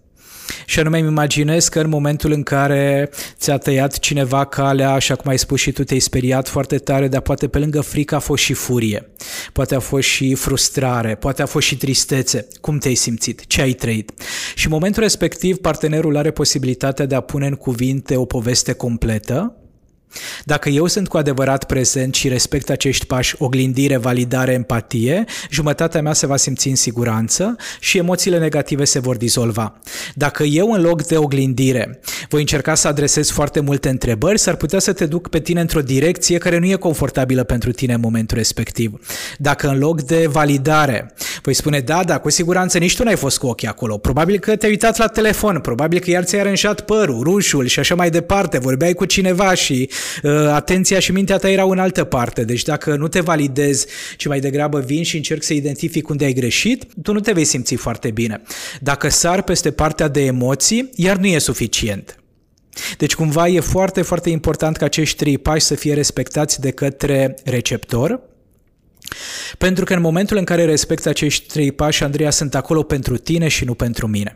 Și 0.67 0.79
anume 0.79 0.99
îmi 0.99 1.09
imaginez 1.09 1.69
că 1.69 1.81
în 1.81 1.89
momentul 1.89 2.33
în 2.33 2.43
care 2.43 3.11
ți-a 3.39 3.59
tăiat 3.59 3.99
cineva 3.99 4.45
calea, 4.45 4.93
așa 4.93 5.15
cum 5.15 5.31
ai 5.31 5.39
spus 5.39 5.61
și 5.61 5.73
tu, 5.73 5.85
te-ai 5.85 6.01
speriat 6.01 6.49
foarte 6.49 6.79
tare, 6.79 7.09
dar 7.09 7.21
poate 7.21 7.49
pe 7.49 7.59
lângă 7.59 7.81
frică 7.81 8.15
a 8.15 8.19
fost 8.19 8.43
și 8.43 8.53
furie, 8.53 9.09
poate 9.53 9.75
a 9.75 9.81
fost 9.81 10.09
și 10.09 10.35
frustrare, 10.35 11.15
poate 11.15 11.43
a 11.43 11.47
fost 11.47 11.67
și 11.67 11.77
tristețe. 11.77 12.47
Cum 12.61 12.79
te-ai 12.79 12.95
simțit? 12.95 13.47
Ce 13.47 13.61
ai 13.61 13.73
trăit? 13.73 14.13
Și 14.55 14.67
în 14.67 14.73
momentul 14.73 15.03
respectiv, 15.03 15.57
partenerul 15.57 16.17
are 16.17 16.31
posibilitatea 16.31 17.07
de 17.07 17.15
a 17.15 17.21
pune 17.21 17.47
în 17.47 17.55
cuvinte 17.55 18.17
o 18.17 18.25
poveste 18.25 18.73
completă, 18.73 19.57
dacă 20.45 20.69
eu 20.69 20.87
sunt 20.87 21.09
cu 21.09 21.17
adevărat 21.17 21.65
prezent 21.65 22.15
și 22.15 22.29
respect 22.29 22.71
acești 22.71 23.07
pași, 23.07 23.35
oglindire, 23.39 23.97
validare, 23.97 24.53
empatie, 24.53 25.25
jumătatea 25.51 26.03
mea 26.03 26.13
se 26.13 26.27
va 26.27 26.37
simți 26.37 26.69
în 26.69 26.75
siguranță 26.75 27.57
și 27.81 27.99
emoțiile 27.99 28.39
negative 28.39 28.85
se 28.85 28.99
vor 28.99 29.17
dizolva. 29.17 29.81
Dacă 30.15 30.43
eu 30.43 30.73
în 30.73 30.81
loc 30.81 31.07
de 31.07 31.17
oglindire 31.17 32.01
voi 32.29 32.41
încerca 32.41 32.75
să 32.75 32.89
adresez 32.89 33.31
foarte 33.31 33.61
multe 33.61 33.89
întrebări, 33.89 34.39
s-ar 34.39 34.57
putea 34.57 34.79
să 34.79 34.93
te 34.93 35.07
duc 35.07 35.29
pe 35.29 35.41
tine 35.41 35.61
într-o 35.61 35.81
direcție 35.81 36.39
care 36.39 36.59
nu 36.59 36.67
e 36.67 36.75
confortabilă 36.75 37.45
pentru 37.45 37.73
tine 37.73 37.93
în 37.93 38.01
momentul 38.01 38.37
respectiv. 38.37 38.93
Dacă 39.39 39.69
în 39.69 39.79
loc 39.79 40.03
de 40.03 40.27
validare 40.27 41.15
voi 41.43 41.55
spune, 41.55 41.81
da, 41.81 42.05
da, 42.05 42.19
cu 42.19 42.31
siguranță 42.31 42.79
nici 42.79 42.97
tu 42.97 43.05
n-ai 43.05 43.17
fost 43.17 43.39
cu 43.39 43.47
ochii 43.47 43.69
acolo, 43.69 43.99
probabil 43.99 44.39
că 44.39 44.57
te-ai 44.57 44.71
uitat 44.71 44.97
la 44.97 45.07
telefon, 45.07 45.61
probabil 45.61 45.99
că 45.99 46.11
iar 46.11 46.25
ți-ai 46.25 46.41
aranjat 46.41 46.81
părul, 46.81 47.23
rușul 47.23 47.67
și 47.67 47.79
așa 47.79 47.95
mai 47.95 48.11
departe, 48.11 48.59
vorbeai 48.59 48.93
cu 48.93 49.05
cineva 49.05 49.55
și 49.55 49.89
uh, 49.91 49.97
atenția 50.49 50.99
și 50.99 51.13
mintea 51.13 51.37
ta 51.37 51.51
erau 51.51 51.71
în 51.71 51.79
altă 51.79 52.05
parte. 52.05 52.45
Deci 52.45 52.63
dacă 52.63 52.97
nu 52.97 53.09
te 53.09 53.21
validezi, 53.21 53.87
ci 54.17 54.27
mai 54.27 54.41
degrabă 54.41 54.81
vin 54.81 55.03
și 55.03 55.17
încerc 55.17 55.43
să 55.43 55.55
identific 55.55 56.09
unde 56.09 56.25
ai 56.25 56.33
greșit, 56.33 56.85
tu 57.03 57.13
nu 57.13 57.21
te 57.21 57.33
vei 57.33 57.45
simți 57.45 57.75
foarte 57.75 58.11
bine. 58.11 58.43
Dacă 58.81 59.09
sar 59.09 59.43
peste 59.43 59.71
partea 59.71 60.09
de 60.09 60.25
emoții, 60.25 60.91
iar 60.95 61.17
nu 61.17 61.27
e 61.27 61.39
suficient. 61.39 62.21
Deci 62.99 63.15
cumva 63.15 63.49
e 63.49 63.61
foarte, 63.61 64.03
foarte 64.03 64.31
important 64.31 64.77
ca 64.77 64.85
acești 64.85 65.17
trei 65.17 65.39
pași 65.39 65.65
să 65.65 65.75
fie 65.75 65.95
respectați 65.95 66.61
de 66.61 66.71
către 66.71 67.35
receptor, 67.45 68.21
pentru 69.59 69.85
că 69.85 69.95
în 69.95 70.01
momentul 70.01 70.37
în 70.37 70.45
care 70.45 70.65
respecti 70.65 71.09
acești 71.09 71.47
trei 71.47 71.73
pași, 71.73 72.03
Andreea, 72.03 72.31
sunt 72.31 72.55
acolo 72.55 72.83
pentru 72.83 73.17
tine 73.17 73.49
și 73.49 73.65
nu 73.65 73.75
pentru 73.75 74.07
mine. 74.07 74.35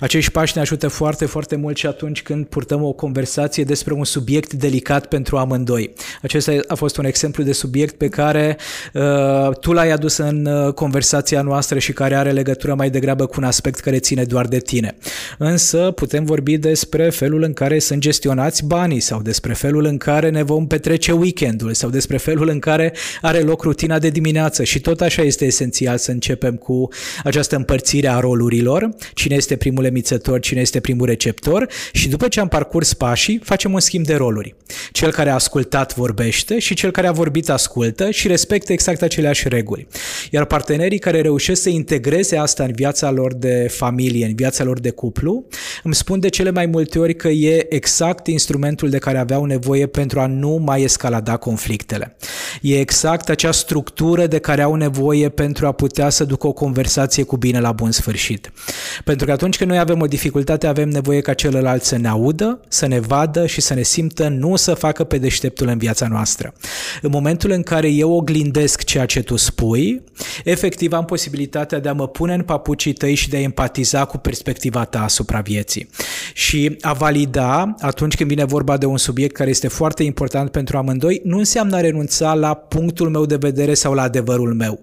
Acești 0.00 0.30
pași 0.30 0.52
ne 0.54 0.60
ajută 0.60 0.88
foarte, 0.88 1.26
foarte 1.26 1.56
mult 1.56 1.76
și 1.76 1.86
atunci 1.86 2.22
când 2.22 2.46
purtăm 2.46 2.82
o 2.82 2.92
conversație 2.92 3.64
despre 3.64 3.94
un 3.94 4.04
subiect 4.04 4.52
delicat 4.52 5.06
pentru 5.06 5.36
amândoi. 5.36 5.92
Acesta 6.22 6.60
a 6.66 6.74
fost 6.74 6.96
un 6.96 7.04
exemplu 7.04 7.42
de 7.42 7.52
subiect 7.52 7.94
pe 7.94 8.08
care 8.08 8.56
uh, 8.92 9.56
tu 9.60 9.72
l-ai 9.72 9.90
adus 9.90 10.16
în 10.16 10.46
uh, 10.46 10.72
conversația 10.72 11.42
noastră 11.42 11.78
și 11.78 11.92
care 11.92 12.14
are 12.14 12.30
legătură 12.30 12.74
mai 12.74 12.90
degrabă 12.90 13.26
cu 13.26 13.34
un 13.38 13.44
aspect 13.44 13.78
care 13.78 13.98
ține 13.98 14.24
doar 14.24 14.46
de 14.46 14.58
tine. 14.58 14.96
Însă 15.38 15.90
putem 15.90 16.24
vorbi 16.24 16.56
despre 16.56 17.10
felul 17.10 17.42
în 17.42 17.52
care 17.52 17.78
sunt 17.78 18.00
gestionați 18.00 18.64
banii 18.64 19.00
sau 19.00 19.22
despre 19.22 19.52
felul 19.52 19.84
în 19.84 19.96
care 19.96 20.30
ne 20.30 20.42
vom 20.42 20.66
petrece 20.66 21.12
weekendul 21.12 21.74
sau 21.74 21.90
despre 21.90 22.16
felul 22.16 22.48
în 22.48 22.58
care 22.58 22.92
are 23.20 23.40
loc 23.40 23.62
rutina 23.62 23.98
de 23.98 24.10
dimineață 24.12 24.64
și 24.64 24.80
tot 24.80 25.00
așa 25.00 25.22
este 25.22 25.44
esențial 25.44 25.98
să 25.98 26.10
începem 26.10 26.54
cu 26.54 26.88
această 27.24 27.56
împărțire 27.56 28.08
a 28.08 28.20
rolurilor, 28.20 28.88
cine 29.14 29.34
este 29.34 29.56
primul 29.56 29.84
emițător, 29.84 30.40
cine 30.40 30.60
este 30.60 30.80
primul 30.80 31.06
receptor 31.06 31.68
și 31.92 32.08
după 32.08 32.28
ce 32.28 32.40
am 32.40 32.48
parcurs 32.48 32.94
pașii, 32.94 33.40
facem 33.42 33.72
un 33.72 33.80
schimb 33.80 34.04
de 34.04 34.14
roluri. 34.14 34.54
Cel 34.92 35.10
care 35.10 35.30
a 35.30 35.34
ascultat 35.34 35.94
vorbește 35.94 36.58
și 36.58 36.74
cel 36.74 36.90
care 36.90 37.06
a 37.06 37.12
vorbit 37.12 37.48
ascultă 37.48 38.10
și 38.10 38.28
respectă 38.28 38.72
exact 38.72 39.02
aceleași 39.02 39.48
reguli. 39.48 39.86
Iar 40.30 40.44
partenerii 40.44 40.98
care 40.98 41.20
reușesc 41.20 41.62
să 41.62 41.68
integreze 41.68 42.36
asta 42.36 42.64
în 42.64 42.72
viața 42.72 43.10
lor 43.10 43.34
de 43.34 43.66
familie, 43.70 44.26
în 44.26 44.34
viața 44.34 44.64
lor 44.64 44.80
de 44.80 44.90
cuplu, 44.90 45.44
îmi 45.82 45.94
spun 45.94 46.20
de 46.20 46.28
cele 46.28 46.50
mai 46.50 46.66
multe 46.66 46.98
ori 46.98 47.14
că 47.14 47.28
e 47.28 47.74
exact 47.74 48.26
instrumentul 48.26 48.90
de 48.90 48.98
care 48.98 49.18
aveau 49.18 49.44
nevoie 49.44 49.86
pentru 49.86 50.20
a 50.20 50.26
nu 50.26 50.62
mai 50.64 50.82
escalada 50.82 51.36
conflictele. 51.36 52.16
E 52.60 52.78
exact 52.78 53.28
acea 53.28 53.52
structură 53.52 54.01
structură 54.02 54.26
de 54.26 54.38
care 54.38 54.62
au 54.62 54.74
nevoie 54.74 55.28
pentru 55.28 55.66
a 55.66 55.72
putea 55.72 56.08
să 56.08 56.24
ducă 56.24 56.46
o 56.46 56.52
conversație 56.52 57.22
cu 57.22 57.36
bine 57.36 57.60
la 57.60 57.72
bun 57.72 57.90
sfârșit. 57.90 58.52
Pentru 59.04 59.26
că 59.26 59.32
atunci 59.32 59.56
când 59.56 59.70
noi 59.70 59.78
avem 59.78 60.00
o 60.00 60.06
dificultate, 60.06 60.66
avem 60.66 60.88
nevoie 60.88 61.20
ca 61.20 61.34
celălalt 61.34 61.82
să 61.82 61.96
ne 61.96 62.08
audă, 62.08 62.60
să 62.68 62.86
ne 62.86 63.00
vadă 63.00 63.46
și 63.46 63.60
să 63.60 63.74
ne 63.74 63.82
simtă, 63.82 64.28
nu 64.28 64.56
să 64.56 64.74
facă 64.74 65.04
pe 65.04 65.18
deșteptul 65.18 65.68
în 65.68 65.78
viața 65.78 66.06
noastră. 66.08 66.52
În 67.02 67.10
momentul 67.10 67.50
în 67.50 67.62
care 67.62 67.88
eu 67.88 68.12
oglindesc 68.12 68.84
ceea 68.84 69.06
ce 69.06 69.22
tu 69.22 69.36
spui, 69.36 70.02
efectiv 70.44 70.92
am 70.92 71.04
posibilitatea 71.04 71.78
de 71.78 71.88
a 71.88 71.92
mă 71.92 72.08
pune 72.08 72.34
în 72.34 72.42
papucii 72.42 72.92
tăi 72.92 73.14
și 73.14 73.28
de 73.28 73.36
a 73.36 73.40
empatiza 73.40 74.04
cu 74.04 74.18
perspectiva 74.18 74.84
ta 74.84 75.02
asupra 75.02 75.40
vieții. 75.40 75.88
Și 76.34 76.76
a 76.80 76.92
valida, 76.92 77.74
atunci 77.80 78.16
când 78.16 78.28
vine 78.28 78.44
vorba 78.44 78.76
de 78.76 78.86
un 78.86 78.96
subiect 78.96 79.34
care 79.34 79.50
este 79.50 79.68
foarte 79.68 80.02
important 80.02 80.50
pentru 80.50 80.76
amândoi, 80.76 81.20
nu 81.24 81.38
înseamnă 81.38 81.76
a 81.76 81.80
renunța 81.80 82.34
la 82.34 82.54
punctul 82.54 83.08
meu 83.08 83.26
de 83.26 83.36
vedere 83.36 83.74
sau 83.74 83.91
la 83.94 84.02
adevărul 84.02 84.54
meu. 84.54 84.80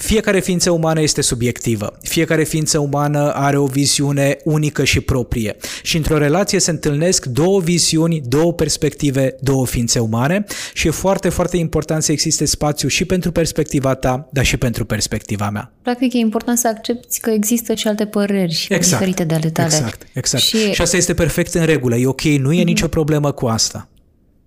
Fiecare 0.00 0.40
ființă 0.40 0.70
umană 0.70 1.00
este 1.00 1.20
subiectivă. 1.20 1.98
Fiecare 2.02 2.44
ființă 2.44 2.78
umană 2.78 3.32
are 3.34 3.56
o 3.56 3.66
viziune 3.66 4.36
unică 4.44 4.84
și 4.84 5.00
proprie. 5.00 5.56
Și 5.82 5.96
într-o 5.96 6.18
relație 6.18 6.58
se 6.60 6.70
întâlnesc 6.70 7.24
două 7.24 7.60
viziuni, 7.60 8.22
două 8.26 8.52
perspective, 8.52 9.36
două 9.40 9.66
ființe 9.66 9.98
umane 9.98 10.44
și 10.72 10.86
e 10.86 10.90
foarte, 10.90 11.28
foarte 11.28 11.56
important 11.56 12.02
să 12.02 12.12
existe 12.12 12.44
spațiu 12.44 12.88
și 12.88 13.04
pentru 13.04 13.32
perspectiva 13.32 13.94
ta, 13.94 14.28
dar 14.32 14.44
și 14.44 14.56
pentru 14.56 14.84
perspectiva 14.84 15.50
mea. 15.50 15.72
Practic 15.82 16.12
e 16.12 16.18
important 16.18 16.58
să 16.58 16.68
accepti 16.68 17.20
că 17.20 17.30
există 17.30 17.74
și 17.74 17.88
alte 17.88 18.06
păreri 18.06 18.66
exact, 18.68 18.82
diferite 18.88 19.24
de 19.24 19.34
ale 19.34 19.50
tale. 19.50 19.74
Exact, 19.74 20.06
exact. 20.12 20.44
Și... 20.44 20.72
și 20.72 20.82
asta 20.82 20.96
este 20.96 21.14
perfect 21.14 21.54
în 21.54 21.64
regulă. 21.64 21.96
E 21.96 22.06
ok, 22.06 22.22
nu 22.22 22.52
e 22.52 22.60
mm-hmm. 22.60 22.64
nicio 22.64 22.88
problemă 22.88 23.32
cu 23.32 23.46
asta. 23.46 23.88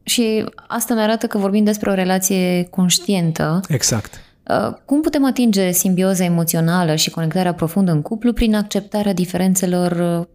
Și 0.04 0.45
asta 0.68 0.93
ne 0.93 1.02
arată 1.02 1.28
că 1.28 1.38
vorbim 1.38 1.64
despre 1.64 1.89
o 1.89 1.93
relație 1.93 2.64
conștientă. 2.64 3.60
Exact. 3.68 4.22
Uh, 4.49 4.74
cum 4.86 5.02
putem 5.02 5.26
atinge 5.26 5.72
simbioza 5.72 6.24
emoțională 6.24 6.95
și 6.95 7.10
conectarea 7.10 7.54
profundă 7.54 7.91
în 7.91 8.02
cuplu 8.02 8.34
prin 8.34 8.56
acceptarea 8.56 9.14
diferențelor 9.14 10.20
uh, 10.20 10.28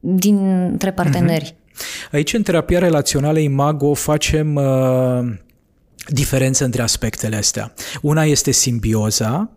dintre 0.00 0.92
parteneri? 0.92 1.52
Mm-hmm. 1.52 1.64
Aici, 2.12 2.32
în 2.32 2.42
terapia 2.42 2.78
relațională 2.78 3.38
Imago, 3.38 3.94
facem 3.94 4.54
uh, 4.54 5.34
diferență 6.08 6.64
între 6.64 6.82
aspectele 6.82 7.36
astea. 7.36 7.72
Una 8.02 8.24
este 8.24 8.50
simbioza, 8.50 9.50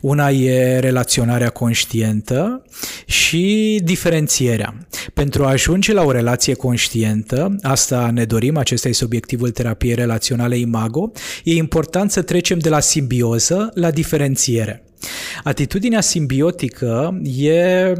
una 0.00 0.30
e 0.30 0.78
relaționarea 0.78 1.48
conștientă 1.48 2.64
și 3.06 3.80
diferențierea. 3.84 4.74
Pentru 5.14 5.44
a 5.44 5.48
ajunge 5.48 5.92
la 5.92 6.02
o 6.02 6.10
relație 6.10 6.54
conștientă, 6.54 7.56
asta 7.62 8.10
ne 8.12 8.24
dorim, 8.24 8.56
acesta 8.56 8.88
este 8.88 9.04
obiectivul 9.04 9.50
terapiei 9.50 9.94
relaționale 9.94 10.56
Imago, 10.56 11.10
e 11.44 11.54
important 11.54 12.10
să 12.10 12.22
trecem 12.22 12.58
de 12.58 12.68
la 12.68 12.80
simbioză 12.80 13.70
la 13.74 13.90
diferențiere. 13.90 14.84
Atitudinea 15.42 16.00
simbiotică 16.00 17.20
e 17.36 17.92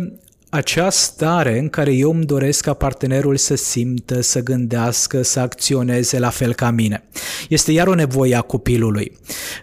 acea 0.50 0.90
stare 0.90 1.58
în 1.58 1.68
care 1.68 1.92
eu 1.92 2.10
îmi 2.10 2.24
doresc 2.24 2.64
ca 2.64 2.74
partenerul 2.74 3.36
să 3.36 3.54
simtă, 3.54 4.20
să 4.20 4.42
gândească, 4.42 5.22
să 5.22 5.40
acționeze 5.40 6.18
la 6.18 6.28
fel 6.28 6.54
ca 6.54 6.70
mine. 6.70 7.04
Este 7.48 7.72
iar 7.72 7.86
o 7.86 7.94
nevoie 7.94 8.34
a 8.34 8.40
copilului, 8.40 9.12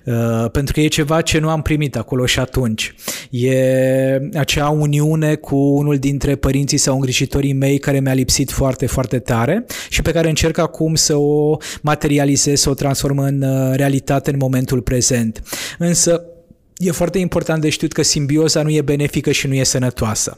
uh, 0.06 0.50
pentru 0.52 0.74
că 0.74 0.80
e 0.80 0.88
ceva 0.88 1.22
ce 1.22 1.40
nu 1.40 1.50
am 1.50 1.62
primit 1.62 1.96
acolo 1.96 2.26
și 2.26 2.40
atunci. 2.40 2.96
E 3.30 4.30
acea 4.34 4.70
uniune 4.70 5.36
cu 5.36 5.56
unul 5.56 5.98
dintre 5.98 6.36
părinții 6.36 6.78
sau 6.78 6.94
îngrijitorii 6.94 7.54
mei 7.54 7.78
care 7.78 8.00
mi-a 8.00 8.14
lipsit 8.14 8.52
foarte, 8.52 8.86
foarte 8.86 9.20
tare 9.20 9.66
și 9.90 10.02
pe 10.02 10.12
care 10.12 10.30
încerc 10.30 10.58
acum 10.58 10.96
să 10.96 11.16
o 11.16 11.58
materializez, 11.82 12.60
să 12.60 12.70
o 12.70 12.74
transform 12.74 13.18
în 13.18 13.42
uh, 13.42 13.76
realitate 13.76 14.32
în 14.32 14.38
momentul 14.38 14.82
prezent. 14.82 15.44
Însă, 15.78 16.24
e 16.78 16.92
foarte 16.92 17.18
important 17.18 17.62
de 17.62 17.70
știut 17.70 17.92
că 17.92 18.02
simbioza 18.02 18.62
nu 18.62 18.70
e 18.70 18.82
benefică 18.82 19.32
și 19.32 19.48
nu 19.48 19.54
e 19.54 19.64
sănătoasă. 19.64 20.38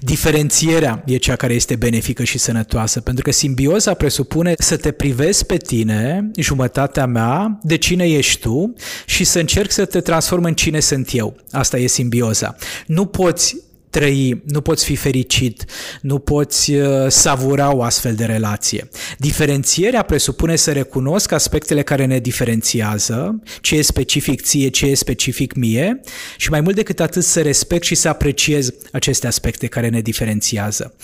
Diferențierea 0.00 1.02
e 1.06 1.16
cea 1.16 1.36
care 1.36 1.54
este 1.54 1.76
benefică 1.76 2.24
și 2.24 2.38
sănătoasă, 2.38 3.00
pentru 3.00 3.24
că 3.24 3.30
simbioza 3.30 3.94
presupune 3.94 4.54
să 4.58 4.76
te 4.76 4.90
privezi 4.90 5.46
pe 5.46 5.56
tine, 5.56 6.30
jumătatea 6.36 7.06
mea, 7.06 7.58
de 7.62 7.76
cine 7.76 8.04
ești 8.04 8.40
tu 8.40 8.74
și 9.06 9.24
să 9.24 9.38
încerci 9.38 9.70
să 9.70 9.84
te 9.84 10.00
transformi 10.00 10.48
în 10.48 10.54
cine 10.54 10.80
sunt 10.80 11.08
eu. 11.12 11.36
Asta 11.50 11.78
e 11.78 11.86
simbioza. 11.86 12.56
Nu 12.86 13.06
poți 13.06 13.56
trăi, 13.92 14.42
nu 14.44 14.60
poți 14.60 14.84
fi 14.84 14.96
fericit, 14.96 15.64
nu 16.00 16.18
poți 16.18 16.72
uh, 16.72 17.08
savura 17.08 17.74
o 17.74 17.82
astfel 17.82 18.14
de 18.14 18.24
relație. 18.24 18.88
Diferențierea 19.18 20.02
presupune 20.02 20.56
să 20.56 20.72
recunosc 20.72 21.32
aspectele 21.32 21.82
care 21.82 22.04
ne 22.04 22.18
diferențiază, 22.18 23.42
ce 23.60 23.76
e 23.76 23.82
specific 23.82 24.42
ție, 24.42 24.68
ce 24.68 24.86
e 24.86 24.94
specific 24.94 25.54
mie 25.54 26.00
și 26.36 26.50
mai 26.50 26.60
mult 26.60 26.74
decât 26.74 27.00
atât 27.00 27.24
să 27.24 27.40
respect 27.40 27.84
și 27.84 27.94
să 27.94 28.08
apreciez 28.08 28.72
aceste 28.92 29.26
aspecte 29.26 29.66
care 29.66 29.88
ne 29.88 30.00
diferențiază. 30.00 30.94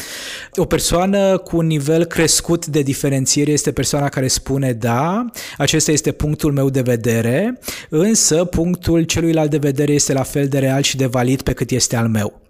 O 0.55 0.65
persoană 0.65 1.39
cu 1.39 1.57
un 1.57 1.67
nivel 1.67 2.05
crescut 2.05 2.67
de 2.67 2.83
diferențiere 2.83 3.51
este 3.51 3.73
persoana 3.73 4.09
care 4.09 4.29
spune 4.29 4.73
da, 4.73 5.25
acesta 5.59 5.93
este 5.93 6.13
punctul 6.13 6.53
meu 6.53 6.71
de 6.71 6.81
vedere, 6.81 7.59
însă 7.89 8.45
punctul 8.45 9.03
celuilalt 9.03 9.51
de 9.51 9.59
vedere 9.59 9.93
este 9.93 10.13
la 10.13 10.23
fel 10.23 10.49
de 10.49 10.59
real 10.59 10.83
și 10.83 10.97
de 10.97 11.07
valid 11.07 11.43
pe 11.43 11.53
cât 11.53 11.71
este 11.71 11.97
al 11.97 12.09
meu. 12.09 12.48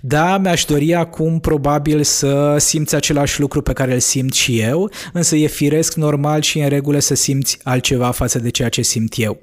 Da, 0.00 0.38
mi-aș 0.38 0.64
dori 0.64 0.94
acum 0.94 1.40
probabil 1.40 2.02
să 2.02 2.56
simți 2.58 2.94
același 2.94 3.40
lucru 3.40 3.62
pe 3.62 3.72
care 3.72 3.92
îl 3.92 4.00
simt 4.00 4.32
și 4.32 4.60
eu, 4.60 4.90
însă 5.12 5.36
e 5.36 5.46
firesc, 5.46 5.94
normal 5.94 6.42
și 6.42 6.58
în 6.58 6.68
regulă 6.68 6.98
să 6.98 7.14
simți 7.14 7.58
altceva 7.62 8.10
față 8.10 8.38
de 8.38 8.50
ceea 8.50 8.68
ce 8.68 8.82
simt 8.82 9.14
eu. 9.16 9.40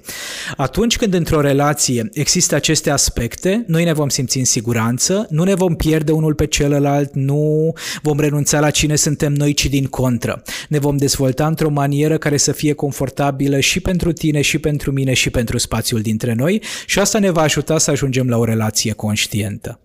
Atunci 0.56 0.96
când 0.96 1.14
într-o 1.14 1.40
relație 1.40 2.08
există 2.12 2.54
aceste 2.54 2.90
aspecte, 2.90 3.64
noi 3.66 3.84
ne 3.84 3.92
vom 3.92 4.08
simți 4.08 4.38
în 4.38 4.44
siguranță, 4.44 5.26
nu 5.30 5.42
ne 5.42 5.54
vom 5.54 5.74
pierde 5.74 6.12
unul 6.12 6.34
pe 6.34 6.46
celălalt, 6.46 7.14
nu 7.14 7.72
vom 8.02 8.20
renunța 8.20 8.60
la 8.60 8.70
cine 8.70 8.96
suntem 8.96 9.32
noi, 9.32 9.52
ci 9.52 9.66
din 9.66 9.84
contră. 9.84 10.42
Ne 10.68 10.78
vom 10.78 10.96
dezvolta 10.96 11.46
într-o 11.46 11.70
manieră 11.70 12.18
care 12.18 12.36
să 12.36 12.52
fie 12.52 12.72
confortabilă 12.72 13.60
și 13.60 13.80
pentru 13.80 14.12
tine, 14.12 14.40
și 14.40 14.58
pentru 14.58 14.92
mine, 14.92 15.12
și 15.12 15.30
pentru 15.30 15.58
spațiul 15.58 16.00
dintre 16.00 16.34
noi 16.34 16.62
și 16.86 16.98
asta 16.98 17.18
ne 17.18 17.30
va 17.30 17.40
ajuta 17.40 17.78
să 17.78 17.90
ajungem 17.90 18.28
la 18.28 18.36
o 18.36 18.44
relație 18.44 18.92
conștientă. 18.92 19.80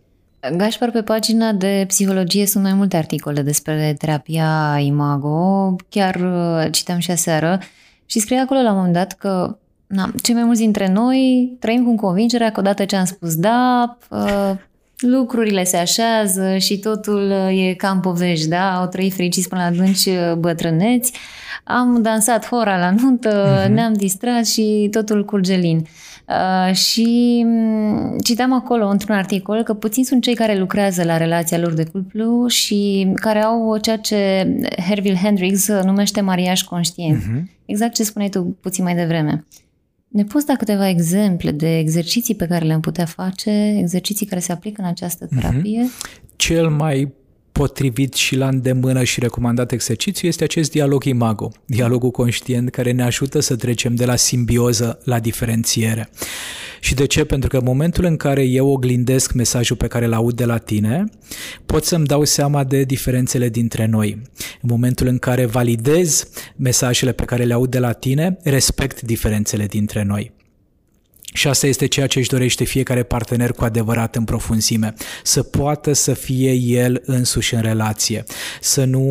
Gașpar, 0.52 0.92
pe 0.92 1.02
pagina 1.02 1.52
de 1.52 1.84
psihologie 1.88 2.46
sunt 2.46 2.64
mai 2.64 2.74
multe 2.74 2.98
articole 2.98 3.42
despre 3.42 3.96
terapia 3.98 4.78
imago. 4.80 5.76
Chiar 5.90 6.16
uh, 6.16 6.72
citeam 6.72 7.00
și 7.00 7.12
aseară 7.12 7.60
și 8.06 8.20
scrie 8.20 8.40
acolo 8.40 8.62
la 8.62 8.70
un 8.70 8.76
moment 8.76 8.94
dat 8.94 9.14
că 9.14 9.58
na, 9.88 10.12
cei 10.22 10.34
mai 10.34 10.44
mulți 10.44 10.62
dintre 10.62 10.92
noi 10.92 11.52
trăim 11.60 11.84
cu 11.84 11.96
convingerea 11.96 12.52
că 12.52 12.60
odată 12.60 12.86
ce 12.86 12.96
am 12.96 13.06
spus 13.06 13.36
da, 13.36 13.98
uh, 14.10 14.52
lucrurile 14.98 15.64
se 15.64 15.78
așează 15.78 16.58
și 16.58 16.80
totul 16.80 17.32
uh, 17.32 17.68
e 17.68 17.74
cam 17.74 18.00
povești, 18.00 18.48
da? 18.48 18.76
Au 18.80 18.88
trăit 18.88 19.14
fericiți 19.14 19.50
până 19.50 19.62
la 19.62 19.68
adânci 19.68 20.10
bătrâneți, 20.38 21.14
am 21.64 22.02
dansat 22.02 22.48
hora 22.48 22.78
la 22.78 22.92
nuntă, 22.92 23.64
uh-huh. 23.64 23.70
ne-am 23.70 23.94
distrat 23.94 24.46
și 24.46 24.88
totul 24.92 25.26
curge 25.26 25.56
lin. 25.56 25.78
Uh, 25.78 26.13
și 26.74 27.44
mm, 27.46 28.18
citeam 28.24 28.54
acolo 28.54 28.88
într-un 28.88 29.16
articol 29.16 29.64
că 29.64 29.74
puțini 29.74 30.06
sunt 30.06 30.22
cei 30.22 30.36
care 30.36 30.58
lucrează 30.58 31.04
la 31.04 31.18
relația 31.18 31.58
lor 31.58 31.74
de 31.74 31.84
cuplu 31.84 32.48
și 32.48 33.12
care 33.16 33.44
au 33.44 33.78
ceea 33.78 33.98
ce 33.98 34.48
Herville 34.88 35.18
Hendricks 35.24 35.68
numește 35.68 36.22
mariaj 36.22 36.62
conștient. 36.62 37.22
Uh-huh. 37.22 37.44
Exact 37.66 37.94
ce 37.94 38.04
spuneai 38.04 38.30
tu 38.30 38.58
puțin 38.62 38.84
mai 38.84 38.96
devreme. 38.96 39.46
Ne 40.08 40.24
poți 40.24 40.46
da 40.46 40.56
câteva 40.56 40.90
exemple 40.90 41.52
de 41.52 41.78
exerciții 41.78 42.36
pe 42.36 42.48
care 42.48 42.66
le-am 42.66 42.80
putea 42.80 43.06
face, 43.06 43.76
exerciții 43.80 44.26
care 44.26 44.42
se 44.42 44.52
aplică 44.52 44.82
în 44.82 44.88
această 44.88 45.28
mhm. 45.30 45.40
terapie? 45.40 45.84
Uh-huh. 45.84 46.36
Cel 46.36 46.70
mai 46.70 47.14
potrivit 47.54 48.14
și 48.14 48.36
la 48.36 48.48
îndemână 48.48 49.04
și 49.04 49.20
recomandat 49.20 49.72
exercițiu 49.72 50.28
este 50.28 50.44
acest 50.44 50.72
dialog 50.72 51.04
imago, 51.04 51.52
dialogul 51.66 52.12
conștient 52.12 52.70
care 52.70 52.92
ne 52.92 53.04
ajută 53.04 53.40
să 53.40 53.56
trecem 53.56 53.96
de 53.96 54.06
la 54.06 54.16
simbioză 54.16 55.00
la 55.04 55.20
diferențiere. 55.20 56.10
Și 56.80 56.94
de 56.94 57.06
ce? 57.06 57.24
Pentru 57.24 57.50
că 57.50 57.58
în 57.58 57.64
momentul 57.66 58.06
în 58.06 58.18
care 58.18 58.44
eu 58.44 58.68
oglindesc 58.68 59.34
mesajul 59.34 59.76
pe 59.76 59.88
care 59.88 60.06
îl 60.06 60.14
aud 60.14 60.36
de 60.36 60.46
la 60.46 60.58
tine, 60.58 61.06
pot 61.66 61.84
să-mi 61.84 62.06
dau 62.06 62.24
seama 62.24 62.64
de 62.64 62.84
diferențele 62.84 63.50
dintre 63.50 63.86
noi. 63.86 64.22
În 64.62 64.70
momentul 64.72 65.08
în 65.08 65.18
care 65.18 65.46
validez 65.46 66.28
mesajele 66.56 67.12
pe 67.12 67.26
care 67.26 67.44
le 67.44 67.54
aud 67.54 67.70
de 67.70 67.80
la 67.80 67.92
tine, 67.92 68.38
respect 68.44 69.02
diferențele 69.02 69.66
dintre 69.66 70.04
noi. 70.04 70.32
Și 71.34 71.48
asta 71.48 71.68
este 71.68 71.86
ceea 71.86 72.08
ce 72.08 72.20
își 72.20 72.30
dorește 72.30 72.64
fiecare 72.64 73.04
partener 73.04 73.52
cu 73.52 73.64
adevărat 73.64 74.16
în 74.16 74.24
profunzime. 74.24 74.94
Să 75.24 75.44
poată 75.44 75.94
să 75.94 76.14
fie 76.14 76.52
el 76.52 77.02
însuși 77.06 77.54
în 77.54 77.62
relație. 77.62 78.24
Să 78.62 78.84
nu 78.84 79.02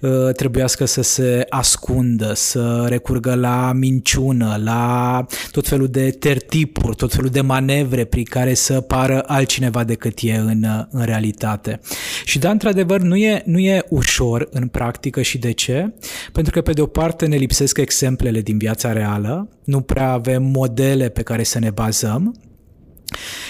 uh, 0.00 0.32
trebuiască 0.32 0.84
să 0.84 1.02
se 1.02 1.46
ascundă, 1.48 2.32
să 2.34 2.86
recurgă 2.88 3.34
la 3.34 3.72
minciună, 3.74 4.60
la 4.64 5.26
tot 5.50 5.68
felul 5.68 5.88
de 5.88 6.10
tertipuri, 6.10 6.96
tot 6.96 7.12
felul 7.12 7.30
de 7.30 7.40
manevre 7.40 8.04
prin 8.04 8.24
care 8.24 8.54
să 8.54 8.80
pară 8.80 9.22
altcineva 9.26 9.84
decât 9.84 10.18
e 10.20 10.34
în, 10.34 10.64
în 10.90 11.04
realitate. 11.04 11.80
Și 12.24 12.38
da, 12.38 12.50
într-adevăr, 12.50 13.00
nu 13.00 13.16
e, 13.16 13.42
nu 13.44 13.58
e 13.58 13.84
ușor 13.88 14.48
în 14.50 14.68
practică 14.68 15.22
și 15.22 15.38
de 15.38 15.50
ce? 15.50 15.92
Pentru 16.32 16.52
că 16.52 16.60
pe 16.60 16.72
de 16.72 16.80
o 16.80 16.86
parte 16.86 17.26
ne 17.26 17.36
lipsesc 17.36 17.78
exemplele 17.78 18.40
din 18.40 18.58
viața 18.58 18.92
reală, 18.92 19.48
nu 19.70 19.80
prea 19.80 20.10
avem 20.10 20.42
modele 20.42 21.08
pe 21.08 21.22
care 21.22 21.42
să 21.42 21.58
ne 21.58 21.70
bazăm 21.70 22.34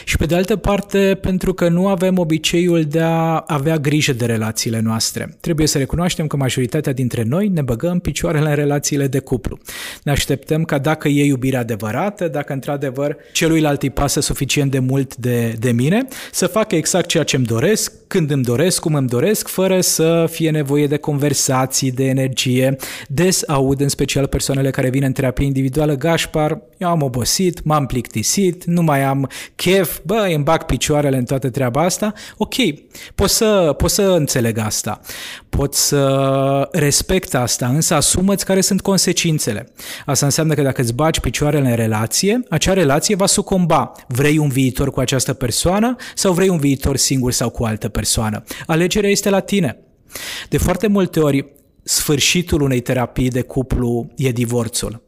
și 0.04 0.16
pe 0.16 0.26
de 0.26 0.34
altă 0.34 0.56
parte, 0.56 1.18
pentru 1.20 1.54
că 1.54 1.68
nu 1.68 1.88
avem 1.88 2.18
obiceiul 2.18 2.82
de 2.82 3.00
a 3.00 3.44
avea 3.46 3.76
grijă 3.76 4.12
de 4.12 4.24
relațiile 4.24 4.80
noastre. 4.80 5.36
Trebuie 5.40 5.66
să 5.66 5.78
recunoaștem 5.78 6.26
că 6.26 6.36
majoritatea 6.36 6.92
dintre 6.92 7.22
noi 7.22 7.48
ne 7.48 7.62
băgăm 7.62 7.98
picioarele 7.98 8.48
în 8.48 8.54
relațiile 8.54 9.06
de 9.06 9.18
cuplu. 9.18 9.58
Ne 10.02 10.12
așteptăm 10.12 10.64
ca 10.64 10.78
dacă 10.78 11.08
e 11.08 11.24
iubire 11.24 11.56
adevărată, 11.56 12.28
dacă 12.28 12.52
într-adevăr 12.52 13.16
celuilalt 13.32 13.82
îi 13.82 13.90
pasă 13.90 14.20
suficient 14.20 14.70
de 14.70 14.78
mult 14.78 15.16
de, 15.16 15.54
de 15.58 15.70
mine, 15.70 16.06
să 16.32 16.46
facă 16.46 16.74
exact 16.74 17.06
ceea 17.06 17.24
ce 17.24 17.36
îmi 17.36 17.46
doresc, 17.46 17.92
când 18.10 18.30
îmi 18.30 18.42
doresc, 18.42 18.80
cum 18.80 18.94
îmi 18.94 19.08
doresc, 19.08 19.48
fără 19.48 19.80
să 19.80 20.26
fie 20.30 20.50
nevoie 20.50 20.86
de 20.86 20.96
conversații, 20.96 21.90
de 21.90 22.04
energie. 22.04 22.76
Des 23.08 23.42
aud, 23.48 23.80
în 23.80 23.88
special 23.88 24.26
persoanele 24.26 24.70
care 24.70 24.90
vin 24.90 25.02
în 25.02 25.12
terapie 25.12 25.46
individuală, 25.46 25.94
Gașpar, 25.94 26.60
eu 26.78 26.88
am 26.88 27.02
obosit, 27.02 27.64
m-am 27.64 27.86
plictisit, 27.86 28.64
nu 28.64 28.82
mai 28.82 29.02
am 29.02 29.30
chef, 29.54 29.98
bă, 30.02 30.30
îmi 30.34 30.44
bag 30.44 30.64
picioarele 30.64 31.16
în 31.16 31.24
toată 31.24 31.50
treaba 31.50 31.82
asta, 31.82 32.12
ok, 32.36 32.54
pot 33.14 33.28
să, 33.28 33.74
pot 33.76 33.90
să 33.90 34.02
înțeleg 34.02 34.58
asta, 34.58 35.00
pot 35.48 35.74
să 35.74 36.68
respect 36.72 37.34
asta, 37.34 37.66
însă 37.66 37.94
asumă-ți 37.94 38.44
care 38.44 38.60
sunt 38.60 38.80
consecințele. 38.80 39.68
Asta 40.06 40.26
înseamnă 40.26 40.54
că 40.54 40.62
dacă 40.62 40.80
îți 40.80 40.94
bagi 40.94 41.20
picioarele 41.20 41.68
în 41.68 41.76
relație, 41.76 42.42
acea 42.48 42.72
relație 42.72 43.14
va 43.14 43.26
sucomba. 43.26 43.92
Vrei 44.06 44.38
un 44.38 44.48
viitor 44.48 44.90
cu 44.90 45.00
această 45.00 45.32
persoană 45.32 45.96
sau 46.14 46.32
vrei 46.32 46.48
un 46.48 46.58
viitor 46.58 46.96
singur 46.96 47.32
sau 47.32 47.50
cu 47.50 47.64
altă 47.64 47.76
persoană? 47.76 47.98
Alegerea 48.66 49.10
este 49.10 49.30
la 49.30 49.40
tine. 49.40 49.78
De 50.48 50.58
foarte 50.58 50.86
multe 50.86 51.20
ori, 51.20 51.52
sfârșitul 51.82 52.60
unei 52.60 52.80
terapii 52.80 53.28
de 53.28 53.42
cuplu 53.42 54.12
e 54.16 54.30
divorțul. 54.30 55.02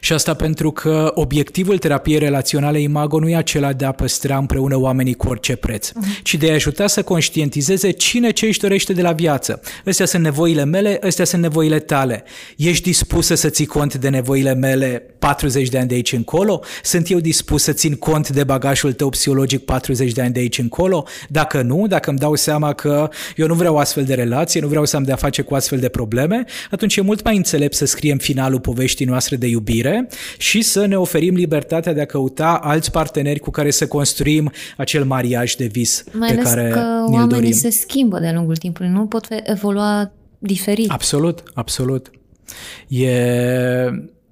Și 0.00 0.12
asta 0.12 0.34
pentru 0.34 0.70
că 0.70 1.10
obiectivul 1.14 1.78
terapiei 1.78 2.18
relaționale 2.18 2.80
Imago 2.80 3.18
nu 3.18 3.28
e 3.28 3.36
acela 3.36 3.72
de 3.72 3.84
a 3.84 3.92
păstra 3.92 4.36
împreună 4.36 4.78
oamenii 4.78 5.14
cu 5.14 5.28
orice 5.28 5.56
preț, 5.56 5.88
uh-huh. 5.88 6.22
ci 6.22 6.34
de 6.34 6.50
a 6.50 6.54
ajuta 6.54 6.86
să 6.86 7.02
conștientizeze 7.02 7.90
cine 7.90 8.30
ce 8.30 8.46
își 8.46 8.58
dorește 8.58 8.92
de 8.92 9.02
la 9.02 9.12
viață. 9.12 9.60
Astea 9.86 10.06
sunt 10.06 10.22
nevoile 10.22 10.64
mele, 10.64 10.98
astea 11.06 11.24
sunt 11.24 11.42
nevoile 11.42 11.78
tale. 11.78 12.24
Ești 12.56 12.82
dispusă 12.82 13.34
să 13.34 13.48
ții 13.48 13.66
cont 13.66 13.94
de 13.94 14.08
nevoile 14.08 14.54
mele 14.54 15.04
40 15.18 15.68
de 15.68 15.78
ani 15.78 15.88
de 15.88 15.94
aici 15.94 16.12
încolo? 16.12 16.62
Sunt 16.82 17.10
eu 17.10 17.18
dispus 17.18 17.62
să 17.62 17.72
țin 17.72 17.94
cont 17.94 18.28
de 18.28 18.44
bagajul 18.44 18.92
tău 18.92 19.08
psihologic 19.08 19.64
40 19.64 20.12
de 20.12 20.22
ani 20.22 20.32
de 20.32 20.40
aici 20.40 20.58
încolo? 20.58 21.06
Dacă 21.28 21.62
nu, 21.62 21.86
dacă 21.86 22.10
îmi 22.10 22.18
dau 22.18 22.34
seama 22.34 22.72
că 22.72 23.08
eu 23.36 23.46
nu 23.46 23.54
vreau 23.54 23.76
astfel 23.76 24.04
de 24.04 24.14
relație, 24.14 24.60
nu 24.60 24.68
vreau 24.68 24.84
să 24.84 24.96
am 24.96 25.02
de-a 25.02 25.16
face 25.16 25.42
cu 25.42 25.54
astfel 25.54 25.78
de 25.78 25.88
probleme, 25.88 26.44
atunci 26.70 26.96
e 26.96 27.00
mult 27.00 27.24
mai 27.24 27.36
înțelept 27.36 27.74
să 27.74 27.84
scriem 27.84 28.18
finalul 28.18 28.60
poveștii 28.60 29.06
noastre 29.06 29.36
de 29.36 29.46
iubire 29.46 29.89
iubire 29.90 30.08
și 30.38 30.62
să 30.62 30.86
ne 30.86 30.98
oferim 30.98 31.34
libertatea 31.34 31.92
de 31.92 32.00
a 32.00 32.04
căuta 32.04 32.60
alți 32.62 32.90
parteneri 32.90 33.38
cu 33.38 33.50
care 33.50 33.70
să 33.70 33.86
construim 33.86 34.52
acel 34.76 35.04
mariaj 35.04 35.54
de 35.54 35.66
vis 35.66 36.04
Mai 36.12 36.34
pe 36.34 36.42
care 36.42 36.68
că 36.68 36.78
ne-l 36.78 37.04
oamenii 37.08 37.28
dorim. 37.28 37.52
se 37.52 37.70
schimbă 37.70 38.18
de-a 38.18 38.32
lungul 38.32 38.56
timpului, 38.56 38.90
nu 38.90 39.06
pot 39.06 39.26
evolua 39.42 40.12
diferit. 40.38 40.90
Absolut, 40.90 41.42
absolut. 41.54 42.10
E 42.88 43.10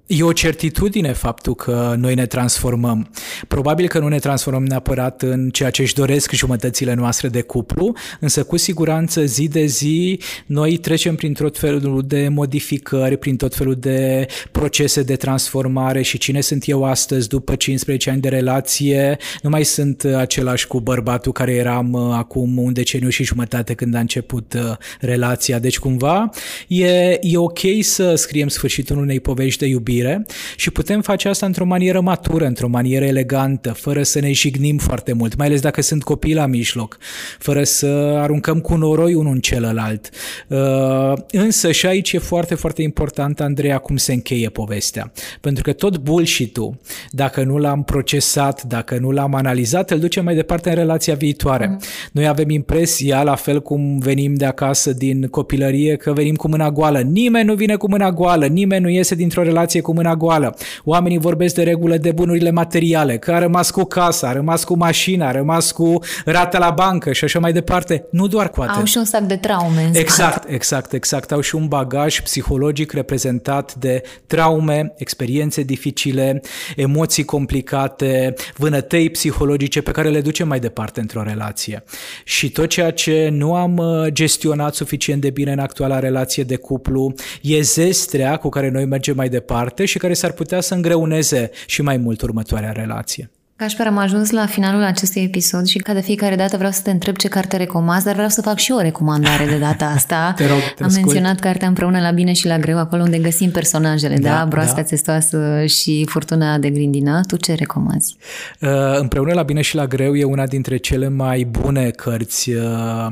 E 0.09 0.23
o 0.23 0.33
certitudine 0.33 1.13
faptul 1.13 1.55
că 1.55 1.95
noi 1.99 2.15
ne 2.15 2.27
transformăm. 2.27 3.11
Probabil 3.49 3.89
că 3.89 3.99
nu 3.99 4.09
ne 4.09 4.19
transformăm 4.19 4.65
neapărat 4.65 5.23
în 5.23 5.51
ceea 5.51 5.71
ce 5.71 5.83
își 5.83 5.95
doresc 5.95 6.33
jumătățile 6.33 6.95
noastre 6.95 7.29
de 7.29 7.41
cuplu, 7.41 7.95
însă 8.21 8.45
cu 8.45 8.57
siguranță 8.57 9.25
zi 9.25 9.49
de 9.49 9.65
zi 9.65 10.21
noi 10.47 10.77
trecem 10.77 11.15
prin 11.15 11.33
tot 11.33 11.59
felul 11.59 12.03
de 12.07 12.29
modificări, 12.29 13.17
prin 13.17 13.37
tot 13.37 13.55
felul 13.55 13.75
de 13.75 14.27
procese 14.53 15.03
de 15.03 15.17
transformare 15.17 16.03
și 16.03 16.19
cine 16.19 16.41
sunt 16.41 16.69
eu 16.69 16.85
astăzi 16.85 17.29
după 17.29 17.55
15 17.55 18.11
ani 18.11 18.21
de 18.21 18.29
relație, 18.29 19.19
nu 19.43 19.51
mai 19.51 19.65
sunt 19.65 20.05
același 20.05 20.67
cu 20.67 20.81
bărbatul 20.81 21.33
care 21.33 21.53
eram 21.53 21.93
uh, 21.93 22.15
acum 22.15 22.59
un 22.59 22.73
deceniu 22.73 23.09
și 23.09 23.25
jumătate 23.25 23.75
când 23.75 23.95
a 23.95 23.99
început 23.99 24.55
uh, 24.55 24.77
relația. 25.01 25.59
Deci 25.59 25.79
cumva 25.79 26.31
e, 26.69 27.19
e 27.21 27.37
ok 27.37 27.61
să 27.81 28.15
scriem 28.15 28.49
sfârșitul 28.49 28.99
unei 28.99 29.21
povești 29.21 29.61
de 29.61 29.67
iubire 29.67 29.97
iubire 29.99 30.27
și 30.57 30.71
putem 30.71 31.01
face 31.01 31.29
asta 31.29 31.47
într-o 31.47 31.65
manieră 31.65 32.01
matură, 32.01 32.45
într-o 32.47 32.69
manieră 32.69 33.05
elegantă, 33.05 33.73
fără 33.73 34.03
să 34.03 34.21
ne 34.21 34.33
jignim 34.33 34.79
foarte 34.79 35.13
mult, 35.13 35.37
mai 35.37 35.47
ales 35.47 35.61
dacă 35.61 35.83
sunt 35.83 36.03
copii 36.03 36.35
la 36.35 36.47
mijloc, 36.47 36.99
fără 37.39 37.65
să 37.65 37.87
aruncăm 38.19 38.61
cu 38.61 38.75
noroi 38.75 39.15
unul 39.15 39.33
în 39.33 39.41
celălalt. 39.41 40.11
Uh, 40.49 41.13
însă 41.31 41.73
și 41.73 41.87
aici 41.87 42.13
e 42.13 42.19
foarte, 42.19 42.55
foarte 42.55 42.83
important, 42.83 43.41
Andreea, 43.41 43.79
cum 43.79 43.97
se 43.97 44.13
încheie 44.13 44.49
povestea. 44.49 45.13
Pentru 45.41 45.63
că 45.63 45.73
tot 45.73 45.99
bullshit-ul, 45.99 46.79
dacă 47.11 47.43
nu 47.43 47.57
l-am 47.57 47.83
procesat, 47.83 48.63
dacă 48.63 48.99
nu 49.01 49.11
l-am 49.11 49.35
analizat, 49.35 49.91
îl 49.91 49.99
ducem 49.99 50.25
mai 50.25 50.35
departe 50.35 50.69
în 50.69 50.75
relația 50.75 51.15
viitoare. 51.15 51.67
Mm. 51.67 51.79
Noi 52.13 52.27
avem 52.27 52.51
impresia, 52.51 53.23
la 53.23 53.35
fel 53.35 53.63
cum 53.63 53.99
venim 53.99 54.35
de 54.35 54.45
acasă 54.45 54.93
din 54.93 55.27
copilărie, 55.27 55.97
că 55.97 56.13
venim 56.13 56.35
cu 56.35 56.49
mâna 56.49 56.71
goală. 56.71 57.01
Nimeni 57.01 57.47
nu 57.47 57.55
vine 57.55 57.77
cu 57.77 57.89
mâna 57.89 58.13
goală, 58.13 58.47
nimeni 58.47 58.83
nu 58.83 58.89
iese 58.89 59.15
dintr-o 59.15 59.43
relație 59.43 59.81
cu 59.89 59.95
mâna 59.95 60.15
goală. 60.15 60.57
Oamenii 60.85 61.19
vorbesc 61.19 61.55
de 61.55 61.63
regulă 61.63 61.97
de 61.97 62.13
bunurile 62.13 62.51
materiale, 62.51 63.19
că 63.19 63.33
a 63.33 63.39
rămas 63.39 63.71
cu 63.71 63.85
casa, 63.85 64.29
a 64.29 64.33
rămas 64.33 64.65
cu 64.65 64.77
mașina, 64.77 65.29
a 65.29 65.31
rămas 65.31 65.71
cu 65.71 65.99
rata 66.25 66.59
la 66.59 66.71
bancă 66.71 67.13
și 67.13 67.25
așa 67.25 67.39
mai 67.39 67.53
departe. 67.53 68.05
Nu 68.11 68.27
doar 68.27 68.51
cu 68.51 68.61
atât. 68.61 68.77
Au 68.77 68.85
și 68.85 68.97
un 68.97 69.05
sac 69.05 69.21
de 69.21 69.37
traume 69.37 69.83
în 69.83 69.95
Exact, 69.95 70.33
spate. 70.33 70.53
exact, 70.55 70.93
exact. 70.93 71.33
Au 71.33 71.41
și 71.41 71.55
un 71.55 71.67
bagaj 71.69 72.21
psihologic 72.21 72.93
reprezentat 72.93 73.75
de 73.75 74.03
traume, 74.27 74.93
experiențe 74.97 75.63
dificile, 75.63 76.41
emoții 76.77 77.25
complicate, 77.25 78.35
vânătăi 78.57 79.11
psihologice 79.11 79.81
pe 79.81 79.91
care 79.91 80.09
le 80.09 80.21
ducem 80.21 80.49
mai 80.49 80.61
departe 80.61 81.01
într-o 81.01 81.23
relație. 81.23 81.85
Și 82.25 82.51
tot 82.51 82.69
ceea 82.69 82.91
ce 82.91 83.29
nu 83.33 83.55
am 83.55 83.77
uh, 83.77 84.07
gestionat 84.13 84.75
suficient 84.75 85.21
de 85.21 85.31
bine 85.31 85.53
în 85.53 85.59
actuala 85.59 85.99
relație 85.99 86.43
de 86.43 86.57
cuplu 86.57 87.15
e 87.43 87.61
zestrea 87.61 88.37
cu 88.37 88.49
care 88.49 88.71
noi 88.71 88.85
mergem 88.85 89.17
mai 89.17 89.29
departe 89.29 89.78
departe 89.79 89.85
și 89.85 89.99
care 89.99 90.13
s-ar 90.15 90.33
putea 90.33 90.61
să 90.61 90.75
îngreuneze 90.75 91.51
și 91.67 91.83
mai 91.83 91.97
mult 91.97 92.21
următoarea 92.21 92.73
relație. 92.73 93.31
Cașper, 93.57 93.87
am 93.87 93.99
ajuns 93.99 94.31
la 94.31 94.47
finalul 94.47 94.83
acestui 94.83 95.23
episod 95.23 95.67
și 95.67 95.79
ca 95.79 95.93
de 95.93 96.01
fiecare 96.01 96.37
dată 96.37 96.57
vreau 96.57 96.73
să 96.73 96.81
te 96.83 96.91
întreb 96.91 97.17
ce 97.17 97.29
carte 97.29 97.57
recomanzi, 97.57 98.05
dar 98.05 98.15
vreau 98.15 98.29
să 98.29 98.43
fac 98.43 98.59
și 98.59 98.73
o 98.73 98.81
recomandare 98.81 99.45
de 99.47 99.57
data 99.59 99.87
asta. 99.97 100.33
te 100.37 100.47
rog, 100.47 100.59
te 100.77 100.83
Am 100.83 100.89
ascult. 100.89 101.05
menționat 101.05 101.39
cartea 101.41 101.69
Împreună 101.69 102.01
la 102.01 102.11
bine 102.11 102.33
și 102.33 102.47
la 102.47 102.59
greu, 102.59 102.79
acolo 102.79 103.03
unde 103.03 103.19
găsim 103.19 103.51
personajele, 103.51 104.17
da? 104.17 104.29
da? 104.31 104.45
Broasca 104.49 104.75
da. 104.75 104.83
țestoasă 104.83 105.65
și 105.67 106.07
Furtuna 106.09 106.59
de 106.59 106.71
grindină. 106.71 107.21
Tu 107.27 107.37
ce 107.37 107.55
recomanzi? 107.55 108.17
Uh, 108.61 108.69
Împreună 108.99 109.33
la 109.33 109.43
bine 109.43 109.61
și 109.61 109.75
la 109.75 109.87
greu 109.87 110.17
e 110.17 110.25
una 110.25 110.47
dintre 110.47 110.77
cele 110.77 111.09
mai 111.09 111.45
bune 111.45 111.91
cărți 111.91 112.51
uh, 112.51 113.07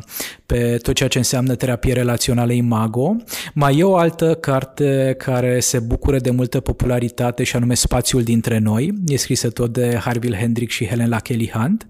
pe 0.47 0.79
tot 0.83 0.95
ceea 0.95 1.09
ce 1.09 1.19
înseamnă 1.19 1.55
terapie 1.55 1.93
relațională 1.93 2.53
imago. 2.53 3.17
Mai 3.55 3.79
e 3.79 3.83
o 3.83 3.97
altă 3.97 4.35
carte 4.35 5.15
care 5.19 5.61
se 5.61 5.79
bucură 5.79 6.19
de 6.19 6.31
multă 6.31 6.61
popularitate 6.61 7.45
și 7.45 7.57
anume 7.57 7.75
Spațiul 7.75 8.23
dintre 8.23 8.59
noi. 8.59 8.93
E 9.07 9.17
scrisă 9.17 9.51
tot 9.51 9.73
de 9.73 9.99
Harville 10.01 10.37
Hendrick 10.37 10.71
și 10.73 10.87
Helen 10.87 11.17
Kelly 11.23 11.51
Hunt. 11.55 11.87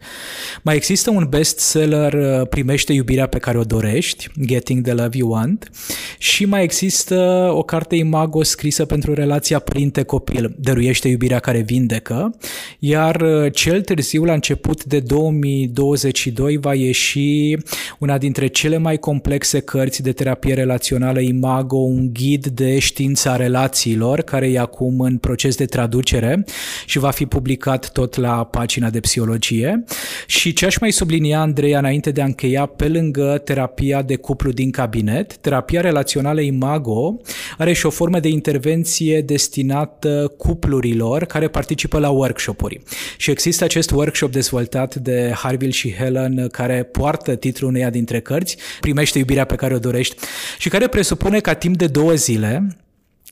Mai 0.63 0.77
există 0.77 1.11
un 1.11 1.27
bestseller 1.31 2.13
uh, 2.13 2.49
Primește 2.49 2.93
iubirea 2.93 3.27
pe 3.27 3.39
care 3.39 3.59
o 3.59 3.63
dorești, 3.63 4.29
Getting 4.47 4.85
the 4.85 4.93
Love 4.93 5.17
You 5.17 5.31
Want. 5.31 5.71
Și 6.19 6.45
mai 6.45 6.63
există 6.63 7.51
o 7.55 7.63
carte 7.63 7.97
imago 7.97 8.43
scrisă 8.43 8.85
pentru 8.85 9.15
relația 9.15 9.59
părinte-copil, 9.59 10.55
Dăruiește 10.59 11.09
iubirea 11.09 11.39
care 11.39 11.61
vindecă. 11.61 12.39
Iar 12.79 13.21
uh, 13.21 13.53
cel 13.53 13.83
târziu, 13.83 14.25
la 14.25 14.33
început 14.33 14.85
de 14.85 15.01
2022, 15.01 16.57
va 16.57 16.75
ieși 16.75 17.57
una 17.99 18.19
dintre 18.19 18.46
dintre 18.47 18.69
cele 18.69 18.79
mai 18.79 18.99
complexe 18.99 19.61
cărți 19.61 20.03
de 20.03 20.13
terapie 20.13 20.55
relațională 20.55 21.21
Imago, 21.21 21.77
un 21.77 22.13
ghid 22.13 22.47
de 22.47 22.79
știința 22.79 23.37
relațiilor, 23.37 24.21
care 24.21 24.51
e 24.51 24.59
acum 24.59 25.01
în 25.01 25.19
proces 25.19 25.57
de 25.57 25.65
traducere 25.65 26.45
și 26.87 26.99
va 26.99 27.11
fi 27.11 27.27
publicat 27.27 27.91
tot 27.91 28.17
la 28.17 28.45
pagina 28.45 28.91
de 28.91 29.01
psihologie. 29.01 29.85
Și 30.27 30.53
ce 30.53 30.67
aș 30.67 30.79
mai 30.79 30.91
sublinia, 30.91 31.41
Andreea, 31.41 31.79
înainte 31.79 32.11
de 32.11 32.21
a 32.21 32.25
încheia, 32.25 32.67
pe 32.67 32.89
lângă 32.89 33.41
terapia 33.45 34.03
de 34.03 34.17
cuplu 34.17 34.51
din 34.51 34.71
cabinet, 34.71 35.37
terapia 35.37 35.81
relațională 35.81 36.41
Imago 36.41 37.21
are 37.59 37.73
și 37.73 37.87
o 37.87 37.91
formă 37.91 38.21
de 38.21 38.29
intervenție 38.29 39.21
destinată 39.21 40.35
cuplurilor 40.39 41.25
care 41.25 41.49
participă 41.49 41.99
la 41.99 42.11
workshop-uri. 42.11 42.81
Și 43.17 43.31
există 43.31 43.65
acest 43.65 43.91
workshop 43.91 44.33
dezvoltat 44.33 44.95
de 44.95 45.33
Harville 45.35 45.73
și 45.73 45.93
Helen 45.93 46.49
care 46.49 46.83
poartă 46.83 47.35
titlul 47.35 47.71
uneia 47.71 47.91
dintre 47.91 48.21
cărți 48.21 48.35
cărți, 48.37 48.57
primește 48.81 49.19
iubirea 49.19 49.45
pe 49.45 49.55
care 49.55 49.75
o 49.75 49.79
dorești 49.79 50.17
și 50.59 50.69
care 50.69 50.87
presupune 50.87 51.41
ca 51.41 51.55
timp 51.55 51.77
de 51.77 51.87
două 51.87 52.15
zile 52.15 52.77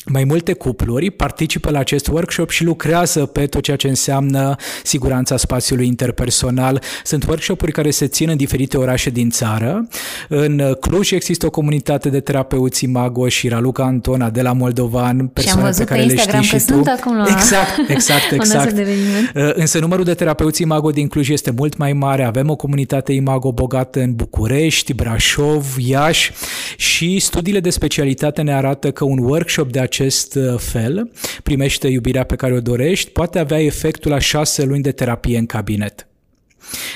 mai 0.07 0.25
multe 0.25 0.53
cupluri 0.53 1.11
participă 1.11 1.71
la 1.71 1.79
acest 1.79 2.07
workshop 2.07 2.51
și 2.51 2.65
lucrează 2.65 3.27
pe 3.27 3.47
tot 3.47 3.63
ceea 3.63 3.77
ce 3.77 3.89
înseamnă 3.89 4.57
siguranța 4.83 5.37
spațiului 5.37 5.87
interpersonal. 5.87 6.83
Sunt 7.05 7.27
workshopuri 7.27 7.73
care 7.73 7.91
se 7.91 8.07
țin 8.07 8.29
în 8.29 8.37
diferite 8.37 8.77
orașe 8.77 9.11
din 9.11 9.31
țară. 9.31 9.89
În 10.29 10.75
Cluj 10.81 11.11
există 11.11 11.47
o 11.47 11.51
comunitate 11.51 12.09
de 12.09 12.21
terapeuți 12.21 12.87
Mago 12.87 13.29
și 13.29 13.49
Raluca 13.49 13.85
Antona 13.85 14.31
de 14.31 14.43
la 14.43 14.53
Moldovan, 14.53 15.27
persoane 15.27 15.71
pe 15.71 15.85
care 15.85 16.01
pe 16.01 16.07
le 16.07 16.17
știi 16.17 16.43
și 16.43 16.65
tu. 16.67 16.83
acum 16.87 17.17
la 17.17 17.27
exact, 17.37 17.89
exact, 17.89 18.33
exact. 18.39 18.79
Uh, 18.79 19.55
însă 19.55 19.79
numărul 19.79 20.05
de 20.05 20.15
terapeuți 20.15 20.63
Imago 20.63 20.91
din 20.91 21.09
Cluj 21.09 21.29
este 21.29 21.51
mult 21.51 21.77
mai 21.77 21.93
mare. 21.93 22.25
Avem 22.25 22.51
o 22.51 22.57
comunitate 22.57 23.13
Imago 23.13 23.53
bogată 23.53 24.01
în 24.01 24.15
București, 24.15 24.95
Brașov, 24.95 25.77
Iași 25.79 26.33
și 26.77 27.19
studiile 27.19 27.61
de 27.61 27.71
specialitate 27.71 28.43
ne 28.43 28.55
arată 28.55 28.91
că 28.91 29.05
un 29.05 29.19
workshop 29.19 29.73
de 29.73 29.79
acest 29.95 30.35
uh, 30.35 30.59
fel, 30.59 31.11
primește 31.43 31.89
iubirea 31.89 32.25
pe 32.25 32.37
care 32.37 32.55
o 32.55 32.61
dorești, 32.61 33.11
poate 33.11 33.39
avea 33.39 33.61
efectul 33.61 34.11
la 34.11 34.19
șase 34.19 34.65
luni 34.65 34.83
de 34.83 34.93
terapie 34.93 35.39
în 35.39 35.47
cabinet. 35.47 36.07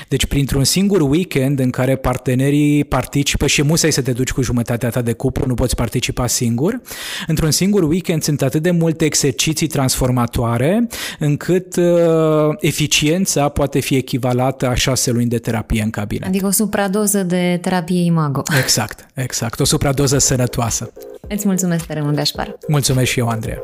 Deci, 0.07 0.25
printr-un 0.25 0.63
singur 0.63 1.01
weekend 1.01 1.59
în 1.59 1.69
care 1.69 1.95
partenerii 1.95 2.83
participă 2.83 3.47
și 3.47 3.63
musai 3.63 3.91
să 3.91 4.01
te 4.01 4.11
duci 4.11 4.31
cu 4.31 4.41
jumătatea 4.41 4.89
ta 4.89 5.01
de 5.01 5.13
cuplu, 5.13 5.45
nu 5.45 5.53
poți 5.53 5.75
participa 5.75 6.27
singur, 6.27 6.81
într-un 7.27 7.51
singur 7.51 7.83
weekend 7.83 8.23
sunt 8.23 8.41
atât 8.41 8.61
de 8.61 8.71
multe 8.71 9.05
exerciții 9.05 9.67
transformatoare 9.67 10.87
încât 11.19 11.75
uh, 11.75 11.85
eficiența 12.59 13.49
poate 13.49 13.79
fi 13.79 13.95
echivalată 13.95 14.67
a 14.67 14.73
șase 14.73 15.11
luni 15.11 15.27
de 15.27 15.37
terapie 15.37 15.81
în 15.81 15.89
cabine. 15.89 16.25
Adică 16.25 16.45
o 16.45 16.51
supradoză 16.51 17.23
de 17.23 17.59
terapie 17.61 18.03
imago. 18.03 18.41
Exact, 18.61 19.05
exact. 19.13 19.59
O 19.59 19.63
supradoză 19.63 20.17
sănătoasă. 20.17 20.91
Îți 21.27 21.47
mulțumesc 21.47 21.85
tare 21.85 22.01
mult, 22.01 22.15
Gașpar. 22.15 22.57
Mulțumesc 22.67 23.09
și 23.09 23.19
eu, 23.19 23.27
Andreea. 23.27 23.59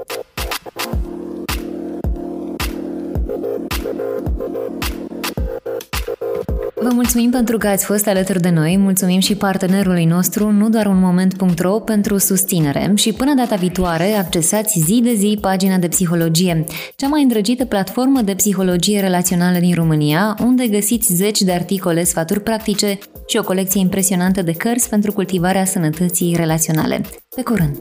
Mulțumim 6.96 7.30
pentru 7.32 7.58
că 7.58 7.68
ați 7.68 7.86
fost 7.86 8.08
alături 8.08 8.42
de 8.42 8.50
noi, 8.50 8.78
mulțumim 8.78 9.20
și 9.20 9.36
partenerului 9.36 10.06
nostru, 10.06 10.52
nu 10.52 10.70
doar 10.70 10.86
un 10.86 11.00
moment.ro, 11.00 11.80
pentru 11.80 12.18
susținere 12.18 12.92
și 12.96 13.14
până 13.14 13.34
data 13.34 13.56
viitoare 13.56 14.12
accesați 14.12 14.80
zi 14.80 15.02
de 15.04 15.14
zi 15.14 15.38
pagina 15.42 15.78
de 15.78 15.88
psihologie, 15.88 16.64
cea 16.96 17.08
mai 17.08 17.22
îndrăgită 17.22 17.66
platformă 17.66 18.22
de 18.22 18.34
psihologie 18.34 19.00
relațională 19.00 19.60
din 19.60 19.74
România, 19.74 20.36
unde 20.44 20.68
găsiți 20.68 21.14
zeci 21.14 21.42
de 21.42 21.52
articole, 21.52 22.04
sfaturi 22.04 22.42
practice 22.42 22.98
și 23.28 23.38
o 23.38 23.44
colecție 23.44 23.80
impresionantă 23.82 24.42
de 24.42 24.52
cărți 24.52 24.90
pentru 24.90 25.12
cultivarea 25.12 25.66
sănătății 25.66 26.36
relaționale. 26.36 27.02
Pe 27.36 27.42
curând! 27.42 27.80